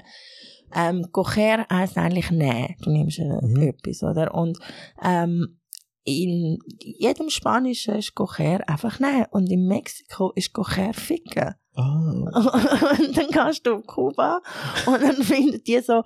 ähm, 0.74 1.06
coger 1.12 1.66
heisst 1.70 1.98
eigentlich 1.98 2.32
nehmen. 2.32 2.76
Du 2.82 2.90
nimmst 2.90 3.20
äh, 3.20 3.24
Mhm. 3.46 3.62
etwas, 3.62 4.02
oder? 4.04 4.34
Und, 4.34 4.58
ähm, 5.04 5.58
in 6.04 6.58
jedem 6.80 7.30
Spanischen 7.30 7.96
ist 7.96 8.16
coger 8.16 8.68
einfach 8.68 9.00
nehmen. 9.00 9.26
Und 9.32 9.52
in 9.52 9.68
Mexiko 9.68 10.32
ist 10.36 10.54
coger 10.54 10.94
ficken. 10.94 11.54
Ah, 11.74 12.12
und 13.00 13.18
dann 13.18 13.28
gehst 13.30 13.66
du 13.66 13.76
auf 13.76 13.88
Kuba 13.88 14.42
und 14.86 15.02
dann 15.02 15.16
finden 15.24 15.62
die 15.66 15.80
so, 15.80 16.04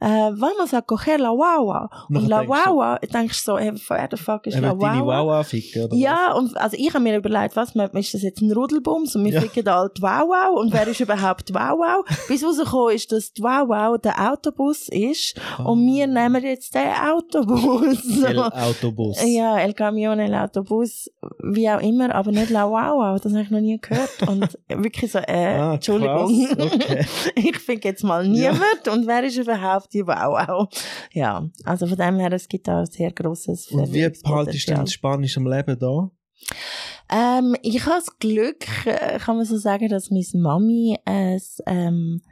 äh, 0.00 0.30
vamos 0.32 0.74
a 0.74 0.82
coger 0.82 1.16
la 1.18 1.30
guagua. 1.30 1.88
Und 2.10 2.28
Nachher 2.28 2.28
la 2.28 2.40
denkst 2.42 3.00
du- 3.00 3.12
denkst 3.12 3.44
du 3.46 3.52
so, 3.52 3.58
hey, 3.58 3.72
wer 3.88 4.08
der 4.08 4.18
fuck 4.18 4.46
ist 4.46 4.58
la 4.60 4.72
will 4.72 4.78
deine? 4.80 5.06
Wawa 5.06 5.42
ficken, 5.42 5.84
oder 5.84 5.96
Ja, 5.96 6.32
und 6.34 6.54
also 6.58 6.76
ich 6.78 6.88
habe 6.92 7.00
mir 7.02 7.16
überlegt, 7.16 7.56
was, 7.56 7.74
ist 7.74 8.12
das 8.14 8.22
jetzt 8.22 8.42
ein 8.42 8.52
Rudelbums 8.52 9.16
und 9.16 9.24
wir 9.24 9.32
Ja. 9.32 9.40
ficken 9.40 9.64
halt 9.72 10.02
Wow 10.02 10.28
Wow 10.28 10.60
und 10.60 10.72
wer 10.74 10.86
ist 10.86 11.00
überhaupt 11.00 11.52
Wow 11.54 11.78
Wow? 11.78 12.04
Bis 12.28 12.44
rausgekommen 12.44 12.94
ist, 12.94 13.10
dass 13.10 13.32
die 13.32 13.42
Wow 13.42 13.98
der 13.98 14.32
Autobus 14.32 14.88
ist 14.90 15.36
was? 15.56 15.66
und 15.66 15.86
wir 15.86 16.06
nehmen 16.06 16.44
jetzt 16.44 16.74
den 16.74 16.88
Autobus. 17.10 18.22
El 18.22 18.38
Autobus. 18.38 19.16
Ja, 19.24 19.58
El 19.58 19.72
Camion, 19.72 20.18
El 20.18 20.34
Autobus, 20.34 21.10
wie 21.42 21.70
auch 21.70 21.80
immer, 21.80 22.14
aber 22.14 22.32
nicht 22.32 22.50
La 22.50 22.68
Wow, 22.68 23.18
das 23.20 23.32
habe 23.32 23.42
ich 23.42 23.50
noch 23.50 23.60
nie 23.60 23.78
gehört 23.80 24.10
und 24.28 24.58
wirklich 24.68 25.05
so, 25.06 25.18
äh, 25.18 25.56
Ah, 25.58 25.74
Entschuldigung, 25.74 26.48
okay. 26.58 27.06
ich 27.34 27.58
finde 27.58 27.88
jetzt 27.88 28.04
mal 28.04 28.26
niemand 28.26 28.88
und 28.90 29.06
wer 29.06 29.24
ist 29.24 29.36
überhaupt 29.36 29.92
die 29.92 30.06
Wow? 30.06 30.68
Ja, 31.12 31.48
also 31.64 31.86
von 31.86 31.96
dem 31.96 32.18
her, 32.18 32.32
es 32.32 32.48
gibt 32.48 32.68
da 32.68 32.80
ein 32.80 32.86
sehr 32.86 33.12
grosses 33.12 33.68
Und 33.70 33.92
wie 33.92 34.08
behaltest 34.08 34.68
du 34.68 34.74
denn 34.74 34.86
Spanisch 34.86 35.36
am 35.36 35.46
Leben 35.46 35.78
da? 35.78 36.10
Ähm, 37.10 37.56
ich 37.62 37.80
habe 37.86 37.96
das 37.96 38.18
Glück, 38.18 38.66
äh, 38.86 39.18
kann 39.18 39.36
man 39.36 39.44
so 39.46 39.56
sagen, 39.56 39.88
dass 39.88 40.10
meine 40.10 40.24
Mami 40.34 40.98
es, 41.04 41.62
ähm, 41.66 42.22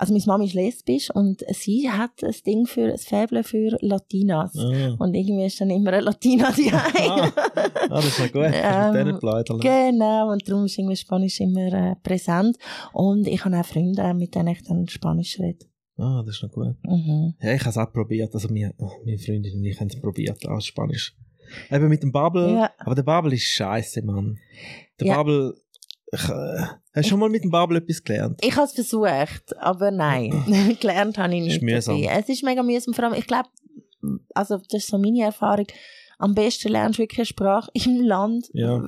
also 0.00 0.12
meine 0.12 0.24
Mami 0.26 0.46
ist 0.46 0.54
lesbisch 0.54 1.10
und 1.14 1.44
sie 1.52 1.88
hat 1.90 2.22
ein 2.24 2.34
Ding 2.46 2.66
für, 2.66 2.92
ein 2.92 2.98
Faible 2.98 3.44
für 3.44 3.76
Latinas. 3.80 4.56
Ah. 4.56 4.96
Und 4.98 5.14
irgendwie 5.14 5.44
ist 5.46 5.60
dann 5.60 5.70
immer 5.70 5.92
eine 5.92 6.02
Latina 6.02 6.50
die 6.52 6.70
Ah, 6.72 7.30
ah, 7.36 7.88
das 7.90 8.06
ist 8.06 8.18
noch 8.18 8.32
gut. 8.32 8.42
Ähm, 8.52 9.08
Ähm, 9.08 9.18
Bläuderle. 9.18 9.60
Genau, 9.60 10.32
und 10.32 10.48
darum 10.48 10.64
ist 10.64 10.78
irgendwie 10.78 10.96
Spanisch 10.96 11.40
immer 11.40 11.72
äh, 11.72 11.96
präsent. 12.02 12.56
Und 12.92 13.26
ich 13.26 13.44
habe 13.44 13.58
auch 13.58 13.64
Freunde, 13.64 14.14
mit 14.14 14.34
denen 14.34 14.48
ich 14.48 14.62
dann 14.62 14.88
Spanisch 14.88 15.38
rede. 15.38 15.66
Ah, 15.96 16.22
das 16.24 16.36
ist 16.36 16.42
noch 16.42 16.50
gut. 16.50 16.76
Mhm. 16.84 17.34
Ja, 17.42 17.52
ich 17.54 17.60
habe 17.60 17.70
es 17.70 17.76
auch 17.76 17.92
probiert. 17.92 18.34
Also, 18.34 18.48
meine, 18.48 18.74
meine 19.04 19.18
Freundin 19.18 19.58
und 19.58 19.64
ich 19.64 19.78
haben 19.78 19.88
es 19.88 20.00
probiert, 20.00 20.46
auch 20.48 20.60
Spanisch. 20.60 21.14
Eben 21.70 21.88
mit 21.88 22.02
dem 22.02 22.12
Bubble. 22.12 22.54
Ja. 22.54 22.70
Aber 22.78 22.94
der 22.94 23.02
Bubble 23.02 23.34
ist 23.34 23.44
scheiße, 23.44 24.02
Mann. 24.02 24.38
Der 24.98 25.08
Ja. 25.08 25.16
Bubble. 25.16 25.54
Ich, 26.12 26.28
äh, 26.28 26.62
hast 26.94 27.04
du 27.06 27.10
schon 27.10 27.20
mal 27.20 27.28
mit 27.28 27.44
dem 27.44 27.50
Bubble 27.50 27.78
etwas 27.78 28.02
gelernt? 28.02 28.40
Ich 28.44 28.56
habe 28.56 28.64
es 28.66 28.72
versucht, 28.72 29.56
aber 29.58 29.90
nein, 29.90 30.30
gelernt 30.80 31.18
habe 31.18 31.34
ich 31.34 31.42
nicht. 31.42 31.56
Ist 31.56 31.62
mühsam. 31.62 32.02
Es 32.02 32.28
ist 32.28 32.42
mega 32.42 32.62
mühsam, 32.62 32.94
vor 32.94 33.04
allem, 33.04 33.14
ich 33.14 33.26
glaube, 33.26 33.48
also 34.34 34.56
das 34.56 34.82
ist 34.82 34.88
so 34.88 34.98
meine 34.98 35.22
Erfahrung, 35.22 35.66
am 36.18 36.34
besten 36.34 36.68
lernst 36.72 36.98
du 36.98 37.02
wirklich 37.02 37.20
eine 37.20 37.24
Sprache 37.26 37.70
im 37.72 38.02
Land. 38.02 38.50
Ja. 38.52 38.82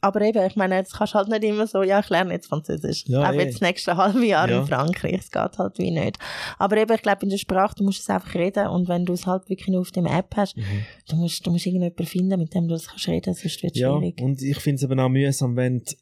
Aber 0.00 0.20
eben, 0.22 0.44
ich 0.44 0.56
meine, 0.56 0.74
jetzt 0.76 0.94
kannst 0.96 1.14
du 1.14 1.18
halt 1.18 1.28
nicht 1.28 1.44
immer 1.44 1.68
so, 1.68 1.82
ja, 1.84 2.00
ich 2.00 2.08
lerne 2.10 2.32
jetzt 2.32 2.48
Französisch. 2.48 3.04
Ja, 3.06 3.28
Auch 3.28 3.32
eh. 3.32 3.38
jetzt 3.44 3.54
das 3.54 3.60
nächste 3.60 3.96
halbe 3.96 4.24
Jahr 4.26 4.50
Ja. 4.50 4.60
in 4.60 4.66
Frankreich, 4.66 5.20
es 5.20 5.30
geht 5.30 5.58
halt 5.58 5.78
wie 5.78 5.92
nicht. 5.92 6.18
Aber 6.58 6.76
eben, 6.76 6.92
ich 6.92 7.02
glaube, 7.02 7.22
in 7.22 7.28
der 7.28 7.36
Sprache, 7.36 7.76
du 7.76 7.84
musst 7.84 8.00
es 8.00 8.10
einfach 8.10 8.34
reden 8.34 8.66
und 8.68 8.88
wenn 8.88 9.04
du 9.04 9.12
es 9.12 9.24
halt 9.24 9.48
wirklich 9.48 9.68
nur 9.68 9.82
auf 9.82 9.92
dem 9.92 10.06
App 10.06 10.34
hast, 10.36 10.56
Mhm. 10.56 10.62
du 11.08 11.16
musst, 11.16 11.46
du 11.46 11.52
musst 11.52 11.64
irgendjemanden 11.66 12.06
finden, 12.06 12.40
mit 12.40 12.52
dem 12.54 12.66
du 12.66 12.74
das 12.74 12.88
kannst 12.88 13.06
reden, 13.06 13.34
sonst 13.34 13.62
wird 13.62 13.74
es 13.74 13.80
Ja, 13.80 13.96
schwierig. 13.96 14.20
und 14.20 14.42
ich 14.42 14.58
finde 14.58 14.76
es 14.76 14.82
eben 14.82 14.98
auch 14.98 15.08
mühsam, 15.08 15.54
wenn 15.56 15.78
du, 15.78 15.92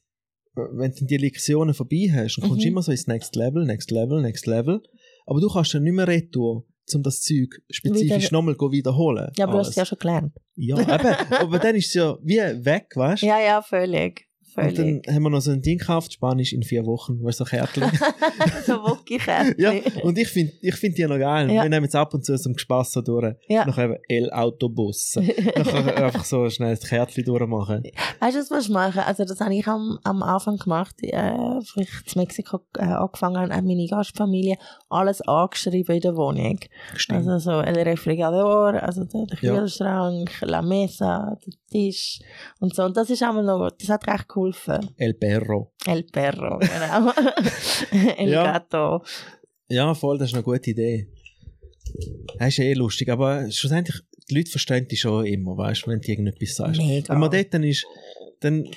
wenn 0.54 0.92
du 0.92 1.04
die 1.06 1.16
Lektionen 1.16 1.74
vorbei 1.74 2.10
hast, 2.12 2.36
dann 2.36 2.48
kommst 2.48 2.62
du 2.64 2.66
Mhm. 2.68 2.72
immer 2.72 2.82
so 2.82 2.92
ins 2.92 3.06
Next 3.06 3.34
Level, 3.36 3.64
Next 3.64 3.90
Level, 3.90 4.20
Next 4.22 4.46
Level. 4.46 4.82
Aber 5.26 5.40
du 5.40 5.48
kannst 5.48 5.72
dann 5.74 5.82
nicht 5.84 5.94
mehr 5.94 6.06
retour, 6.08 6.66
um 6.94 7.02
das 7.02 7.20
Zeug 7.20 7.48
spezifisch 7.70 8.26
Wieder- 8.26 8.32
nochmal 8.32 8.54
wiederholen. 8.56 9.30
Ja, 9.36 9.44
aber 9.46 9.52
du 9.54 9.58
hast 9.60 9.66
Alles. 9.68 9.70
es 9.70 9.76
ja 9.76 9.86
schon 9.86 9.98
gelernt. 9.98 10.32
Ja, 10.56 10.78
eben. 10.80 10.90
aber 11.48 11.58
dann 11.58 11.76
ist 11.76 11.86
es 11.88 11.94
ja 11.94 12.18
wie 12.22 12.36
weg, 12.64 12.86
weißt 12.94 13.22
du? 13.22 13.26
Ja, 13.26 13.40
ja, 13.40 13.62
völlig. 13.62 14.26
Und 14.56 14.78
dann 14.78 15.02
haben 15.14 15.22
wir 15.22 15.30
noch 15.30 15.40
so 15.40 15.50
ein 15.50 15.62
Ding 15.62 15.78
gekauft, 15.78 16.12
Spanisch 16.12 16.52
in 16.52 16.62
vier 16.62 16.84
Wochen, 16.86 17.22
weißt 17.22 17.40
du, 17.40 17.44
so 17.44 17.50
Kärtchen. 17.50 17.84
so 18.66 18.74
Wokki-Kärtchen. 18.74 19.54
ja, 19.58 19.72
und 20.02 20.18
ich 20.18 20.28
finde 20.28 20.52
ich 20.60 20.74
find 20.74 20.96
die 20.98 21.04
noch 21.04 21.18
geil. 21.18 21.50
Ja. 21.50 21.62
Wir 21.62 21.70
nehmen 21.70 21.84
jetzt 21.84 21.96
ab 21.96 22.12
und 22.14 22.24
zu 22.24 22.36
zum 22.38 22.56
Spass 22.58 22.92
so 22.92 23.00
durch. 23.02 23.34
Ja. 23.48 23.64
Noch 23.66 23.78
eben 23.78 23.96
El 24.08 24.30
Autobus. 24.32 25.16
Noch 25.56 25.74
einfach 25.74 26.24
so 26.24 26.48
schnell 26.50 26.76
das 26.76 26.88
Kärtchen 26.88 27.24
durchmachen. 27.24 27.82
Weißt 28.20 28.36
du, 28.36 28.54
was 28.54 28.66
du 28.66 28.72
machen? 28.72 29.00
Also, 29.00 29.24
das 29.24 29.40
habe 29.40 29.54
ich 29.54 29.66
am, 29.66 29.98
am 30.04 30.22
Anfang 30.22 30.56
gemacht, 30.56 30.96
äh, 31.02 31.16
als 31.16 31.72
ich 31.76 31.88
in 32.14 32.20
Mexiko 32.20 32.60
äh, 32.78 32.82
angefangen 32.82 33.38
habe, 33.38 33.54
hat 33.54 33.64
meine 33.64 33.86
Gastfamilie 33.86 34.56
alles 34.88 35.20
angeschrieben 35.22 35.96
in 35.96 36.00
der 36.02 36.16
Wohnung. 36.16 36.58
Stimmt. 36.96 37.26
Also 37.28 37.50
so 37.52 37.60
El 37.60 37.78
Refrigerador, 37.82 38.74
also 38.82 39.04
der, 39.04 39.26
der 39.26 39.38
Ja. 39.40 39.58
Kühlschrank, 39.58 40.30
La 40.42 40.62
Mesa, 40.62 41.36
der 41.44 41.52
Tisch 41.70 42.20
und 42.60 42.74
so. 42.74 42.84
Und 42.84 42.96
das 42.96 43.10
ist 43.10 43.22
einmal 43.22 43.44
noch, 43.44 43.70
das 43.78 43.88
hat 43.88 44.06
recht 44.06 44.28
geholfen. 44.42 44.90
El 44.96 45.14
Perro. 45.14 45.72
El 45.86 46.04
Perro, 46.04 46.58
genau. 46.60 47.12
El 48.18 48.28
Ja. 48.30 48.44
Gato. 48.52 49.02
Ja, 49.68 49.94
voll, 49.94 50.18
das 50.18 50.28
ist 50.30 50.34
eine 50.34 50.42
gute 50.42 50.70
Idee. 50.70 51.08
Das 52.38 52.48
ist 52.48 52.58
eh 52.58 52.74
lustig, 52.74 53.08
aber 53.08 53.50
schlussendlich, 53.50 53.96
die 54.28 54.34
Leute 54.36 54.50
verstehen 54.50 54.86
dich 54.88 55.00
schon 55.00 55.26
immer, 55.26 55.56
weißt 55.56 55.86
du, 55.86 55.90
wenn 55.90 56.00
du 56.00 56.08
irgendetwas 56.10 56.56
sagst. 56.56 56.80
Mega. 56.80 57.12
Wenn 57.12 57.20
man 57.20 57.30
dort 57.30 57.52
dann 57.54 57.64
ist, 57.64 57.86
dann, 58.40 58.68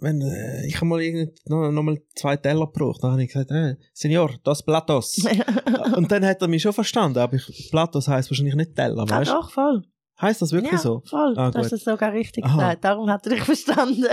wenn, 0.00 0.20
äh, 0.22 0.66
ich 0.66 0.76
habe 0.76 0.86
mal 0.86 1.00
noch, 1.46 1.70
noch 1.70 1.82
mal 1.82 1.98
zwei 2.14 2.36
Teller 2.36 2.66
gebraucht, 2.66 3.02
dann 3.02 3.12
habe 3.12 3.22
ich 3.22 3.28
gesagt, 3.32 3.50
äh, 3.50 3.76
Senor, 3.92 4.34
dos 4.44 4.62
platos. 4.64 5.16
Und 5.96 6.10
dann 6.10 6.24
hat 6.24 6.42
er 6.42 6.48
mich 6.48 6.62
schon 6.62 6.72
verstanden, 6.72 7.18
aber 7.18 7.34
ich, 7.34 7.68
platos 7.70 8.08
heisst 8.08 8.30
wahrscheinlich 8.30 8.54
nicht 8.56 8.74
Teller, 8.74 9.04
Ah, 9.08 9.20
weißt 9.20 9.30
du? 9.30 9.34
doch, 9.34 9.50
voll. 9.50 9.82
Heißt 10.20 10.42
das 10.42 10.50
wirklich 10.52 10.72
ja, 10.72 10.78
so? 10.78 11.02
voll. 11.06 11.34
Ah, 11.36 11.50
du 11.52 11.58
hast 11.58 11.70
das 11.70 11.84
sogar 11.84 12.12
richtig 12.12 12.44
Aha. 12.44 12.54
gesagt. 12.56 12.84
Darum 12.84 13.08
hat 13.08 13.24
er 13.26 13.34
dich 13.34 13.42
verstanden. 13.44 14.04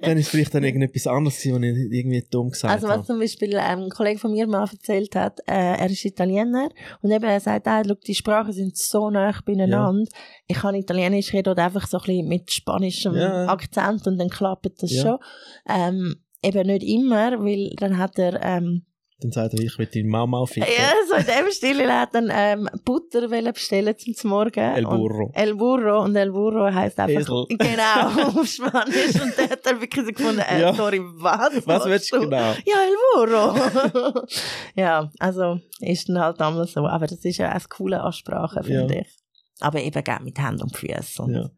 Dann 0.00 0.16
ist 0.16 0.28
vielleicht 0.28 0.54
dann 0.54 0.64
irgendetwas 0.64 1.06
anderes 1.06 1.34
was 1.36 1.44
ich 1.44 1.52
irgendwie 1.52 2.24
dumm 2.30 2.50
gesagt 2.50 2.72
Also 2.72 2.88
was 2.88 2.96
habe. 2.98 3.06
zum 3.06 3.18
Beispiel 3.18 3.52
ähm, 3.52 3.80
ein 3.84 3.88
Kollege 3.90 4.18
von 4.18 4.32
mir 4.32 4.46
mal 4.46 4.62
erzählt 4.62 5.14
hat, 5.16 5.40
äh, 5.40 5.76
er 5.76 5.90
ist 5.90 6.04
Italiener 6.04 6.70
und 7.02 7.10
eben 7.10 7.24
er 7.24 7.40
sagt, 7.40 7.66
ah, 7.68 7.82
schau, 7.86 7.94
die 8.06 8.14
Sprachen 8.14 8.52
sind 8.52 8.76
so 8.76 9.10
nah 9.10 9.34
beieinander. 9.44 10.10
Ich 10.46 10.56
kann 10.56 10.74
Italienisch 10.74 11.32
reden 11.34 11.50
oder 11.50 11.64
einfach 11.66 11.86
so 11.86 11.98
ein 11.98 12.04
bisschen 12.04 12.28
mit 12.28 12.50
spanischem 12.50 13.14
Ja. 13.14 13.46
Akzent 13.48 14.06
und 14.06 14.18
dann 14.18 14.30
klappt 14.30 14.82
das 14.82 14.90
Ja. 14.92 15.02
schon. 15.02 15.18
Ähm, 15.68 16.16
eben 16.42 16.66
nicht 16.68 16.84
immer, 16.84 17.32
weil 17.44 17.70
dann 17.76 17.98
hat 17.98 18.18
er 18.18 18.42
ähm, 18.42 18.86
Dann 19.22 19.32
sagt 19.32 19.52
er, 19.54 19.60
ich 19.60 19.76
will 19.78 19.86
die 19.86 20.02
Mama 20.02 20.46
ficken. 20.46 20.68
ja, 20.76 20.92
so 21.08 21.14
in 21.16 21.26
dem 21.26 21.50
Stil 21.52 21.80
er 21.80 22.00
hat 22.00 22.14
dann 22.14 22.30
ähm, 22.32 22.68
Butter 22.84 23.28
bestellen 23.28 23.94
zum 23.98 24.30
Morgen. 24.30 24.58
El 24.60 24.86
Und- 24.86 24.96
Burro. 24.98 25.30
El 25.34 25.54
Burro 25.54 26.02
und 26.04 26.16
El 26.16 26.30
Burro 26.32 26.72
heisst 26.72 26.98
einfach 26.98 27.20
Esel. 27.20 27.44
genau 27.58 28.40
auf 28.40 28.46
Spanisch 28.46 29.20
und 29.20 29.36
der 29.36 29.50
hat 29.50 29.66
dann 29.66 29.80
wirklich 29.80 30.06
so 30.06 30.12
gefunden, 30.12 30.40
äh, 30.40 30.60
Ja. 30.62 30.72
sorry, 30.74 31.00
was? 31.00 31.66
Was 31.66 31.84
willst 31.84 32.12
du 32.12 32.20
genau? 32.20 32.54
Ja, 32.64 32.76
El 32.86 32.96
Burro. 33.14 34.24
ja, 34.74 35.10
also 35.18 35.58
ist 35.80 36.08
dann 36.08 36.18
halt 36.18 36.40
damals 36.40 36.72
so. 36.72 36.86
Aber 36.86 37.06
das 37.06 37.24
ist 37.24 37.36
ja 37.38 37.52
das 37.52 37.68
Coole 37.68 38.00
an 38.02 38.12
Sprache, 38.12 38.62
finde 38.64 38.94
Ja. 38.94 39.00
ich. 39.02 39.16
Aber 39.60 39.80
eben 39.82 40.02
gerne 40.02 40.24
mit 40.24 40.38
Händen 40.38 40.62
und 40.62 40.76
Füßen. 40.76 41.24
Und 41.26 41.34
Ja. 41.34 41.50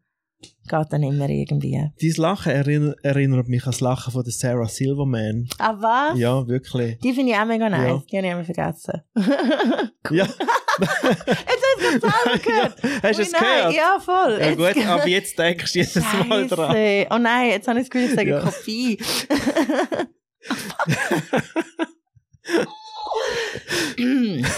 Geht 0.67 0.87
dann 0.91 1.03
immer 1.03 1.27
irgendwie. 1.29 1.71
Dein 1.99 2.11
Lachen 2.17 2.51
erinnert, 2.51 2.97
erinnert 3.03 3.47
mich 3.47 3.63
an 3.65 3.71
das 3.71 3.81
Lachen 3.81 4.11
von 4.13 4.23
der 4.23 4.31
Sarah 4.33 4.67
Silverman. 4.67 5.47
Ah, 5.59 5.75
was? 5.79 6.17
Ja, 6.19 6.47
wirklich. 6.47 6.99
Die 6.99 7.13
finde 7.13 7.31
ich 7.33 7.37
auch 7.37 7.45
mega 7.45 7.69
nice. 7.69 7.87
Ja. 7.87 8.01
Die 8.11 8.17
habe 8.17 8.27
ich 8.27 8.33
immer 8.33 8.43
vergessen. 8.45 9.01
Ja. 10.11 10.25
Jetzt 10.79 12.03
hast 12.03 12.03
du 12.03 12.07
es 12.33 12.41
gehört. 12.43 12.83
ja. 12.83 12.89
Hast 13.03 13.19
du 13.19 13.23
es 13.23 13.31
gehört? 13.31 13.73
Ja, 13.73 13.97
voll. 14.03 14.37
Ja, 14.39 14.49
Jetzt- 14.49 14.57
gut, 14.75 14.85
aber 14.87 15.07
jetzt 15.07 15.39
denkst 15.39 15.71
du 15.73 15.79
jedes 15.79 15.95
Mal 16.27 16.47
dran. 16.47 16.71
Scheisse. 16.71 17.07
Oh 17.11 17.17
nein, 17.19 17.49
jetzt 17.51 17.67
habe 17.69 17.79
ich 17.79 17.85
das 17.85 17.89
Gefühl, 17.89 18.09
ich 18.09 18.15
sage 18.15 18.29
Ja. 18.29 18.39
Kopie. 18.41 18.97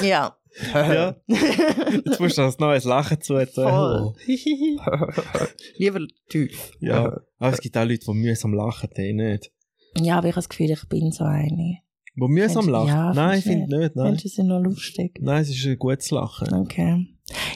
ja. 0.02 0.36
Ja. 0.74 1.16
Jetzt 1.28 2.20
musst 2.20 2.38
du 2.38 2.42
das 2.44 2.60
neues 2.60 2.84
Lachen 2.86 3.20
zu 3.22 3.34
Voll. 3.48 4.14
Lieber 5.78 6.00
tief. 6.30 6.72
Ja. 6.80 7.22
Aber 7.40 7.54
es 7.54 7.60
gibt 7.60 7.78
auch 7.78 7.84
Leute, 7.86 8.06
die 8.06 8.14
mühsam 8.14 8.54
lachen, 8.54 8.90
die 8.98 9.14
nicht. 9.14 9.52
Ja, 10.00 10.18
aber 10.18 10.28
ich 10.28 10.34
habe 10.34 10.42
das 10.42 10.50
Gefühl, 10.50 10.72
ich 10.72 10.88
bin 10.88 11.12
so 11.12 11.24
eine. 11.24 11.80
Die 12.16 12.28
mühsam 12.28 12.70
lachen? 12.70 12.88
ja, 12.88 13.14
nein, 13.14 13.40
ich 13.40 13.44
finde 13.44 13.78
nicht. 13.80 13.96
Nein. 13.96 14.12
Menschen 14.12 14.30
sind 14.30 14.48
noch 14.48 14.62
lustig. 14.62 15.20
nein, 15.22 15.42
es 15.42 15.50
ist 15.50 15.66
ein 15.66 15.78
gutes 15.78 16.12
Lachen. 16.12 16.54
Okay. 16.54 17.08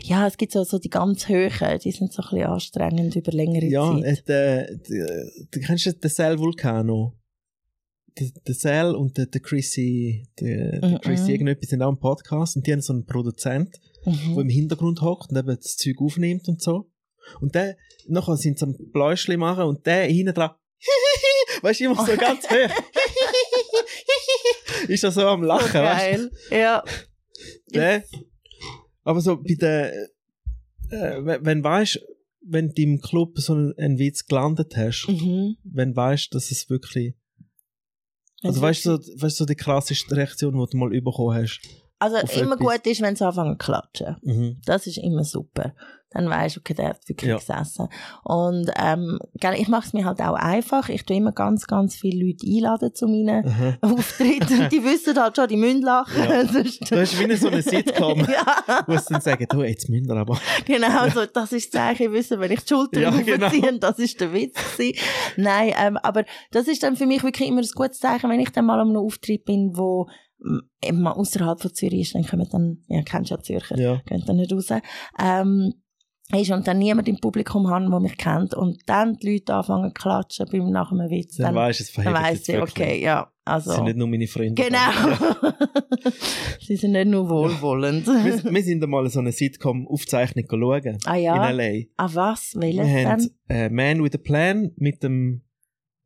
Ja, 0.03 0.25
es 0.27 0.35
gibt 0.37 0.51
so, 0.51 0.63
so 0.63 0.79
die 0.79 0.89
ganz 0.89 1.29
Höhen, 1.29 1.79
die 1.83 1.91
sind 1.91 2.11
so 2.11 2.23
ein 2.23 2.29
bisschen 2.31 2.47
anstrengend 2.47 3.15
über 3.15 3.31
längere 3.31 3.65
Ja, 3.65 3.93
Zeit. 3.93 4.03
äh, 4.03 4.23
der, 4.27 4.75
der, 4.77 5.23
du 5.51 5.59
kennst 5.59 5.85
du 5.85 5.93
den 5.93 6.09
Sal 6.09 6.39
Vulcano? 6.39 7.13
Der, 8.19 8.27
der 8.47 8.55
Sal 8.55 8.95
und 8.95 9.17
der, 9.17 9.27
der 9.27 9.41
Chrissy, 9.41 10.27
der, 10.39 10.79
der 10.79 10.89
Mhm. 10.89 11.01
Chrissy 11.01 11.31
irgendetwas 11.31 11.69
sind 11.69 11.81
auch 11.81 11.89
im 11.89 11.99
Podcast 11.99 12.55
und 12.57 12.65
die 12.67 12.71
haben 12.73 12.81
so 12.81 12.93
einen 12.93 13.05
Produzent, 13.05 13.79
der 14.05 14.13
Mhm. 14.13 14.39
im 14.39 14.49
Hintergrund 14.49 15.01
hockt 15.01 15.29
und 15.31 15.37
eben 15.37 15.47
das 15.55 15.77
Zeug 15.77 15.95
aufnimmt 16.01 16.47
und 16.47 16.61
so. 16.61 16.89
Und 17.41 17.55
der, 17.55 17.77
nachher 18.07 18.37
sind 18.37 18.57
sie 18.59 18.65
am 18.65 18.75
Pläuschli 18.91 19.37
machen 19.37 19.63
und 19.65 19.85
der 19.85 20.05
hinten 20.05 20.33
dran, 20.33 20.51
weißt 21.61 21.79
du, 21.79 21.85
immer 21.85 22.05
so 22.05 22.15
ganz 22.17 22.49
hoch. 22.49 22.69
ist 24.87 25.03
er 25.03 25.11
so 25.11 25.21
am 25.27 25.43
Lachen, 25.43 25.67
so 25.71 25.79
weißt 25.79 25.99
geil. 25.99 26.31
Ja. 26.51 26.83
du? 27.67 27.73
Der, 27.73 28.03
aber 29.03 29.21
so 29.21 29.37
bei 29.37 29.55
der, 29.55 29.93
äh, 30.89 31.23
wenn, 31.23 31.45
wenn 31.45 31.63
weißt, 31.63 31.99
wenn 32.41 32.69
du 32.69 32.81
im 32.81 32.99
Club 33.01 33.37
so 33.39 33.53
einen, 33.53 33.77
einen 33.77 33.99
Witz 33.99 34.25
gelandet 34.25 34.75
hast, 34.75 35.07
Mhm. 35.07 35.57
wenn 35.63 35.95
weißt, 35.95 36.33
dass 36.33 36.51
es 36.51 36.69
wirklich, 36.69 37.13
also 38.43 38.61
weißt 38.61 38.85
du, 38.85 38.91
weißt 38.91 39.39
du, 39.39 39.43
so 39.43 39.45
die 39.45 39.55
klassischste 39.55 40.15
Reaktion, 40.15 40.53
die 40.53 40.71
du 40.71 40.77
mal 40.77 40.89
bekommen 40.89 41.35
hast. 41.35 41.59
Also 41.99 42.17
auf 42.17 42.35
immer 42.37 42.55
etwas. 42.55 42.73
gut 42.77 42.87
ist, 42.87 43.01
wenn 43.01 43.15
sie 43.15 43.25
anfangen 43.25 43.59
zu 43.59 43.65
klatschen. 43.65 44.15
Mhm. 44.23 44.57
Das 44.65 44.87
ist 44.87 44.97
immer 44.97 45.23
super. 45.23 45.73
Dann 46.11 46.27
weisst 46.27 46.55
du, 46.55 46.61
okay, 46.61 46.73
der 46.73 46.89
hat 46.89 47.07
wirklich 47.07 47.29
Ja. 47.29 47.37
gesessen. 47.37 47.87
Und 48.23 48.71
ähm, 48.83 49.19
ich 49.55 49.67
mache 49.67 49.85
es 49.85 49.93
mir 49.93 50.05
halt 50.05 50.19
auch 50.21 50.33
einfach. 50.33 50.89
Ich 50.89 51.05
tue 51.05 51.17
immer 51.17 51.33
ganz, 51.33 51.67
ganz 51.67 51.93
viele 51.95 52.25
Leute 52.25 52.47
einladen 52.47 52.95
zu 52.95 53.05
meinen 53.05 53.45
Aha. 53.47 53.77
Auftritten. 53.81 54.69
die 54.71 54.83
wissen 54.83 55.21
halt 55.21 55.35
schon, 55.35 55.47
die 55.49 55.55
müssen 55.55 55.83
lachen. 55.83 56.23
Ja. 56.23 56.47
Sonst- 56.47 56.81
Das 56.91 57.13
ist 57.13 57.19
wie 57.19 57.35
so 57.35 57.49
eine 57.49 57.61
Sitcom, 57.61 58.19
ja, 58.27 58.83
wo 58.87 58.97
sie 58.97 59.05
dann 59.13 59.21
sagen, 59.21 59.45
du, 59.49 59.61
jetzt 59.61 59.87
müssen 59.87 60.07
wir 60.07 60.15
aber. 60.15 60.39
genau. 60.65 61.07
So, 61.09 61.27
das 61.27 61.51
ist 61.51 61.71
das 61.75 61.79
Zeichen, 61.81 62.11
wissen, 62.11 62.39
wenn 62.39 62.51
ich 62.53 62.61
die 62.63 62.73
Schulter 62.73 63.01
Ja, 63.01 63.11
ja, 63.11 63.21
genau. 63.21 63.45
aufziehe, 63.45 63.77
das 63.79 63.99
ist 63.99 64.19
der 64.19 64.33
Witz 64.33 64.55
gewesen. 64.77 64.97
Nein, 65.37 65.73
ähm, 65.77 65.97
aber 65.97 66.25
das 66.51 66.67
ist 66.67 66.81
dann 66.81 66.95
für 66.95 67.05
mich 67.05 67.23
wirklich 67.23 67.47
immer 67.47 67.61
ein 67.61 67.67
gutes 67.75 67.99
Zeichen, 67.99 68.31
wenn 68.31 68.39
ich 68.39 68.49
dann 68.49 68.65
mal 68.65 68.79
einem 68.79 68.97
Auftritt 68.97 69.45
bin, 69.45 69.73
wo 69.77 70.07
eben 70.83 71.01
mal 71.01 71.11
außerhalb 71.11 71.61
von 71.61 71.73
Zürich 71.73 72.01
ist, 72.01 72.15
dann 72.15 72.25
kommen 72.25 72.47
dann, 72.51 72.77
ja, 72.87 73.01
kennst 73.03 73.31
ja 73.31 73.39
Zürcher, 73.39 73.77
Ja. 73.77 74.01
gehen 74.05 74.23
dann 74.25 74.37
nicht 74.37 74.53
raus. 74.53 74.69
Ähm, 75.21 75.73
ist 76.31 76.51
und 76.51 76.67
dann 76.67 76.77
niemand 76.77 77.07
im 77.09 77.17
Publikum 77.19 77.67
haben, 77.69 77.89
der 77.89 77.99
mich 77.99 78.15
kennt 78.15 78.53
und 78.53 78.77
dann 78.85 79.15
die 79.15 79.33
Leute 79.33 79.55
anfangen 79.55 79.89
zu 79.89 79.93
klatschen 79.95 80.45
beim 80.51 80.69
nach 80.69 80.91
einem 80.91 81.09
Witz, 81.09 81.37
Dann 81.37 81.47
dann, 81.47 81.55
weisst 81.55 81.79
du, 81.79 81.83
es 81.85 82.05
dann 82.05 82.13
weiss 82.13 82.47
ich, 82.47 82.59
okay, 82.61 83.01
ja, 83.01 83.31
also... 83.45 83.69
Das 83.71 83.75
sind 83.77 83.85
nicht 83.85 83.97
nur 83.97 84.07
meine 84.07 84.27
Freunde. 84.27 84.53
Genau. 84.61 84.77
Sie 86.61 86.75
sind 86.75 86.91
nicht 86.91 87.07
nur 87.07 87.27
wohlwollend. 87.29 88.05
wir, 88.05 88.43
wir 88.53 88.63
sind 88.63 88.83
einmal 88.83 89.09
so 89.09 89.19
eine 89.19 89.31
Sitcom-Aufzeichnung 89.31 90.45
schauen. 90.49 90.97
ah 91.05 91.15
ja? 91.15 91.49
In 91.49 91.59
L.A. 91.59 92.03
Ah 92.05 92.09
was? 92.13 92.53
Wir 92.53 92.61
Welches 92.77 93.05
haben 93.07 93.31
denn? 93.47 93.57
äh, 93.57 93.69
Man 93.69 94.03
with 94.03 94.13
a 94.13 94.19
Plan 94.19 94.71
mit 94.75 95.01
dem, 95.01 95.41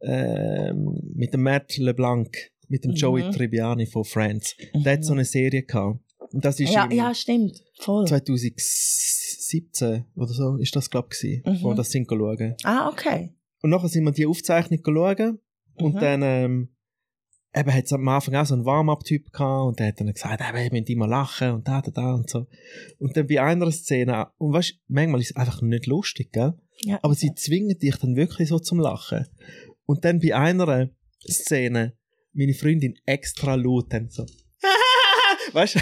ähm, 0.02 1.00
mit 1.16 1.34
dem 1.34 1.44
Matt 1.44 1.76
LeBlanc, 1.78 2.30
mit 2.70 2.84
dem 2.84 2.92
Mhm. 2.92 2.96
Joey 2.98 3.30
Tribbiani 3.32 3.86
von 3.86 4.04
Friends. 4.04 4.56
Der 4.74 4.94
hat 4.94 5.04
so 5.06 5.14
eine 5.14 5.26
Serie 5.26 5.64
gehabt. 5.64 6.00
Und 6.32 6.44
das 6.46 6.60
ist 6.60 6.74
ja, 6.74 6.90
ja, 6.92 7.14
stimmt. 7.14 7.64
Voll. 7.80 8.06
2017 8.08 10.06
oder 10.16 10.34
so, 10.34 10.56
ist 10.58 10.76
das, 10.76 10.90
glaube 10.90 11.10
ich, 11.22 11.44
Mhm. 11.46 11.60
wo 11.62 11.70
wir 11.70 11.76
das 11.76 11.92
sind 11.92 12.08
schauen. 12.10 12.56
Ah, 12.64 12.90
okay. 12.90 13.34
Und 13.62 13.70
nachher 13.70 13.90
sind 13.90 14.04
wir 14.04 14.12
die 14.12 14.26
Aufzeichnung 14.26 14.80
schauen. 14.84 15.40
Und 15.76 15.96
Mhm. 15.96 16.00
dann, 16.00 16.22
ähm, 16.24 16.70
eben 17.56 17.74
hat 17.74 17.86
es 17.86 17.94
am 17.94 18.08
Anfang 18.08 18.36
auch 18.36 18.46
so 18.46 18.56
einen 18.56 18.66
Warm-Up-Typ 18.66 19.32
gehabt 19.32 19.68
und 19.68 19.80
der 19.80 19.88
hat 19.88 20.00
dann 20.00 20.12
gesagt, 20.12 20.42
eben, 20.42 20.58
ihr 20.64 20.72
müsst 20.72 20.90
immer 20.90 21.08
lachen 21.08 21.52
und 21.52 21.68
da, 21.68 21.82
da, 21.82 21.92
da 21.92 22.14
und 22.16 22.30
so. 22.30 22.48
Und 23.00 23.16
dann 23.16 23.28
bei 23.28 23.42
einer 23.42 23.72
Szene, 23.72 24.28
und 24.38 24.54
weißt, 24.54 24.76
manchmal 24.88 25.22
ist 25.22 25.32
es 25.32 25.36
einfach 25.36 25.62
nicht 25.62 25.86
lustig, 25.86 26.32
gell? 26.32 26.54
Ja. 26.82 27.00
Aber 27.04 27.14
sie 27.16 27.34
zwingen 27.36 27.78
dich 27.78 27.96
dann 27.98 28.16
wirklich 28.16 28.50
so 28.50 28.58
zum 28.60 28.80
Lachen. 28.80 29.28
Und 29.86 30.04
dann 30.06 30.20
bei 30.20 30.36
einer 30.36 30.90
Szene, 31.30 31.94
meine 32.34 32.54
Freundin 32.54 32.96
extra 33.06 33.56
laut 33.56 33.92
dann 33.94 34.10
so. 34.10 34.26
weißt 35.54 35.76
du? 35.76 35.80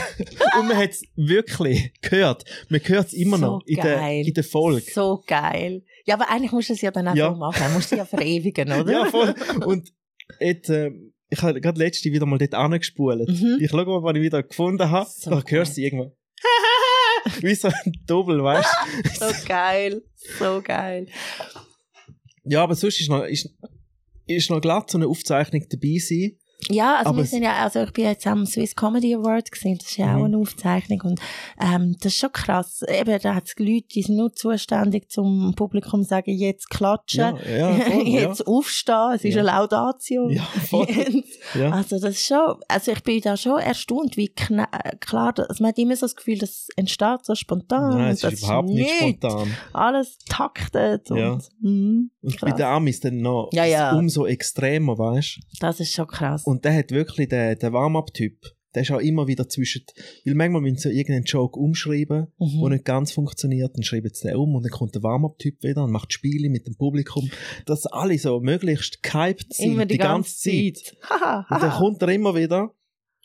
Und 0.60 0.68
man 0.68 0.78
hat 0.78 0.90
es 0.92 1.04
wirklich 1.16 1.94
gehört. 2.02 2.44
Man 2.70 2.82
hört 2.84 3.08
es 3.08 3.14
immer 3.14 3.38
So 3.38 3.46
noch 3.46 3.62
in 3.66 3.76
der, 3.78 4.12
in 4.12 4.34
der 4.34 4.44
Folge. 4.44 4.92
So 4.92 5.24
geil. 5.26 5.84
Ja, 6.06 6.16
aber 6.16 6.30
eigentlich 6.30 6.52
musst 6.52 6.70
du 6.70 6.74
es 6.74 6.82
ja 6.82 6.92
dann 6.92 7.08
auch 7.08 7.16
Ja. 7.16 7.32
so 7.32 7.38
machen. 7.38 7.64
Du 7.68 7.74
musst 7.74 7.92
es 7.92 7.98
ja 7.98 8.06
verewigen, 8.06 8.72
oder? 8.72 8.92
Ja, 8.92 9.06
voll. 9.06 9.34
Und 9.66 9.94
jetzt, 10.40 10.70
äh, 10.70 10.92
ich 11.30 11.42
habe 11.42 11.62
gerade 11.62 11.80
letzte 11.80 12.12
wieder 12.12 12.26
mal 12.26 12.38
dort 12.40 12.54
angespult. 12.56 13.30
Mhm. 13.30 13.58
Ich 13.62 13.70
schaue 13.70 13.86
mal, 13.86 14.04
was 14.04 14.16
ich 14.16 14.22
wieder 14.22 14.44
gefunden 14.44 14.90
habe. 14.90 15.10
So 15.10 15.30
da 15.30 15.44
hörst 15.48 15.78
du 15.78 15.82
irgendwann. 15.82 16.12
Wie 17.42 17.54
so 17.56 17.68
ein 17.68 17.94
Double, 18.08 18.44
weißt 18.44 18.70
du? 19.20 19.26
So 19.28 19.48
geil. 19.48 20.02
So 20.40 20.62
geil. 20.64 21.06
ja, 22.44 22.64
aber 22.64 22.74
sonst 22.76 23.00
ist 23.00 23.10
noch, 23.10 23.24
ist, 23.24 23.48
ist 24.26 24.50
noch 24.50 24.60
glatt 24.60 24.90
so 24.90 24.98
eine 24.98 25.08
Aufzeichnung 25.08 25.64
dabei 25.70 25.98
sein. 26.00 26.38
Ja, 26.70 26.98
also 26.98 27.10
Aber 27.10 27.18
wir 27.20 27.26
sind 27.26 27.44
ja, 27.44 27.56
also 27.64 27.82
ich 27.84 27.92
bin 27.94 28.06
jetzt 28.06 28.26
am 28.28 28.46
Swiss 28.46 28.76
Comedy 28.76 29.16
Award 29.16 29.52
gesehen, 29.52 29.78
das 29.80 29.90
ist 29.92 29.98
ja 29.98 30.14
auch 30.16 30.20
Mhm. 30.20 30.26
eine 30.26 30.38
Aufzeichnung 30.38 31.02
und 31.02 31.20
ähm, 31.60 31.96
das 32.02 32.14
ist 32.14 32.20
schon 32.20 32.32
krass. 32.32 32.82
Eben, 32.88 33.20
da 33.22 33.36
hat 33.36 33.48
es 33.48 33.56
Leute, 33.58 33.88
die 33.94 34.04
sind 34.04 34.18
nur 34.18 34.34
zuständig 34.34 35.10
zum 35.10 35.54
Publikum 35.56 36.04
sagen, 36.04 36.32
jetzt 36.32 36.70
klatschen, 36.70 37.36
Ja, 37.38 37.72
ja, 37.72 37.74
voll, 37.86 38.04
ja. 38.08 38.22
jetzt 38.22 38.46
aufstehen, 38.48 39.12
es 39.16 39.24
ist 39.24 39.34
Ja. 39.36 39.42
eine 39.42 39.48
Laudatio. 39.52 40.30
Ja, 40.30 40.44
voll. 40.70 40.88
Ja. 41.56 41.72
Also 41.72 42.00
das 42.00 42.12
ist 42.16 42.26
schon, 42.28 42.56
also 42.68 42.92
ich 42.92 43.04
bin 43.04 43.20
da 43.22 43.36
schon 43.36 43.60
erstaunt, 43.60 44.16
wie 44.16 44.30
klar, 44.30 45.34
also 45.38 45.62
man 45.64 45.70
hat 45.70 45.78
immer 45.80 45.96
so 45.96 46.06
das 46.06 46.16
Gefühl, 46.16 46.38
das 46.38 46.68
entsteht 46.76 47.24
so 47.26 47.36
spontan. 47.36 47.90
Nein, 47.98 48.06
und 48.06 48.12
es 48.12 48.24
ist 48.24 48.44
überhaupt 48.44 48.70
nicht 48.70 49.02
nichts. 49.02 49.26
spontan. 49.26 49.54
Alles 49.74 50.18
taktet 50.30 51.10
und, 51.12 51.18
Ja. 51.18 51.38
mhm, 51.60 52.12
Und 52.22 52.40
bei 52.42 52.52
den 52.52 52.66
Amis 52.66 53.00
dann 53.00 53.18
noch 53.18 53.50
Ja, 53.52 53.66
ja. 53.66 53.96
umso 53.98 54.26
extremer, 54.26 54.98
weißt 54.98 55.38
du? 55.38 55.42
das 55.60 55.80
ist 55.80 55.94
schon 55.94 56.08
krass. 56.08 56.44
Und 56.46 56.51
der 56.60 56.76
hat 56.76 56.92
wirklich 56.92 57.30
den, 57.30 57.58
den 57.58 57.74
Warm-Up-Typ, 57.74 58.38
der 58.74 58.84
ist 58.84 58.92
auch 58.92 59.00
immer 59.00 59.28
wieder 59.28 59.50
zwischen, 59.50 59.84
weil 60.26 60.34
manchmal 60.36 60.62
müssen 60.62 60.78
sie 60.78 60.90
irgendeinen 60.98 61.26
Joke 61.26 61.60
umschreiben, 61.60 62.28
Mhm. 62.40 62.62
der 62.62 62.70
nicht 62.70 62.86
ganz 62.86 63.12
funktioniert, 63.12 63.76
dann 63.76 63.84
schreiben 63.84 64.10
sie 64.14 64.28
den 64.28 64.38
um 64.38 64.56
und 64.56 64.64
dann 64.64 64.72
kommt 64.72 64.96
der 64.96 65.04
Warm-Up-Typ 65.04 65.62
wieder 65.64 65.84
und 65.84 65.92
macht 65.92 66.14
Spiele 66.14 66.50
mit 66.50 66.68
dem 66.68 66.76
Publikum, 66.78 67.30
dass 67.66 67.86
alle 67.86 68.18
so 68.18 68.40
möglichst 68.40 69.04
gehypt 69.04 69.54
sind, 69.54 69.74
immer 69.74 69.86
die, 69.86 69.98
ganze 69.98 70.38
Zeit. 70.38 70.96
Haha, 71.10 71.46
Und 71.54 71.62
dann 71.64 71.72
kommt 71.72 72.02
er 72.02 72.10
immer 72.10 72.34
wieder 72.36 72.74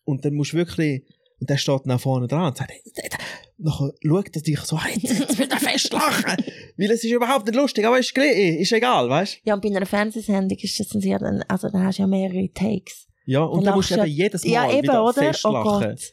und 0.05 0.25
dann 0.25 0.35
musst 0.35 0.53
du 0.53 0.57
wirklich, 0.57 1.05
und 1.39 1.49
der 1.49 1.59
steht 1.59 1.81
dann 1.85 1.93
auch 1.93 2.01
vorne 2.01 2.27
dran 2.27 2.47
und 2.49 2.57
sagt, 2.57 2.73
nachher 3.59 3.93
schaut 4.05 4.35
er 4.37 4.43
dich 4.43 4.61
so, 4.61 4.83
hey, 4.83 4.99
jetzt, 5.01 5.39
wird 5.39 5.53
er 5.53 5.61
fest 5.61 5.93
lachen, 5.93 6.45
weil 6.77 6.91
es 6.91 7.05
ist 7.05 7.11
überhaupt 7.13 7.47
nicht 7.47 7.55
lustig, 7.57 7.85
aber 7.87 7.99
ist, 7.99 8.17
ist 8.17 8.73
egal, 8.73 9.09
weißt 9.09 9.43
Ja, 9.45 9.55
und 9.55 9.63
bei 9.63 9.69
einer 9.69 9.87
Fernsehsendung 9.87 10.59
ist 10.59 10.81
das 10.81 10.89
dann 10.89 11.01
sehr, 11.01 11.21
also 11.49 11.69
dann 11.69 11.85
hast 11.85 11.99
du 11.99 12.03
ja 12.03 12.07
mehrere 12.09 12.51
Takes. 12.53 13.07
Ja, 13.27 13.43
und 13.43 13.59
Dann 13.59 13.65
dann 13.67 13.75
musst 13.77 13.91
du 13.91 13.97
eben 13.97 14.07
jedes 14.07 14.45
Mal 14.45 14.51
Ja, 14.53 14.71
eben, 14.71 14.83
wieder 14.85 15.05
oder? 15.05 15.33
Oh 15.45 15.51
lachen. 15.53 15.65
Gott. 15.91 16.13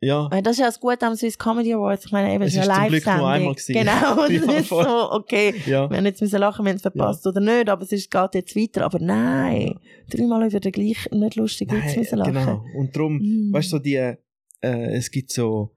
ja. 0.00 0.28
Das 0.42 0.52
ist 0.54 0.58
ja 0.58 0.66
das 0.66 0.80
Gute 0.80 1.06
am 1.06 1.14
Swiss 1.14 1.38
Comedy 1.38 1.72
Awards. 1.72 2.06
Ich 2.06 2.12
meine, 2.12 2.34
eben, 2.34 2.42
Es 2.42 2.54
ist 2.54 2.68
eine 2.68 2.74
zum 2.80 2.88
Glück 2.88 3.06
nur 3.06 3.28
einmal 3.28 3.54
gewesen. 3.54 3.72
Genau, 3.72 4.22
und 4.24 4.30
Ja, 4.32 4.52
es 4.52 4.60
ist 4.62 4.68
so, 4.68 5.10
okay, 5.12 5.54
Ja. 5.66 5.88
wir 5.88 5.96
haben 5.98 6.04
jetzt 6.06 6.20
müssen 6.20 6.38
lachen, 6.40 6.64
wir 6.64 6.70
haben 6.70 6.76
es 6.76 6.82
verpasst 6.82 7.26
oder 7.26 7.40
nicht, 7.40 7.68
aber 7.68 7.82
es 7.82 7.92
ist, 7.92 8.10
geht 8.10 8.34
jetzt 8.34 8.56
weiter. 8.56 8.84
Aber 8.84 8.98
nein, 8.98 9.78
dreimal 10.10 10.46
über 10.46 10.58
den 10.60 10.72
gleichen 10.72 11.18
nicht 11.20 11.36
lustigen 11.36 11.72
Witz 11.76 11.84
Nein, 11.86 11.98
müssen 12.00 12.18
lachen. 12.18 12.34
genau. 12.34 12.64
Und 12.76 12.96
darum, 12.96 13.18
Mm. 13.18 13.52
weißt 13.52 13.68
du, 13.72 13.76
so 13.76 13.78
die, 13.78 13.94
äh, 13.94 14.16
es 14.60 15.10
gibt 15.10 15.30
so, 15.32 15.70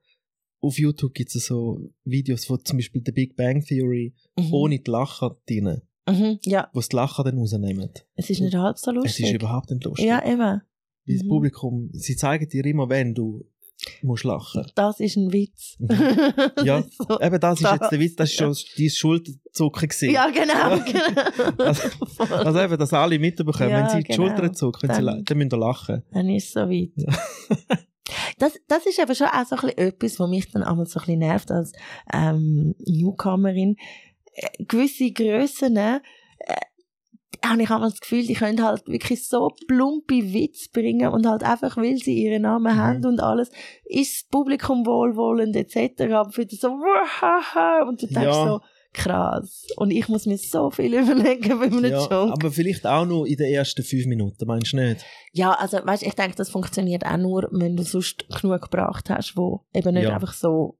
auf 0.61 0.79
YouTube 0.79 1.13
gibt 1.13 1.35
es 1.35 1.45
so 1.45 1.79
Videos 2.05 2.45
von 2.45 2.63
zum 2.65 2.77
Beispiel 2.79 3.01
der 3.03 3.11
Big 3.11 3.35
Bang 3.35 3.63
Theory 3.63 4.15
Mhm. 4.39 4.51
ohne 4.53 4.79
die 4.79 4.89
Lacher 4.89 5.37
drin, 5.47 5.81
Mhm. 6.07 6.39
Ja, 6.43 6.69
wo 6.73 6.81
sie 6.81 6.89
die 6.89 6.95
Lacher 6.97 7.23
dann 7.23 7.37
rausnehmen. 7.37 7.89
es 8.15 8.29
ist 8.29 8.39
nicht 8.41 8.55
halb 8.55 8.77
so 8.77 8.91
Es 8.91 8.95
lustig. 8.95 9.25
ist 9.25 9.33
überhaupt 9.33 9.71
nicht 9.71 9.83
lustig. 9.83 10.05
ja, 10.05 10.23
eben. 10.25 10.39
Weil 10.39 10.61
das 11.07 11.23
Mhm. 11.23 11.29
Publikum, 11.29 11.89
sie 11.93 12.15
zeigen 12.15 12.47
dir 12.49 12.65
immer, 12.65 12.89
wenn 12.89 13.13
du 13.13 13.45
musst 14.01 14.23
lachen. 14.23 14.65
Das 14.75 14.99
ist 14.99 15.17
ein 15.17 15.31
Witz. 15.33 15.75
Mhm. 15.79 15.89
Ja, 16.63 16.77
Das 16.81 16.85
ist 16.87 16.97
so- 17.07 17.19
Eben, 17.19 17.39
das 17.39 17.59
ist 17.59 17.63
Das- 17.65 17.71
jetzt 17.79 17.91
der 17.91 17.99
Witz, 17.99 18.15
das 18.15 18.29
ist 18.31 18.37
schon 18.37 18.55
dein 18.77 18.89
Schulterzucken 18.89 19.89
gewesen. 19.89 20.11
Ja, 20.11 20.29
genau, 20.29 20.53
Ja. 20.53 20.77
genau. 20.77 21.63
Also-. 21.65 22.33
Also 22.33 22.59
eben, 22.61 22.77
dass 22.77 22.93
alle 22.93 23.19
mitbekommen, 23.19 23.69
Ja, 23.69 23.81
wenn 23.83 23.89
sie 23.89 23.97
die 23.97 24.03
genau. 24.13 24.27
Schultern 24.27 24.53
zucken, 24.55 24.89
wenn 24.89 24.95
sie, 24.95 25.03
Dann- 25.05 25.23
dann 25.25 25.37
müssen 25.37 25.49
sie 25.51 25.57
lachen. 25.57 26.03
Dann 26.11 26.29
ist 26.29 26.45
es 26.47 26.53
so 26.53 26.61
weit. 26.61 26.91
Das, 28.37 28.53
das 28.67 28.85
ist 28.85 28.99
aber 28.99 29.15
schon 29.15 29.27
auch 29.27 29.45
so 29.45 29.55
ein 29.55 29.61
bisschen 29.61 29.77
etwas, 29.77 30.19
was 30.19 30.29
mich 30.29 30.51
dann 30.51 30.61
einmal 30.61 30.85
so 30.85 30.99
ein 30.99 31.05
bisschen 31.05 31.19
nervt 31.19 31.51
als 31.51 31.71
ähm, 32.13 32.75
Newcomerin. 32.85 33.77
Gewisse 34.59 35.11
Grössen 35.11 35.77
äh, 35.77 35.99
habe 37.45 37.61
ich 37.61 37.69
einmal 37.69 37.89
das 37.91 37.99
Gefühl, 37.99 38.25
die 38.25 38.33
können 38.33 38.63
halt 38.63 38.87
wirklich 38.87 39.27
so 39.27 39.51
plumpe 39.67 40.33
Witze 40.33 40.69
bringen 40.71 41.09
und 41.09 41.27
halt 41.27 41.43
einfach, 41.43 41.77
weil 41.77 41.97
sie 41.97 42.23
ihren 42.23 42.41
Namen 42.43 42.73
Mhm. 42.75 42.79
haben 42.79 43.05
und 43.05 43.19
alles, 43.19 43.51
ist 43.85 44.23
das 44.23 44.29
Publikum 44.29 44.85
wohlwollend 44.85 45.55
etc. 45.55 46.01
Aber 46.13 46.35
wieder 46.35 46.55
so 46.55 46.69
und 47.87 48.01
du 48.01 48.07
denkst 48.07 48.23
Ja. 48.23 48.43
so, 48.45 48.61
krass. 48.93 49.67
Und 49.75 49.91
ich 49.91 50.07
muss 50.07 50.25
mir 50.25 50.37
so 50.37 50.71
viel 50.71 50.93
überlegen 50.95 51.59
bei 51.59 51.65
einem 51.65 51.83
Ja, 51.85 52.01
Joke. 52.01 52.31
aber 52.33 52.51
vielleicht 52.51 52.87
auch 52.87 53.05
nur 53.05 53.27
in 53.27 53.35
den 53.35 53.53
ersten 53.53 53.83
fünf 53.83 54.05
Minuten, 54.05 54.45
meinst 54.47 54.73
du 54.73 54.77
nicht? 54.77 55.05
Ja, 55.33 55.51
also 55.51 55.77
weißt, 55.83 56.03
ich 56.03 56.13
denke, 56.15 56.35
das 56.37 56.49
funktioniert 56.49 57.05
auch 57.05 57.17
nur, 57.17 57.47
wenn 57.51 57.75
du 57.75 57.83
sonst 57.83 58.25
genug 58.41 58.61
gebracht 58.61 59.09
hast, 59.09 59.35
wo 59.37 59.65
eben 59.73 59.93
nicht 59.93 60.03
Ja. 60.03 60.13
einfach 60.15 60.33
so 60.33 60.77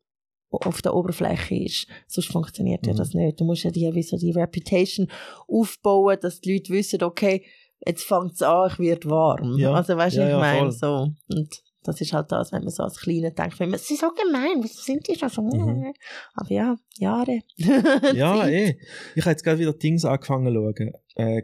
auf 0.61 0.81
der 0.81 0.93
Oberfläche 0.95 1.55
ist. 1.55 1.87
Sonst 2.07 2.31
funktioniert 2.31 2.85
ja 2.85 2.93
Mhm. 2.93 2.97
das 2.97 3.13
nicht. 3.13 3.39
Du 3.39 3.45
musst 3.45 3.63
ja 3.63 3.71
die, 3.71 3.89
wie 3.93 4.03
so 4.03 4.17
die 4.17 4.31
Reputation 4.31 5.07
aufbauen, 5.47 6.17
dass 6.21 6.41
die 6.41 6.53
Leute 6.53 6.73
wissen, 6.73 7.03
okay, 7.03 7.45
jetzt 7.85 8.03
fängt 8.03 8.33
es 8.33 8.41
an, 8.41 8.69
ich 8.71 8.79
werde 8.79 9.09
warm. 9.09 9.57
Ja. 9.57 9.73
Also 9.73 9.95
weißt 9.97 10.15
du, 10.17 10.21
Ja, 10.21 10.25
ich 10.27 10.31
ja, 10.31 10.39
meine, 10.39 10.71
so. 10.71 11.09
Und 11.29 11.49
das 11.83 12.01
ist 12.01 12.13
halt 12.13 12.31
das, 12.31 12.51
wenn 12.51 12.63
man 12.63 12.71
so 12.71 12.81
als 12.83 12.97
Kleiner 12.99 13.29
denkt, 13.31 13.59
wenn 13.59 13.69
man, 13.69 13.79
sie 13.79 13.93
ist 13.93 13.99
so 14.01 14.09
gemein, 14.09 14.57
wieso 14.63 14.81
sind 14.81 15.07
die 15.07 15.19
schon 15.19 15.29
so? 15.29 15.41
Mhm. 15.43 15.93
Aber 16.33 16.51
ja, 16.51 16.75
Jahre. 16.97 17.41
Ja, 18.15 18.47
eh. 18.47 18.77
Ich 19.15 19.23
habe 19.23 19.31
jetzt 19.31 19.43
gerade 19.43 19.59
wieder 19.59 19.73
Dings 19.73 20.03
angefangen 20.03 20.47
zu 20.47 20.53
schauen. 20.53 20.93
Äh, 21.15 21.43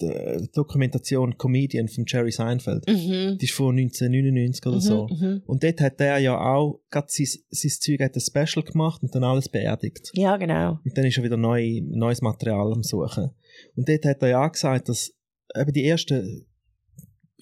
die 0.00 0.48
Dokumentation 0.52 1.36
Comedian 1.36 1.88
von 1.88 2.04
Jerry 2.06 2.30
Seinfeld. 2.30 2.86
Mhm. 2.86 3.38
Die 3.38 3.44
ist 3.44 3.54
von 3.54 3.76
1999 3.76 4.66
oder 4.66 4.80
so. 4.80 5.08
Mhm, 5.08 5.26
mhm. 5.26 5.42
Und 5.46 5.64
dort 5.64 5.80
hat 5.80 6.00
er 6.00 6.18
ja 6.18 6.38
auch 6.38 6.80
gerade 6.90 7.08
sein, 7.10 7.26
sein 7.50 7.70
Zeug 7.80 8.00
hat 8.00 8.14
ein 8.14 8.20
Special 8.20 8.64
gemacht 8.64 9.02
und 9.02 9.14
dann 9.14 9.24
alles 9.24 9.48
beerdigt. 9.48 10.10
Ja, 10.14 10.36
genau. 10.36 10.78
Und 10.84 10.96
dann 10.96 11.04
ist 11.04 11.18
er 11.18 11.24
wieder 11.24 11.36
neu, 11.36 11.80
neues 11.84 12.22
Material 12.22 12.72
am 12.72 12.82
Suchen. 12.82 13.30
Und 13.74 13.88
dort 13.88 14.04
hat 14.04 14.22
er 14.22 14.28
ja 14.28 14.46
auch 14.46 14.52
gesagt, 14.52 14.88
dass 14.88 15.12
eben 15.56 15.72
die 15.72 15.84
ersten 15.84 16.46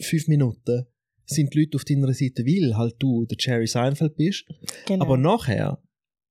fünf 0.00 0.28
Minuten 0.28 0.86
sind 1.26 1.52
die 1.52 1.60
Leute 1.60 1.76
auf 1.76 1.84
deiner 1.84 2.12
Seite, 2.14 2.44
weil 2.44 2.76
halt 2.76 2.94
du 2.98 3.26
der 3.26 3.36
Jerry 3.38 3.66
Seinfeld 3.66 4.16
bist. 4.16 4.44
genau. 4.86 5.04
Aber 5.04 5.16
nachher 5.16 5.82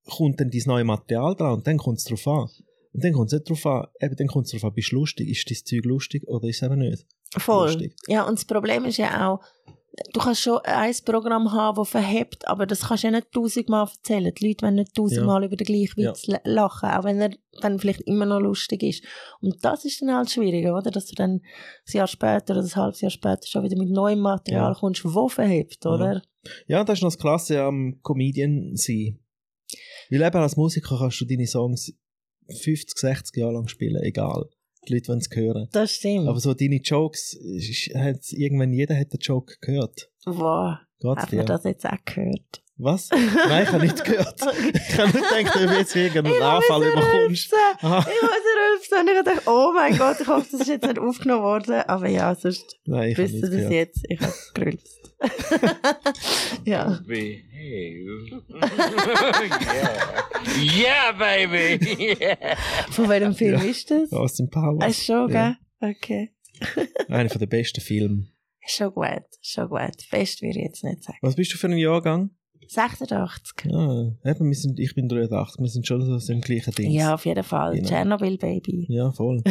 kommt 0.06 0.40
dann 0.40 0.50
dein 0.50 0.62
neue 0.66 0.84
Material 0.84 1.36
dran 1.36 1.56
und 1.56 1.68
dann 1.68 1.78
kommt 1.78 1.98
es 1.98 2.06
drauf 2.06 2.28
an. 2.28 2.50
Und 2.96 3.04
dann 3.04 3.14
kommt 3.14 3.28
es 3.28 3.34
nicht 3.34 3.50
drauf 3.50 3.66
an, 3.66 3.88
eben 4.02 4.16
dann 4.16 4.28
kommt 4.28 4.46
es 4.46 4.52
drauf 4.54 4.64
an, 4.64 4.74
bist 4.74 4.91
du 4.91 4.96
lustig, 4.96 5.28
ist 5.30 5.50
dein 5.50 5.58
Zeug 5.66 5.86
lustig 5.86 6.24
oder 6.28 6.48
ist 6.48 6.62
es 6.62 6.64
eben 6.64 6.80
nicht 6.80 7.06
Voll. 7.38 7.68
lustig. 7.68 7.93
Ja, 8.08 8.24
und 8.24 8.38
das 8.39 8.46
Problem 8.46 8.86
ist 8.86 8.96
ja 8.98 9.28
auch, 9.30 9.41
du 10.14 10.20
kannst 10.22 10.41
schon 10.41 10.60
ein 10.64 10.93
Programm 11.04 11.52
haben, 11.52 11.76
das 11.76 11.89
verhebt, 11.89 12.48
aber 12.48 12.66
das 12.66 12.82
kannst 12.88 13.04
du 13.04 13.08
ja 13.08 13.12
nicht 13.12 13.32
tausendmal 13.34 13.88
erzählen. 13.88 14.34
Die 14.34 14.48
Leute 14.48 14.66
wollen 14.66 14.76
nicht 14.76 14.93
tausendmal 14.96 15.43
über 15.43 15.58
den 15.58 15.66
gleichen 15.66 16.00
Ja. 16.00 16.12
Witz 16.12 16.28
l- 16.30 16.39
lachen, 16.46 16.89
auch 16.89 17.04
wenn 17.04 17.20
er 17.20 17.32
dann 17.62 17.80
vielleicht 17.80 18.02
immer 18.02 18.26
noch 18.26 18.39
lustig 18.39 18.82
ist. 18.84 19.04
Und 19.41 19.58
das 19.66 19.84
ist 19.84 20.02
dann 20.02 20.14
halt 20.16 20.30
schwierig, 20.32 20.66
oder? 20.68 20.89
Dass 20.91 21.08
du 21.08 21.16
dann 21.16 21.32
ein 21.32 21.41
Jahr 21.91 22.08
später 22.08 22.54
oder 22.58 22.64
ein 22.64 22.76
halbes 22.76 23.02
Jahr 23.02 23.12
später 23.12 23.46
schon 23.46 23.64
wieder 23.64 23.78
mit 23.78 23.89
neuem 23.89 24.20
Material 24.20 24.72
Ja. 24.72 24.80
kommst, 24.80 25.04
wo 25.04 25.28
verhebt, 25.28 25.86
oder? 25.86 26.22
Ja, 26.68 26.84
das 26.86 27.00
ist 27.00 27.04
noch 27.04 27.10
das 27.10 27.20
Klasse 27.20 27.62
am 27.62 28.00
Comedian 28.04 28.72
sein. 28.76 29.20
Weil 30.10 30.22
eben 30.22 30.38
als 30.38 30.56
Musiker 30.56 30.98
kannst 30.98 31.20
du 31.20 31.26
deine 31.26 31.48
Songs 31.48 31.93
50, 32.48 32.98
60 32.98 33.38
Jahre 33.38 33.54
lang 33.54 33.68
spielen, 33.68 34.02
egal. 34.04 34.50
Die 34.88 34.93
Leute 34.93 35.08
wollen 35.10 35.20
es 35.20 35.30
hören. 35.36 35.68
Das 35.72 35.91
stimmt. 35.91 36.28
Aber 36.28 36.39
so 36.39 36.54
deine 36.54 36.78
Jokes, 36.78 37.38
hat's, 37.96 38.32
irgendwann 38.34 38.72
jeder 38.72 38.96
hat 38.98 39.12
den 39.14 39.20
Joke 39.20 39.56
gehört. 39.62 40.10
wow, 40.26 40.78
Geht's 41.00 41.22
hat 41.22 41.32
dir? 41.32 41.38
man 41.38 41.46
das 41.48 41.64
jetzt 41.64 41.86
auch 41.86 41.98
gehört? 42.06 42.62
Was? 42.78 43.10
Nein, 43.10 43.64
ich 43.64 43.72
habe 43.72 43.86
nicht 43.86 44.04
gehört. 44.04 44.41
Ich 44.74 44.98
habe 44.98 45.18
nicht 45.18 45.30
gedacht, 45.30 45.56
du 45.56 45.78
jetzt 45.78 45.96
irgendeinen 45.96 46.41
habe 46.41 46.58
Anfall 46.58 46.84
überkommst. 46.84 47.54
Ich 47.78 47.84
muss 47.84 48.06
rülpsen 48.06 49.00
und 49.00 49.08
ich 49.08 49.24
dachte, 49.24 49.50
oh 49.50 49.72
mein 49.74 49.98
Gott, 49.98 50.18
ich 50.20 50.28
hoffe, 50.28 50.48
das 50.52 50.62
ist 50.62 50.68
jetzt 50.68 50.86
nicht 50.86 51.00
aufgenommen 51.00 51.43
worden. 51.43 51.82
Aber 51.88 52.08
ja, 52.10 52.36
sonst 52.36 52.78
Nein, 52.86 53.12
ich 53.12 53.18
habe 53.18 53.30
ihr 53.30 53.41
das 53.41 53.72
jetzt. 53.72 54.06
Ich 54.10 54.20
habe 54.20 54.34
gerülpst. 54.54 55.05
ja. 56.66 56.99
Behave. 57.05 58.41
yeah. 60.57 61.11
yeah, 61.11 61.11
baby. 61.18 62.16
Yeah. 62.20 62.55
Von 62.91 63.09
welchem 63.09 63.34
Film 63.34 63.61
ist 63.61 63.89
das? 63.91 64.11
Austin 64.11 64.49
Powers. 64.49 64.84
Ah, 64.84 64.88
ist 64.88 65.05
schon, 65.05 65.32
Ja. 65.32 65.55
gell? 65.80 65.91
Okay. 65.91 66.32
Einer 67.09 67.30
der 67.30 67.45
besten 67.47 67.82
Filme. 67.82 68.28
Ist 68.66 68.76
schon 68.78 68.91
gut, 68.93 69.24
schon 69.41 69.70
gut. 69.70 70.01
Fest 70.09 70.41
würde 70.41 70.59
ich 70.59 70.66
jetzt 70.66 70.84
nicht 70.84 71.03
sagen. 71.03 71.18
Was 71.22 71.36
bist 71.36 71.53
du 71.53 71.57
für 71.57 71.68
ein 71.68 71.78
Jahrgang? 71.78 72.32
86. 72.68 73.72
Ah, 73.72 74.11
eben, 74.26 74.47
wir 74.47 74.55
sind, 74.55 74.80
ich 74.80 74.95
bin 74.95 75.07
83, 75.07 75.61
wir 75.61 75.70
sind 75.70 75.86
schon 75.86 76.20
so 76.20 76.34
im 76.34 76.41
gleichen 76.41 76.74
Ding. 76.74 76.89
Ja, 76.91 77.13
auf 77.13 77.26
jeden 77.26 77.43
Fall. 77.43 77.76
Genau. 77.76 77.88
Tschernobyl 77.88 78.38
Baby. 78.39 78.88
Ja, 78.89 79.11
voll. 79.11 79.43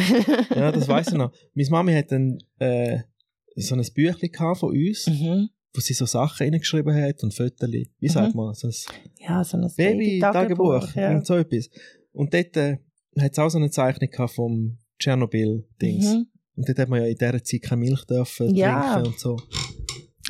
Ja, 0.53 0.71
das 0.73 0.87
weiß 0.87 1.07
ich 1.09 1.13
noch. 1.13 1.31
Meine 1.53 1.69
Mami 1.69 1.93
hat 1.93 2.11
dann 2.11 2.39
äh, 2.59 2.99
so 3.55 3.75
ein 3.75 3.85
Büchlein 3.93 4.31
gehabt 4.31 4.59
von 4.59 4.69
uns, 4.75 5.07
Mhm. 5.07 5.49
Wo 5.75 5.81
sie 5.81 5.93
so 5.93 6.05
Sachen 6.05 6.43
reingeschrieben 6.51 6.95
hat 6.95 7.23
und 7.23 7.33
Fotos. 7.33 7.69
Wie 7.99 8.07
sagt 8.07 8.35
man? 8.35 8.53
So 8.53 8.69
Ja, 9.19 9.43
so 9.43 9.57
ein 9.57 9.69
Baby-Tagebuch. 9.75 10.79
Baby-Tagebuch. 10.93 10.95
Ja. 10.95 11.11
und 11.11 11.25
so 11.25 11.35
etwas. 11.35 11.69
Und 12.13 12.33
dort 12.33 12.55
äh, 12.57 12.77
hat 13.19 13.31
es 13.33 13.39
auch 13.39 13.49
so 13.49 13.57
eine 13.57 13.69
Zeichnung 13.69 14.27
vom 14.29 14.77
Tschernobyl-Dings. 14.99 16.05
Mhm. 16.13 16.27
Und 16.55 16.69
dort 16.69 16.79
hat 16.79 16.89
man 16.89 17.01
ja 17.01 17.07
in 17.07 17.15
dieser 17.15 17.43
Zeit 17.43 17.61
keine 17.61 17.81
Milch 17.81 18.05
dürfen 18.05 18.55
Ja. 18.55 18.93
trinken 18.93 19.07
und 19.11 19.19
so. 19.19 19.37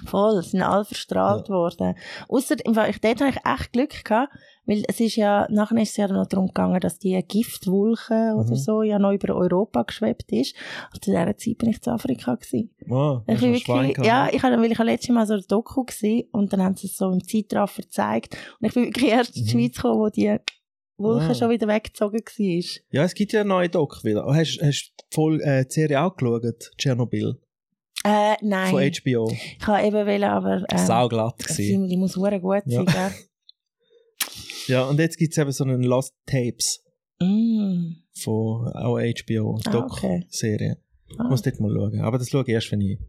Voll, 0.07 0.43
sind 0.43 0.61
alle 0.61 0.85
verstrahlt 0.85 1.49
worden. 1.49 1.95
Ausser, 2.27 2.55
im 2.65 2.73
Fall, 2.73 2.89
ich, 2.89 2.99
dort 2.99 3.21
habe 3.21 3.29
ich 3.31 3.37
echt 3.45 3.71
Glück 3.73 4.03
gehabt, 4.03 4.31
weil 4.65 4.83
es 4.87 4.99
ist 4.99 5.15
ja, 5.15 5.47
nachher 5.49 5.77
ist 5.81 5.91
es 5.91 5.97
ja 5.97 6.07
noch 6.07 6.25
darum 6.27 6.47
gegangen, 6.47 6.79
dass 6.79 6.97
die 6.99 7.21
Giftwolke 7.27 8.33
oder 8.35 8.49
Mhm. 8.51 8.55
so 8.55 8.81
ja 8.83 8.99
noch 8.99 9.11
über 9.11 9.35
Europa 9.35 9.83
geschwebt 9.83 10.31
ist. 10.31 10.55
Und 10.93 11.03
zu 11.03 11.11
dieser 11.11 11.37
Zeit 11.37 11.57
bin 11.57 11.69
ich 11.69 11.81
zu 11.81 11.91
Afrika 11.91 12.35
gewesen. 12.35 12.69
Ah, 12.89 13.21
Ich 13.27 13.39
bin 13.39 13.53
wirklich, 13.53 13.97
ja, 14.05 14.29
ich 14.31 14.41
habe, 14.43 14.57
weil 14.61 14.71
ich 14.71 14.77
letztes 14.79 15.09
Mal 15.13 15.25
so 15.27 15.33
ein 15.35 15.43
Doku 15.47 15.83
gesehen 15.83 16.27
und 16.31 16.51
dann 16.53 16.63
haben 16.63 16.75
sie 16.75 16.87
es 16.87 16.97
so 16.97 17.11
im 17.11 17.23
Zeitraffer 17.23 17.81
gezeigt 17.83 18.37
und 18.59 18.67
ich 18.67 18.73
bin 18.73 18.85
wirklich 18.85 19.09
erst 19.11 19.35
in 19.37 19.45
die 19.45 19.55
Mhm. 19.55 19.59
Schweiz 19.61 19.75
gekommen, 19.75 19.99
wo 19.99 20.09
die 20.09 20.37
Wolke 20.97 21.25
Ah. 21.25 21.33
schon 21.35 21.49
wieder 21.49 21.67
weggezogen 21.67 22.19
war. 22.21 22.81
Ja, 22.91 23.03
es 23.03 23.13
gibt 23.13 23.33
ja 23.33 23.41
einen 23.41 23.49
neuen 23.49 23.69
Doc 23.71 24.03
wieder. 24.03 24.25
Oh, 24.25 24.33
Hast, 24.33 24.57
du 24.61 24.71
Folge, 25.11 25.43
äh, 25.43 25.65
die 25.65 25.73
Serie 25.73 26.01
auch 26.01 26.15
geschaut? 26.15 26.71
Tschernobyl? 26.77 27.37
Äh, 28.05 28.35
nein. 28.41 28.69
Von 28.69 28.81
HBO. 28.81 29.29
Ich 29.31 29.67
habe 29.67 29.85
eben 29.85 29.95
wollen, 30.07 30.23
aber, 30.23 30.63
ähm, 30.69 30.77
Sauglatt 30.77 31.39
gewesen. 31.39 31.87
Die 31.89 31.97
muss 31.97 32.15
hure 32.15 32.39
gut 32.39 32.61
Ja. 32.65 32.83
sein, 32.83 32.85
gell? 32.85 33.11
Ja, 34.67 34.83
und 34.85 34.99
jetzt 34.99 35.17
gibt 35.17 35.31
es 35.33 35.37
eben 35.37 35.51
so 35.51 35.63
einen 35.63 35.83
Lost 35.83 36.13
Tapes 36.25 36.81
Mm. 37.21 37.93
von 38.19 38.67
auch 38.73 38.99
HBO 38.99 39.57
Ah, 39.65 39.71
Doc-Serie. 39.71 40.77
Ich 41.07 41.19
Ah. 41.19 41.27
muss 41.29 41.41
dort 41.43 41.59
mal 41.61 41.71
schauen. 41.73 42.01
Aber 42.01 42.17
das 42.17 42.29
schaue 42.29 42.41
ich 42.43 42.49
erst, 42.49 42.71
wenn 42.71 42.81
ich, 42.81 42.99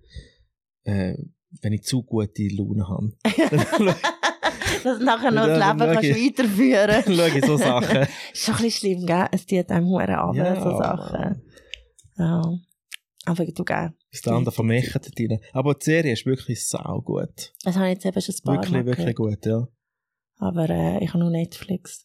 äh, 0.84 1.16
wenn 1.62 1.72
ich 1.72 1.82
zu 1.82 2.02
gute 2.04 2.46
Laune 2.48 2.88
habe. 2.88 3.12
Dass 4.84 5.00
nachher 5.00 5.30
noch 5.32 5.46
Ja, 5.48 5.58
das 5.58 5.66
Leben 5.66 5.78
schau 5.80 5.92
kannst 5.94 6.04
ich- 6.10 6.26
weiterführen 6.38 7.02
dann 7.04 7.16
schaue 7.16 7.38
ich 7.38 7.44
so 7.44 7.56
Sachen. 7.56 7.96
ist 8.32 8.44
schon 8.44 8.54
ein 8.54 8.62
bisschen 8.62 8.70
schlimm, 8.70 9.06
gell? 9.06 9.26
Es 9.32 9.46
tut 9.46 9.70
einem 9.70 9.86
hure 9.86 10.18
ab, 10.18 10.34
Ja, 10.36 10.54
so 10.62 10.70
Sachen. 10.78 11.42
Ja. 12.18 12.42
Aber 13.24 13.44
du, 13.44 13.64
gell? 13.64 13.92
Der 14.24 14.32
andere 14.32 14.54
vermecht 14.54 14.94
dort 14.94 15.10
rein. 15.18 15.40
Aber 15.52 15.74
die 15.74 15.84
Serie 15.84 16.12
ist 16.12 16.26
wirklich 16.26 16.64
sau 16.68 17.00
gut. 17.02 17.52
Das 17.64 17.74
habe 17.74 17.86
ich 17.88 17.94
jetzt 17.94 18.06
eben 18.06 18.20
schon 18.20 18.34
ein 18.34 18.44
paar 18.44 18.54
Wirklich, 18.72 18.86
wirklich 18.86 19.16
gut, 19.16 19.44
ja. 19.46 19.66
Aber 20.38 20.68
äh, 20.68 21.02
ich 21.02 21.08
habe 21.10 21.18
nur 21.20 21.30
Netflix. 21.30 22.04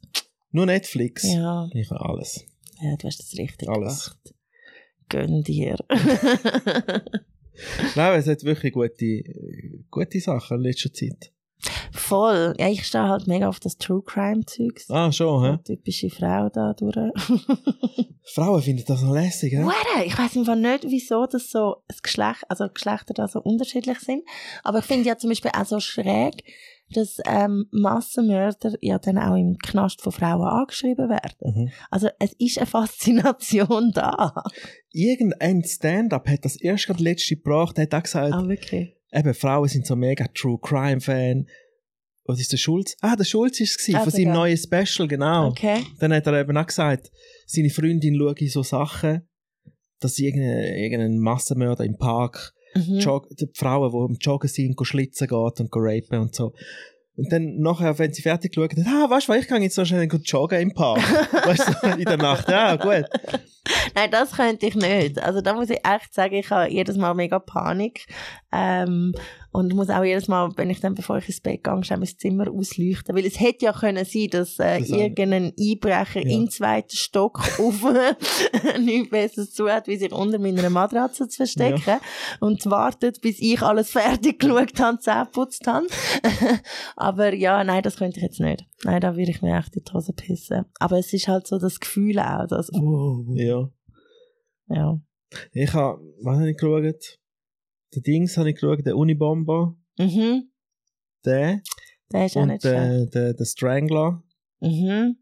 Nur 0.51 0.65
Netflix. 0.65 1.23
Ja, 1.31 1.69
Ich 1.73 1.89
habe 1.91 2.03
alles. 2.05 2.45
ja, 2.81 2.95
du 2.97 3.07
hast 3.07 3.19
das 3.19 3.37
richtig 3.37 3.69
Alles. 3.69 4.05
gemacht. 4.05 4.35
Gönn 5.09 5.43
dir. 5.43 5.75
Nein, 7.95 8.19
es 8.19 8.27
hat 8.27 8.43
wirklich 8.43 8.73
gute, 8.73 9.23
gute 9.89 10.19
Sachen 10.19 10.57
in 10.57 10.63
letzter 10.63 10.91
Zeit. 10.93 11.31
Voll. 11.91 12.55
Ja, 12.57 12.69
ich 12.69 12.85
stehe 12.87 13.03
halt 13.07 13.27
mega 13.27 13.47
auf 13.47 13.59
das 13.59 13.77
True 13.77 14.01
Crime 14.03 14.45
Zeugs. 14.45 14.89
Ah, 14.89 15.11
schon, 15.11 15.43
hä? 15.43 15.57
Typische 15.63 16.09
Frau 16.09 16.49
da 16.49 16.73
durch. 16.73 16.95
Frauen 18.33 18.61
finden 18.61 18.83
das 18.87 19.01
noch 19.03 19.13
lässig, 19.13 19.53
hä? 19.53 19.63
Hure, 19.63 20.05
ich 20.05 20.17
weiß 20.17 20.37
einfach 20.37 20.55
nicht, 20.55 20.85
wieso 20.87 21.25
das 21.27 21.51
so 21.51 21.83
das 21.87 22.01
Geschlecht, 22.01 22.43
also 22.49 22.67
Geschlechter 22.73 23.13
da 23.13 23.27
so 23.27 23.41
unterschiedlich 23.41 23.99
sind. 23.99 24.23
Aber 24.63 24.79
ich 24.79 24.85
finde 24.85 25.07
ja 25.09 25.17
zum 25.17 25.29
Beispiel 25.29 25.51
auch 25.53 25.65
so 25.65 25.79
schräg, 25.79 26.43
dass 26.93 27.17
ähm, 27.25 27.65
Massenmörder 27.71 28.73
ja 28.81 28.99
dann 28.99 29.17
auch 29.17 29.35
im 29.35 29.57
Knast 29.57 30.01
von 30.01 30.11
Frauen 30.11 30.47
angeschrieben 30.47 31.09
werden. 31.09 31.63
Mhm. 31.63 31.69
Also 31.89 32.09
es 32.19 32.33
ist 32.39 32.57
eine 32.57 32.67
Faszination 32.67 33.91
da. 33.93 34.43
Irgendein 34.91 35.63
Stand-up 35.63 36.27
hat 36.27 36.45
das 36.45 36.55
erst 36.55 36.87
gerade 36.87 37.03
letzte 37.03 37.35
gebracht, 37.35 37.77
hat 37.77 37.93
auch 37.93 38.03
gesagt, 38.03 38.33
Ah, 38.33 38.47
wirklich? 38.47 38.95
eben, 39.11 39.33
Frauen 39.33 39.67
sind 39.67 39.85
so 39.85 39.95
mega 39.95 40.25
True 40.33 40.59
Crime-Fan. 40.61 41.47
Was 42.25 42.39
ist 42.39 42.51
der 42.51 42.57
Schulz? 42.57 42.95
Ah, 43.01 43.15
der 43.15 43.23
Schulz 43.23 43.59
war 43.59 43.65
es, 43.65 43.95
Ah, 43.95 43.99
von 44.01 44.11
seinem 44.11 44.33
neuen 44.33 44.57
Special, 44.57 45.07
genau. 45.07 45.47
Okay. 45.47 45.83
Dann 45.99 46.13
hat 46.13 46.27
er 46.27 46.39
eben 46.41 46.55
auch 46.55 46.67
gesagt, 46.67 47.11
seine 47.47 47.69
Freundin 47.69 48.15
schaue 48.15 48.47
so 48.47 48.63
Sachen, 48.63 49.27
dass 49.99 50.19
irgendein, 50.19 50.75
irgendein 50.75 51.17
Massenmörder 51.19 51.83
im 51.83 51.97
Park 51.97 52.53
Mhm. 52.75 52.99
jog, 52.99 53.27
die 53.29 53.49
Frauen, 53.53 53.91
die 53.91 53.97
am 53.97 54.17
Joggen 54.19 54.47
sind, 54.47 54.75
go 54.75 54.83
schlitzen 54.83 55.27
geht 55.27 55.59
und 55.59 55.71
go 55.71 55.79
rapen 55.81 56.19
und 56.19 56.35
so. 56.35 56.53
Und 57.17 57.31
dann 57.31 57.59
nachher, 57.59 57.99
wenn 57.99 58.13
sie 58.13 58.21
fertig 58.21 58.53
geschaut 58.53 58.71
hat, 58.71 58.85
ah, 58.87 59.09
weißt 59.09 59.27
du, 59.27 59.33
was, 59.33 59.41
ich 59.41 59.47
kann 59.47 59.61
jetzt 59.61 59.75
so 59.75 59.83
schnell 59.83 60.07
joggen 60.23 60.61
im 60.61 60.73
Park. 60.73 60.99
weißt 61.45 61.83
du, 61.83 61.87
in 61.97 62.05
der 62.05 62.17
Nacht. 62.17 62.49
Ja, 62.49 62.75
gut. 62.77 63.05
Nein, 63.95 64.09
das 64.09 64.31
könnte 64.31 64.65
ich 64.65 64.75
nicht. 64.75 65.21
Also 65.21 65.41
da 65.41 65.53
muss 65.53 65.69
ich 65.69 65.79
echt 65.85 66.13
sagen, 66.13 66.35
ich 66.35 66.49
habe 66.49 66.71
jedes 66.71 66.97
Mal 66.97 67.13
mega 67.13 67.39
Panik. 67.39 68.07
Ähm, 68.51 69.13
und 69.53 69.73
muss 69.75 69.89
auch 69.89 70.03
jedes 70.03 70.27
Mal, 70.27 70.49
wenn 70.55 70.69
ich 70.69 70.79
dann, 70.79 70.95
bevor 70.95 71.17
ich 71.17 71.27
ins 71.27 71.41
Bett 71.41 71.63
gehe, 71.63 71.83
schnell 71.83 71.99
mein 71.99 72.07
Zimmer 72.07 72.49
ausleuchten. 72.49 73.15
Weil 73.15 73.25
es 73.25 73.39
hätte 73.39 73.65
ja 73.65 73.73
können 73.73 74.05
sein, 74.05 74.27
dass 74.31 74.57
äh, 74.59 74.79
Das 74.79 74.89
irgendein 74.89 75.51
Einbrecher 75.59 76.25
Ja. 76.25 76.37
im 76.37 76.49
zweiten 76.49 76.95
Stock 76.95 77.39
auf 77.59 77.83
nichts 78.79 79.09
Besseres 79.09 79.51
zu 79.53 79.69
hat, 79.69 79.87
wie 79.87 79.97
sich 79.97 80.11
unter 80.13 80.39
meiner 80.39 80.69
Matratze 80.69 81.27
zu 81.27 81.37
verstecken. 81.37 81.99
Und 82.39 82.65
wartet, 82.67 83.19
bis 83.21 83.39
ich 83.41 83.61
alles 83.61 83.91
fertig 83.91 84.39
geschaut 84.39 84.79
habe, 84.79 84.99
Zähne 84.99 85.25
geputzt 85.25 85.67
habe. 85.67 85.87
Aber 86.95 87.33
ja, 87.33 87.63
nein, 87.63 87.83
das 87.83 87.97
könnte 87.97 88.17
ich 88.19 88.23
jetzt 88.23 88.39
nicht. 88.39 88.65
Nein, 88.83 89.01
da 89.01 89.15
würde 89.17 89.31
ich 89.31 89.41
mir 89.41 89.57
echt 89.57 89.75
in 89.75 89.83
die 89.83 89.91
Hose 89.93 90.13
pissen. 90.13 90.65
Aber 90.79 90.97
es 90.97 91.11
ist 91.13 91.27
halt 91.27 91.47
so 91.47 91.59
das 91.59 91.79
Gefühl 91.79 92.19
auch, 92.19 92.47
dass, 92.47 92.71
oh, 92.73 93.25
Ja. 93.35 93.69
ja. 94.69 94.99
Ich 95.53 95.73
habe, 95.73 96.01
was 96.21 96.37
habe 96.37 96.49
ich 96.51 96.57
geschaut? 96.57 97.19
Den 97.95 98.03
Dings 98.03 98.37
habe 98.37 98.49
ich 98.49 98.55
geschaut, 98.55 98.85
den 98.85 98.93
Unibomber, 98.93 99.75
Mhm. 99.97 100.49
den. 101.25 101.61
Der 102.11 102.25
ist 102.25 102.37
auch 102.37 102.45
nicht 102.45 102.63
den, 102.63 103.09
den, 103.09 103.35
den 103.35 103.45
Strangler. 103.45 104.23
Mhm. 104.59 105.17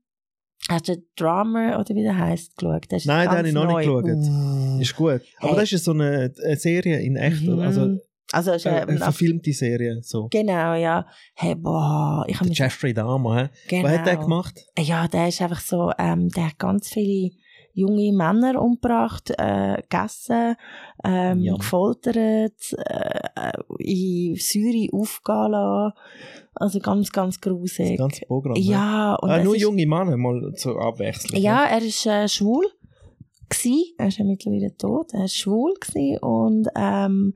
Hast 0.70 0.88
du 0.88 0.96
den 0.96 1.06
Drummer 1.16 1.80
oder 1.80 1.96
wie 1.96 2.04
der 2.04 2.18
heisst 2.18 2.56
geschaut? 2.58 2.92
Der 2.92 3.00
Nein, 3.06 3.28
den 3.30 3.38
habe 3.38 3.48
ich 3.48 3.54
noch 3.54 3.66
nicht 3.68 3.78
geschaut. 3.78 4.06
Uh. 4.06 4.80
Ist 4.82 4.96
gut. 4.96 5.22
Aber 5.40 5.52
Hey. 5.52 5.56
das 5.62 5.72
ist 5.72 5.84
so 5.86 5.92
eine, 5.92 6.34
eine 6.44 6.56
Serie 6.58 7.00
in 7.00 7.16
echt, 7.16 7.42
Mhm. 7.44 7.60
also 7.60 7.98
Also, 8.32 8.52
ist, 8.54 8.68
eine, 8.68 8.78
äh, 8.78 8.82
eine 8.84 8.94
nach- 8.96 9.06
verfilmte 9.06 9.52
Serie, 9.54 10.02
so. 10.04 10.28
genau, 10.30 10.76
ja. 10.76 11.08
Hey, 11.36 11.56
boah, 11.56 12.24
ich 12.28 12.38
Der. 12.38 12.54
Jeffrey 12.54 12.94
Dahmer, 12.94 13.44
hä? 13.46 13.50
Genau. 13.68 13.84
Was 13.90 13.98
hat 13.98 14.06
der 14.06 14.18
gemacht? 14.18 14.60
Ja, 14.78 15.08
der 15.08 15.30
ist 15.30 15.42
einfach 15.42 15.62
so, 15.62 15.92
ähm, 15.98 16.30
der 16.30 16.48
hat 16.48 16.60
ganz 16.60 16.90
viele 16.90 17.32
junge 17.74 18.12
Männer 18.14 18.62
umgebracht, 18.62 19.32
äh, 19.38 19.82
gegessen, 19.82 20.56
ähm, 21.04 21.40
Ja. 21.42 21.56
gefoltert, 21.56 22.74
äh, 22.88 23.20
äh, 23.36 23.52
in 23.80 24.36
Syrien 24.36 24.90
aufgehen 24.94 25.52
lassen. 25.52 25.94
Also 26.56 26.80
ganz, 26.80 27.12
ganz 27.12 27.40
Das 27.40 27.42
grusig. 27.42 27.98
ganze 27.98 28.26
Programm. 28.26 28.56
hä? 28.56 28.62
Ja, 28.62 29.16
und 29.16 29.30
es 29.30 29.44
nur 29.44 29.56
ist, 29.56 29.62
junge 29.62 29.86
Männer, 29.88 30.18
mal 30.18 30.54
zur 30.56 30.82
Abwechslung. 30.82 31.40
Ja, 31.42 31.66
er 31.66 31.82
ist 31.82 32.06
äh, 32.06 32.28
schwul 32.28 32.66
gsi. 33.50 33.96
Er 33.98 34.08
ist 34.08 34.18
ja 34.18 34.26
mittlerweile 34.26 34.76
tot. 34.78 35.14
Er 35.14 35.26
ist 35.26 35.36
schwul 35.36 35.74
und 36.22 36.68
ähm, 36.76 37.34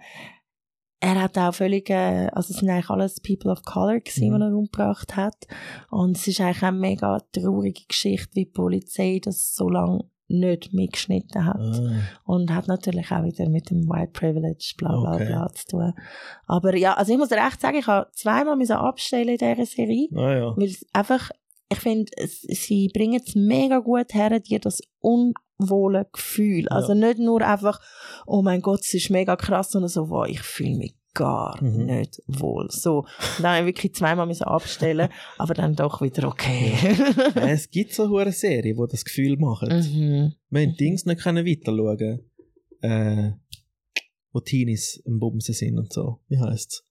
er 1.00 1.22
hat 1.22 1.38
auch 1.38 1.54
völlig, 1.54 1.90
äh, 1.90 2.28
also 2.32 2.54
es 2.54 2.60
sind 2.60 2.70
eigentlich 2.70 2.90
alles 2.90 3.20
People 3.20 3.52
of 3.52 3.64
Color 3.64 4.00
gsi, 4.00 4.30
Mhm. 4.30 4.36
die 4.36 4.42
er 4.44 4.56
umgebracht 4.58 5.16
hat. 5.16 5.48
Und 5.90 6.16
es 6.18 6.28
ist 6.28 6.40
eigentlich 6.40 6.64
eine 6.64 6.78
mega 6.78 7.20
traurige 7.32 7.82
Geschichte, 7.88 8.30
wie 8.36 8.46
die 8.46 8.52
Polizei 8.52 9.20
das 9.24 9.54
so 9.56 9.68
lange 9.70 10.06
nicht 10.28 10.74
mitgeschnitten 10.74 11.46
hat. 11.46 11.60
Ah, 11.60 12.02
Und 12.24 12.54
hat 12.54 12.68
natürlich 12.68 13.12
auch 13.12 13.24
wieder 13.24 13.50
mit 13.50 13.70
dem 13.70 13.88
White 13.90 14.12
Privilege 14.14 14.74
bla 14.78 15.00
bla 15.00 15.16
Okay. 15.16 15.26
bla 15.28 15.50
zu 15.54 15.68
tun. 15.68 15.94
Aber 16.48 16.76
ja, 16.76 16.94
also 16.94 17.12
ich 17.14 17.20
muss 17.20 17.32
recht 17.32 17.62
sagen, 17.62 17.78
ich 17.78 17.88
habe 17.88 18.10
zweimal 18.14 18.56
müssen 18.56 18.74
abstellen 18.78 19.30
in 19.30 19.38
dieser 19.38 19.66
Serie 19.66 20.08
ah 20.16 20.34
ja. 20.34 20.58
weil 20.58 20.68
es 20.70 20.86
einfach 20.94 21.30
ich 21.70 21.80
finde, 21.80 22.12
sie 22.28 22.90
bringen 22.94 23.20
es 23.26 23.36
mega 23.36 23.80
gut 23.80 24.14
her, 24.14 24.40
dir 24.40 24.60
das 24.60 24.82
unwohle 25.00 26.08
Gefühl. 26.12 26.70
Also 26.70 26.94
nicht 26.94 27.18
nur 27.18 27.42
einfach, 27.42 27.80
oh 28.28 28.42
mein 28.44 28.62
Gott, 28.62 28.82
es 28.82 28.94
ist 28.94 29.10
mega 29.10 29.36
krass, 29.36 29.72
sondern 29.72 29.90
so, 29.90 30.10
wow, 30.10 30.28
ich 30.28 30.42
fühle 30.42 30.78
mich 30.78 30.96
gar 31.14 31.62
Mhm. 31.64 31.86
nicht 31.86 32.22
wohl. 32.28 32.70
So, 32.72 33.06
dann 33.42 33.58
habe 33.58 33.60
ich 33.70 33.76
wirklich 33.76 33.94
zweimal 33.96 34.26
müssen 34.26 34.44
abstellen, 34.44 35.10
aber 35.38 35.54
dann 35.54 35.76
doch 35.76 36.02
wieder 36.02 36.28
okay. 36.28 36.74
Ja, 37.36 37.48
es 37.50 37.70
gibt 37.70 37.94
so 37.94 38.16
eine 38.18 38.32
Serie, 38.32 38.74
die 38.74 38.88
das 38.90 39.06
Gefühl 39.06 39.38
machen. 39.38 39.70
mhm. 39.70 40.34
Wir 40.50 40.62
haben 40.62 40.76
Dings 40.78 41.06
nicht 41.06 41.22
können 41.22 41.46
weiterschauen 41.46 42.20
äh, 42.82 43.32
wo 44.34 44.40
Teenies 44.40 45.02
im 45.06 45.20
Bumsen 45.20 45.54
sind 45.54 45.78
und 45.78 45.94
so. 45.94 46.20
Wie 46.28 46.40
heisst's? 46.40 46.84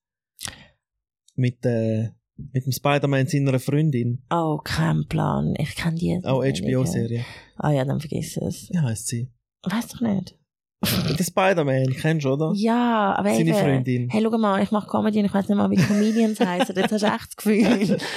Mit, 1.34 1.64
äh, 1.66 2.10
mit 2.36 2.64
dem 2.64 2.72
Spider-Man 2.72 3.26
seiner 3.26 3.58
Freundin. 3.58 4.22
Oh, 4.30 4.58
kein 4.62 5.06
Plan. 5.08 5.54
Ich 5.58 5.74
kenne 5.74 5.96
die. 5.96 6.14
Nicht. 6.14 6.24
HBO-Serie. 6.26 7.24
Ah 7.56 7.70
ja, 7.72 7.84
dann 7.84 8.00
vergiss 8.00 8.36
es. 8.36 8.70
Wie 8.70 8.78
heisst 8.78 9.08
sie? 9.08 9.30
Weiß 9.64 9.88
doch 9.88 10.00
nicht. 10.00 10.38
Der 11.18 11.24
Spider-Man, 11.24 11.86
kennst 11.94 12.24
du, 12.24 12.30
oder? 12.30 12.52
Ja, 12.54 13.14
aber 13.16 13.30
Seine 13.30 13.50
eben, 13.50 13.54
Freundin. 13.54 14.08
Hey, 14.10 14.22
schau 14.22 14.36
mal, 14.38 14.62
ich 14.62 14.70
mache 14.70 14.88
Comedy 14.88 15.18
und 15.20 15.26
ich 15.26 15.34
weiß 15.34 15.48
nicht 15.48 15.56
mal, 15.56 15.70
wie 15.70 15.76
Comedians 15.76 16.40
heißen. 16.44 16.74
Jetzt 16.76 16.92
hast 16.92 17.02
du 17.02 17.06
echt 17.06 17.26
das 17.28 17.36
Gefühl. 17.36 17.56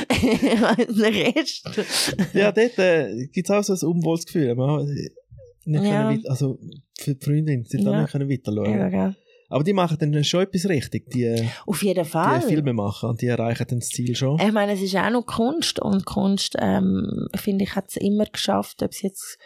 ich 0.09 0.61
weiss 0.61 0.87
den 0.87 1.03
Rest. 1.35 2.33
Ja, 2.33 2.51
dort 2.51 2.79
äh, 2.79 3.27
gibt 3.31 3.49
es 3.49 3.51
auch 3.51 3.63
so 3.63 3.73
ein 3.87 3.91
unwohles 3.95 4.25
Gefühl. 4.25 4.55
Man, 4.55 4.85
nicht 4.85 5.83
Ja. 5.83 6.07
können 6.09 6.23
also 6.27 6.59
für 6.99 7.15
die 7.15 7.25
Freundin, 7.25 7.63
sie 7.65 7.79
Ja. 7.81 7.91
ja. 7.91 8.01
nicht 8.01 8.11
können 8.11 8.29
weiterschauen. 8.29 8.77
Ja, 8.79 8.89
gell. 8.89 9.15
Aber 9.47 9.63
die 9.63 9.73
machen 9.73 9.97
dann 9.99 10.23
schon 10.23 10.41
etwas 10.41 10.67
richtig, 10.67 11.09
die, 11.11 11.47
Auf 11.67 11.83
jeden 11.83 12.03
die 12.03 12.09
Fall. 12.09 12.41
Filme 12.41 12.73
machen 12.73 13.09
und 13.11 13.21
die 13.21 13.27
erreichen 13.27 13.65
dann 13.69 13.79
das 13.79 13.89
Ziel 13.89 14.15
schon. 14.15 14.39
Ich 14.39 14.51
meine, 14.51 14.73
es 14.73 14.81
ist 14.81 14.95
auch 14.95 15.09
noch 15.11 15.25
Kunst 15.25 15.79
und 15.79 16.03
Kunst, 16.05 16.55
ähm, 16.59 17.27
finde 17.35 17.63
ich, 17.65 17.75
hat 17.75 17.85
es 17.89 17.97
immer 17.97 18.25
geschafft, 18.25 18.81
ob 18.81 18.91
es 18.91 19.03
jetzt, 19.03 19.37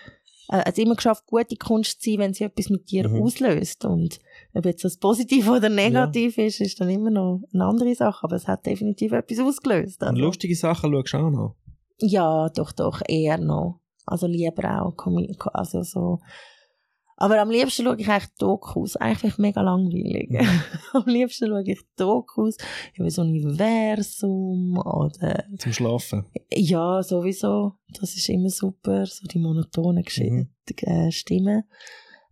es 0.52 0.78
immer 0.78 0.96
geschafft, 0.96 1.26
gute 1.28 1.56
Kunst 1.56 2.02
zu 2.02 2.10
sein, 2.10 2.20
wenn 2.20 2.34
sie 2.34 2.44
etwas 2.46 2.70
mit 2.70 2.90
dir 2.90 3.08
Mhm. 3.08 3.22
auslöst. 3.22 3.86
Und 3.86 4.20
ob 4.54 4.66
jetzt 4.66 4.84
das 4.84 4.98
positiv 4.98 5.48
oder 5.50 5.70
negativ 5.70 6.38
ist, 6.40 6.60
ist 6.60 6.82
dann 6.82 6.90
immer 6.90 7.12
noch 7.12 7.42
eine 7.54 7.66
andere 7.66 7.94
Sache, 7.96 8.24
aber 8.24 8.36
es 8.36 8.48
hat 8.48 8.66
definitiv 8.66 9.12
etwas 9.12 9.40
ausgelöst. 9.40 10.02
Und 10.02 10.10
Also. 10.10 10.22
lustige 10.22 10.56
Sachen 10.56 10.92
schaust 10.92 11.14
du 11.14 11.18
auch 11.18 11.30
noch. 11.30 11.56
Ja, 12.00 12.50
doch, 12.50 12.72
doch, 12.72 13.02
eher 13.08 13.38
noch. 13.38 13.80
Also 14.06 14.26
lieber 14.26 14.82
auch, 14.82 14.96
also 15.54 15.84
so. 15.84 16.20
Aber 17.22 17.40
am 17.42 17.50
liebsten 17.52 17.84
schaue 17.84 17.98
ich 18.00 18.08
eigentlich 18.10 18.34
Dokus. 18.40 18.96
Eigentlich 18.96 19.38
mega 19.38 19.62
langweilig. 19.62 20.30
am 20.94 21.04
liebsten 21.06 21.48
schaue 21.50 21.64
ich 21.64 21.80
Dokus 21.98 22.56
über 22.96 23.10
so 23.12 23.24
ein 23.24 23.30
Universum 23.30 24.78
oder 24.78 25.44
Zum 25.58 25.74
Schlafen. 25.74 26.26
ja, 26.52 27.04
sowieso. 27.04 27.74
Das 28.00 28.16
ist 28.16 28.30
immer 28.30 28.50
super, 28.50 29.06
so 29.06 29.28
die 29.28 29.40
monotonen 29.40 30.04
Gesch 30.04 30.20
Mhm. 30.20 30.48
äh, 30.82 31.12
Stimmen. 31.12 31.64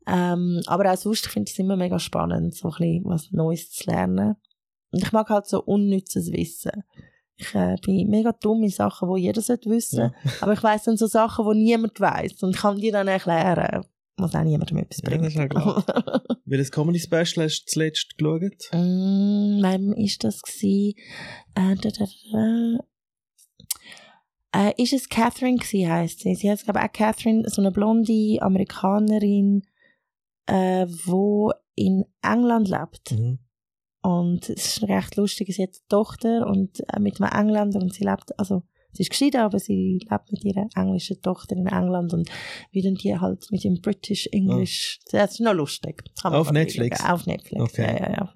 Ähm, 0.07 0.61
aber 0.67 0.91
auch 0.93 0.97
sonst 0.97 1.27
finde 1.27 1.49
ich 1.49 1.53
es 1.53 1.59
immer 1.59 1.75
mega 1.75 1.99
spannend, 1.99 2.55
so 2.55 2.69
ein 2.69 2.75
bisschen 2.77 3.03
was 3.05 3.31
Neues 3.31 3.71
zu 3.71 3.89
lernen. 3.89 4.35
Und 4.91 5.03
ich 5.03 5.11
mag 5.11 5.29
halt 5.29 5.47
so 5.47 5.61
unnützes 5.61 6.31
Wissen. 6.31 6.71
Ich 7.35 7.53
äh, 7.53 7.75
bin 7.85 8.09
mega 8.09 8.31
dumm 8.31 8.63
in 8.63 8.69
Sachen, 8.69 9.13
die 9.13 9.23
jeder 9.23 9.41
sollte 9.41 9.69
wissen. 9.69 9.99
Ja. 9.99 10.31
Aber 10.39 10.53
ich 10.53 10.63
weiss 10.63 10.83
dann 10.83 10.95
so 10.95 11.07
Sachen, 11.07 11.45
die 11.51 11.63
niemand 11.65 11.99
weiss 11.99 12.41
und 12.41 12.55
kann 12.55 12.77
die 12.77 12.89
dann 12.89 13.07
erklären, 13.09 13.85
was 14.17 14.35
auch 14.35 14.43
niemandem 14.43 14.77
etwas 14.77 15.01
Ja, 15.03 15.17
das 15.17 15.27
ist 15.27 15.35
ja 15.35 15.47
klar. 15.47 15.83
Welches 16.45 16.71
Comedy 16.71 16.99
Special 16.99 17.45
hast 17.45 17.61
du 17.61 17.65
zuletzt 17.67 18.17
geschaut? 18.17 18.69
Mm, 18.73 19.61
Wem 19.61 19.93
ist 19.93 20.23
das? 20.23 20.41
Äh, 20.63 20.95
da, 21.53 21.75
da, 21.75 22.05
da. 22.31 22.77
Äh, 24.53 24.81
ist 24.81 24.93
es 24.93 25.09
Catherine 25.09 25.57
gsi, 25.57 25.83
heisst 25.83 26.21
sie? 26.21 26.35
Sie 26.35 26.49
heißt, 26.49 26.63
glaube 26.63 26.81
auch 26.81 26.91
Catherine, 26.91 27.47
so 27.47 27.61
eine 27.61 27.71
blonde 27.71 28.37
Amerikanerin, 28.41 29.63
äh, 30.47 30.87
wo 31.05 31.51
in 31.75 32.05
England 32.23 32.69
lebt. 32.69 33.11
Mhm. 33.11 33.39
Und 34.01 34.49
es 34.49 34.77
ist 34.77 34.83
recht 34.83 35.15
lustig, 35.15 35.53
sie 35.53 35.63
hat 35.63 35.75
eine 35.75 35.87
Tochter 35.89 36.47
und 36.47 36.79
äh, 36.91 36.99
mit 36.99 37.21
einem 37.21 37.31
Engländer 37.31 37.79
und 37.81 37.93
sie 37.93 38.03
lebt, 38.03 38.37
also 38.39 38.63
sie 38.93 39.03
ist 39.03 39.09
geschieden, 39.09 39.41
aber 39.41 39.59
sie 39.59 39.99
lebt 40.09 40.31
mit 40.31 40.43
ihrer 40.43 40.67
englischen 40.75 41.21
Tochter 41.21 41.55
in 41.55 41.67
England 41.67 42.13
und 42.13 42.29
wie 42.71 42.81
dann 42.81 42.95
die 42.95 43.15
halt 43.17 43.45
mit 43.51 43.63
dem 43.63 43.79
British 43.81 44.27
English, 44.31 44.99
das 45.11 45.33
ist 45.33 45.39
noch 45.41 45.53
lustig. 45.53 46.03
Auf 46.23 46.51
Netflix? 46.51 47.03
Auf 47.03 47.25
Netflix, 47.25 47.61
Okay. 47.61 47.81
ja, 47.83 47.93
ja, 47.93 48.11
ja. 48.11 48.33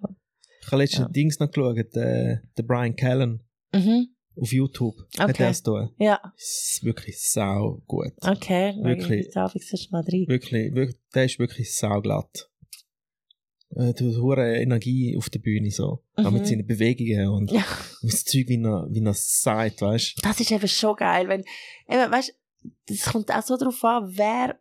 Ich 0.62 0.68
habe 0.68 0.78
letztens 0.84 1.08
Ja. 1.08 1.10
Dings 1.10 1.39
noch 1.39 1.49
geschaut, 1.52 1.78
äh, 1.95 2.38
der 2.58 2.64
Brian 2.64 2.95
Callen 2.95 3.41
Mhm. 3.74 4.10
auf 4.39 4.52
YouTube. 4.54 4.95
Hat 5.18 5.32
Okay. 5.32 5.43
er 5.43 5.49
es 5.49 5.64
da? 5.64 5.89
Ja, 5.97 6.20
Ist 6.38 6.82
wirklich 6.84 7.20
sau 7.20 7.82
gut. 7.88 8.12
okay. 8.22 8.76
Wirklich. 8.82 9.30
Darf 9.34 9.56
ich 9.56 9.89
mal 9.91 10.02
rein. 10.04 10.26
Wirklich, 10.28 10.74
wirklich, 10.76 10.97
der 11.16 11.26
ist 11.26 11.39
wirklich 11.39 11.76
sauglatt. 11.76 12.51
Äh, 13.76 13.93
du 13.93 14.09
hast 14.09 14.17
hohe 14.19 14.36
Energie 14.57 15.15
auf 15.17 15.30
der 15.30 15.39
Bühne 15.39 15.72
so. 15.72 16.03
Auch 16.15 16.24
Mhm. 16.30 16.34
mit 16.34 16.47
seinen 16.47 16.67
Bewegungen 16.67 17.28
und 17.30 17.51
Ja. 17.51 17.63
das 18.01 18.24
Zeug, 18.26 18.47
wie 18.47 18.61
er, 18.61 18.88
wie 18.89 18.99
er 19.03 19.11
es 19.11 19.41
sagt, 19.41 19.82
weißt 19.82 20.15
Das 20.24 20.39
ist 20.39 20.51
eben 20.51 20.67
schon 20.67 20.95
geil, 20.95 21.28
wenn, 21.28 21.41
eben, 21.89 22.11
weißt, 22.11 22.34
das 22.88 23.01
kommt 23.05 23.32
auch 23.32 23.41
so 23.43 23.57
darauf 23.57 23.84
an, 23.84 24.11
wer 24.15 24.59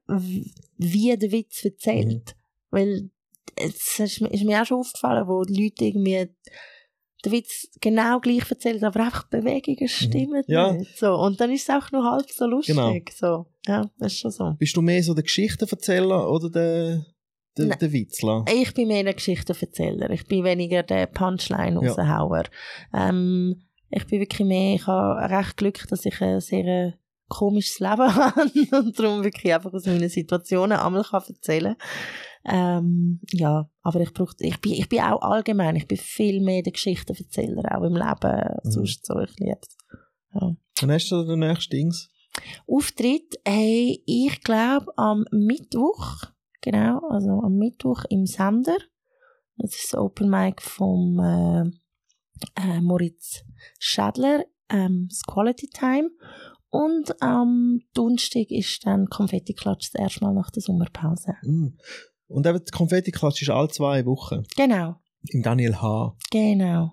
wie 0.78 1.16
den 1.16 1.32
Witz 1.32 1.64
erzählt. 1.64 2.34
Weil, 2.70 3.11
es 3.56 3.98
ist, 3.98 4.20
mir- 4.20 4.32
ist 4.32 4.44
mir 4.44 4.62
auch 4.62 4.66
schon 4.66 4.78
aufgefallen, 4.78 5.26
wo 5.28 5.42
die 5.42 5.64
Leute 5.64 5.84
irgendwie 5.84 6.28
den 7.24 7.32
Witz 7.32 7.68
genau 7.82 8.20
gleich 8.20 8.48
erzählen, 8.50 8.82
aber 8.84 9.00
einfach 9.00 9.24
die 9.28 9.36
Bewegungen 9.38 9.88
stimmen 9.88 10.44
Mhm. 10.46 10.54
Ja. 10.54 10.72
nicht. 10.72 10.96
So. 10.96 11.14
Und 11.16 11.38
dann 11.40 11.50
ist 11.50 11.68
es 11.68 11.74
auch 11.74 11.90
noch 11.90 12.04
halb 12.04 12.30
so 12.30 12.46
lustig. 12.46 12.74
Genau. 12.74 12.94
So. 13.14 13.46
Ja, 13.66 13.90
das 13.98 14.12
ist 14.12 14.20
schon 14.20 14.30
so. 14.30 14.54
Bist 14.58 14.74
du 14.76 14.80
mehr 14.80 15.02
so 15.02 15.12
der 15.12 15.24
Geschichtenerzähler 15.24 16.30
oder 16.30 16.48
der, 16.48 17.04
der, 17.61 17.68
Nein. 17.68 17.78
der 17.80 17.92
Witzler? 17.92 18.44
Ich 18.52 18.74
bin 18.74 18.88
mehr 18.88 19.06
ein 19.06 19.14
Geschichtenverzähler. 19.14 20.11
Ich 20.11 20.26
bin 20.26 20.44
weniger 20.44 20.82
der 20.82 21.06
Punchline 21.06 21.80
Ja. 21.82 22.42
Ähm, 22.92 23.62
ich 23.90 24.06
bin 24.06 24.20
wirklich 24.20 24.46
mehr, 24.46 24.74
ich 24.76 24.86
habe 24.86 25.30
recht 25.34 25.56
Glück, 25.56 25.86
dass 25.88 26.04
ich 26.06 26.20
ein 26.20 26.40
sehr 26.40 26.64
äh, 26.66 26.92
komisches 27.28 27.78
Leben 27.80 28.14
habe 28.14 28.50
und 28.72 28.98
darum 28.98 29.24
wirklich 29.24 29.52
einfach 29.54 29.72
aus 29.72 29.86
meinen 29.86 30.08
Situationen 30.08 30.78
einmal 30.78 31.04
kann 31.04 31.22
erzählen 31.28 31.76
ähm, 32.44 33.20
ja, 33.32 33.68
aber 33.82 34.00
ich 34.00 34.12
brauche, 34.14 34.34
ich 34.38 34.58
bin, 34.61 34.72
ich 34.72 34.88
bin 34.88 35.00
auch 35.00 35.20
allgemein, 35.20 35.76
ich 35.76 35.86
bin 35.86 35.98
viel 35.98 36.40
mehr 36.40 36.62
der 36.62 36.72
Geschichtenverzähler, 36.72 37.76
auch 37.76 37.84
im 37.84 37.94
Leben, 37.96 38.61
Mhm. 38.64 38.70
sonst 38.70 39.04
so, 39.04 39.18
ich 39.20 39.38
liebe 39.38 39.58
es. 39.61 39.76
Ja. 40.34 40.56
Dann 40.80 40.90
hast 40.90 41.11
du 41.11 41.24
den 41.24 41.40
nächsten 41.40 41.70
Dings. 41.70 42.08
Auftritt, 42.66 43.38
hey, 43.44 44.02
ich 44.06 44.40
glaube 44.42 44.86
am 44.96 45.26
Mittwoch, 45.32 46.24
genau, 46.61 47.00
also 47.08 47.40
am 47.42 47.56
Mittwoch 47.56 48.04
im 48.08 48.26
Sender. 48.26 48.76
Das 49.56 49.74
ist 49.74 49.92
das 49.92 50.00
Open 50.00 50.30
Mic 50.30 50.62
vom 50.62 51.18
äh, 51.18 51.70
äh, 52.56 52.80
Moritz 52.80 53.44
Schadler, 53.78 54.44
ähm, 54.70 55.06
das 55.08 55.22
Quality 55.22 55.68
Time. 55.68 56.11
Und 56.70 57.20
am 57.20 57.80
Donnerstag 57.94 58.50
ist 58.50 58.86
dann 58.86 59.06
Konfetti-Klatsch 59.06 59.90
das 59.92 60.00
erste 60.00 60.24
Mal 60.24 60.34
nach 60.34 60.50
der 60.50 60.62
Sommerpause. 60.62 61.34
Mm. 61.42 61.76
Und 62.28 62.46
eben, 62.46 62.64
die 62.64 62.70
Konfetti-Klatsch 62.70 63.42
ist 63.42 63.50
alle 63.50 63.68
zwei 63.68 64.06
Wochen. 64.06 64.44
Genau, 64.56 64.94
Im 65.28 65.42
Daniel 65.42 65.76
H. 65.76 66.16
genau. 66.30 66.92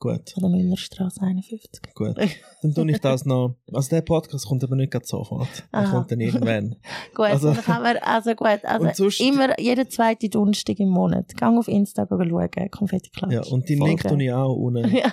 Gut, 0.00 0.30
Von 0.30 0.42
der 0.44 0.50
Müllerstraße 0.50 1.20
51. 1.22 1.70
gut. 1.92 2.14
Dann 2.62 2.72
tue 2.72 2.88
ich 2.92 3.00
das 3.00 3.24
noch. 3.24 3.56
Also 3.72 3.90
der 3.90 4.02
Podcast 4.02 4.46
kommt 4.46 4.62
aber 4.62 4.76
nicht 4.76 4.92
gerade 4.92 5.04
sofort. 5.04 5.48
Der 5.72 5.80
Aha. 5.80 5.90
kommt 5.90 6.12
dann 6.12 6.20
irgendwann. 6.20 6.76
Gut, 7.16 7.26
Also- 7.26 7.52
dann 7.52 7.64
kann 7.64 7.82
man, 7.82 7.96
also 7.96 8.32
gut, 8.36 8.60
also 8.64 8.88
sonst- 8.94 9.20
immer 9.20 9.58
jeden 9.58 9.90
zweiten 9.90 10.30
Donnerstag 10.30 10.78
im 10.78 10.90
Monat. 10.90 11.36
Gang 11.36 11.58
auf 11.58 11.66
Insta 11.66 12.06
schauen, 12.08 12.70
Konfetti-Klatsch. 12.70 13.32
Ja, 13.32 13.42
und 13.50 13.68
den 13.68 13.80
Link 13.84 14.02
tue 14.06 14.22
ich 14.22 14.32
auch 14.32 14.54
unten. 14.54 14.88
Ja, 14.94 15.12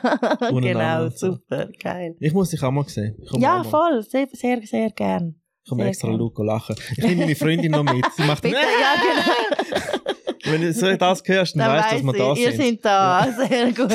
genau, 0.52 1.10
super, 1.10 1.68
geil. 1.82 2.16
Ich 2.20 2.34
muss 2.34 2.52
dich 2.52 2.62
auch 2.62 2.70
mal 2.72 2.88
sehen. 2.88 3.16
Ja, 3.40 3.58
mal. 3.58 3.64
voll, 3.64 4.04
sehr, 4.04 4.28
sehr, 4.34 4.62
sehr 4.62 4.92
gern. 4.92 5.36
Ich 5.64 5.70
komme 5.70 5.86
extra. 5.86 6.10
Luco 6.12 6.44
lachen. 6.44 6.76
Ich 6.92 7.04
nehme 7.04 7.22
meine 7.22 7.36
Freundin 7.36 7.72
noch 7.72 7.84
mit. 7.84 8.06
Sie 8.16 8.22
macht 8.24 8.42
Bitte, 8.44 8.56
ja, 8.56 8.94
genau. 9.02 10.05
Wenn 10.46 10.62
du 10.62 10.74
so 10.74 10.96
das 10.96 11.24
hörst, 11.26 11.56
dann 11.56 11.60
Dann 11.60 11.78
weißt 11.78 11.92
du, 11.92 11.96
dass 11.96 12.04
wir 12.06 12.14
da 12.14 12.34
ich, 12.34 12.40
ihr 12.40 12.52
sind. 12.52 12.82
seid 12.82 12.86
da, 12.86 13.28
sehr 13.48 13.72
gut. 13.74 13.92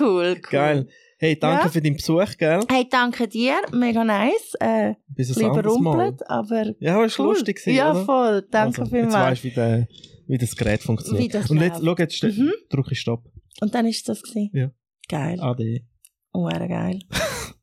cool. 0.00 0.36
Geil. 0.50 0.88
Hey, 1.18 1.38
danke 1.38 1.64
Ja. 1.64 1.68
für 1.70 1.82
deinen 1.82 1.96
Besuch, 1.96 2.36
gell? 2.38 2.60
Hey, 2.70 2.86
danke 2.90 3.28
dir, 3.28 3.56
mega 3.72 4.02
nice. 4.04 4.54
Äh, 4.58 4.94
Bis 5.08 5.36
ein 5.36 5.42
lieber 5.42 5.56
anderes 5.58 5.78
Mal. 5.78 5.90
rumpelt, 6.00 6.30
aber 6.30 6.64
Ja, 6.78 6.96
war 6.96 7.08
cool. 7.18 7.26
lustig. 7.26 7.56
gewesen, 7.58 7.76
Ja, 7.76 7.90
oder? 7.90 8.04
voll, 8.06 8.46
danke 8.50 8.80
also, 8.82 8.96
Jetzt 8.96 9.02
vielmals. 9.04 9.30
weißt 9.32 9.44
du, 9.44 9.48
wie, 9.48 9.54
der, 9.54 9.88
wie 10.28 10.38
das 10.38 10.56
Gerät 10.56 10.82
funktioniert. 10.82 11.24
Wie 11.24 11.28
das 11.28 11.50
Und 11.50 11.60
jetzt, 11.60 11.82
schau, 11.84 11.94
jetzt 11.98 12.22
Mhm. 12.22 12.52
drücke 12.70 12.92
ich 12.92 13.00
Stopp. 13.00 13.24
Und 13.60 13.74
dann 13.74 13.84
ist 13.86 14.08
das 14.08 14.22
gewesen. 14.22 14.50
Ja. 14.54 14.70
Geil, 15.08 15.38
Ade. 15.40 15.80
oh, 16.32 16.48
geil. 16.48 17.00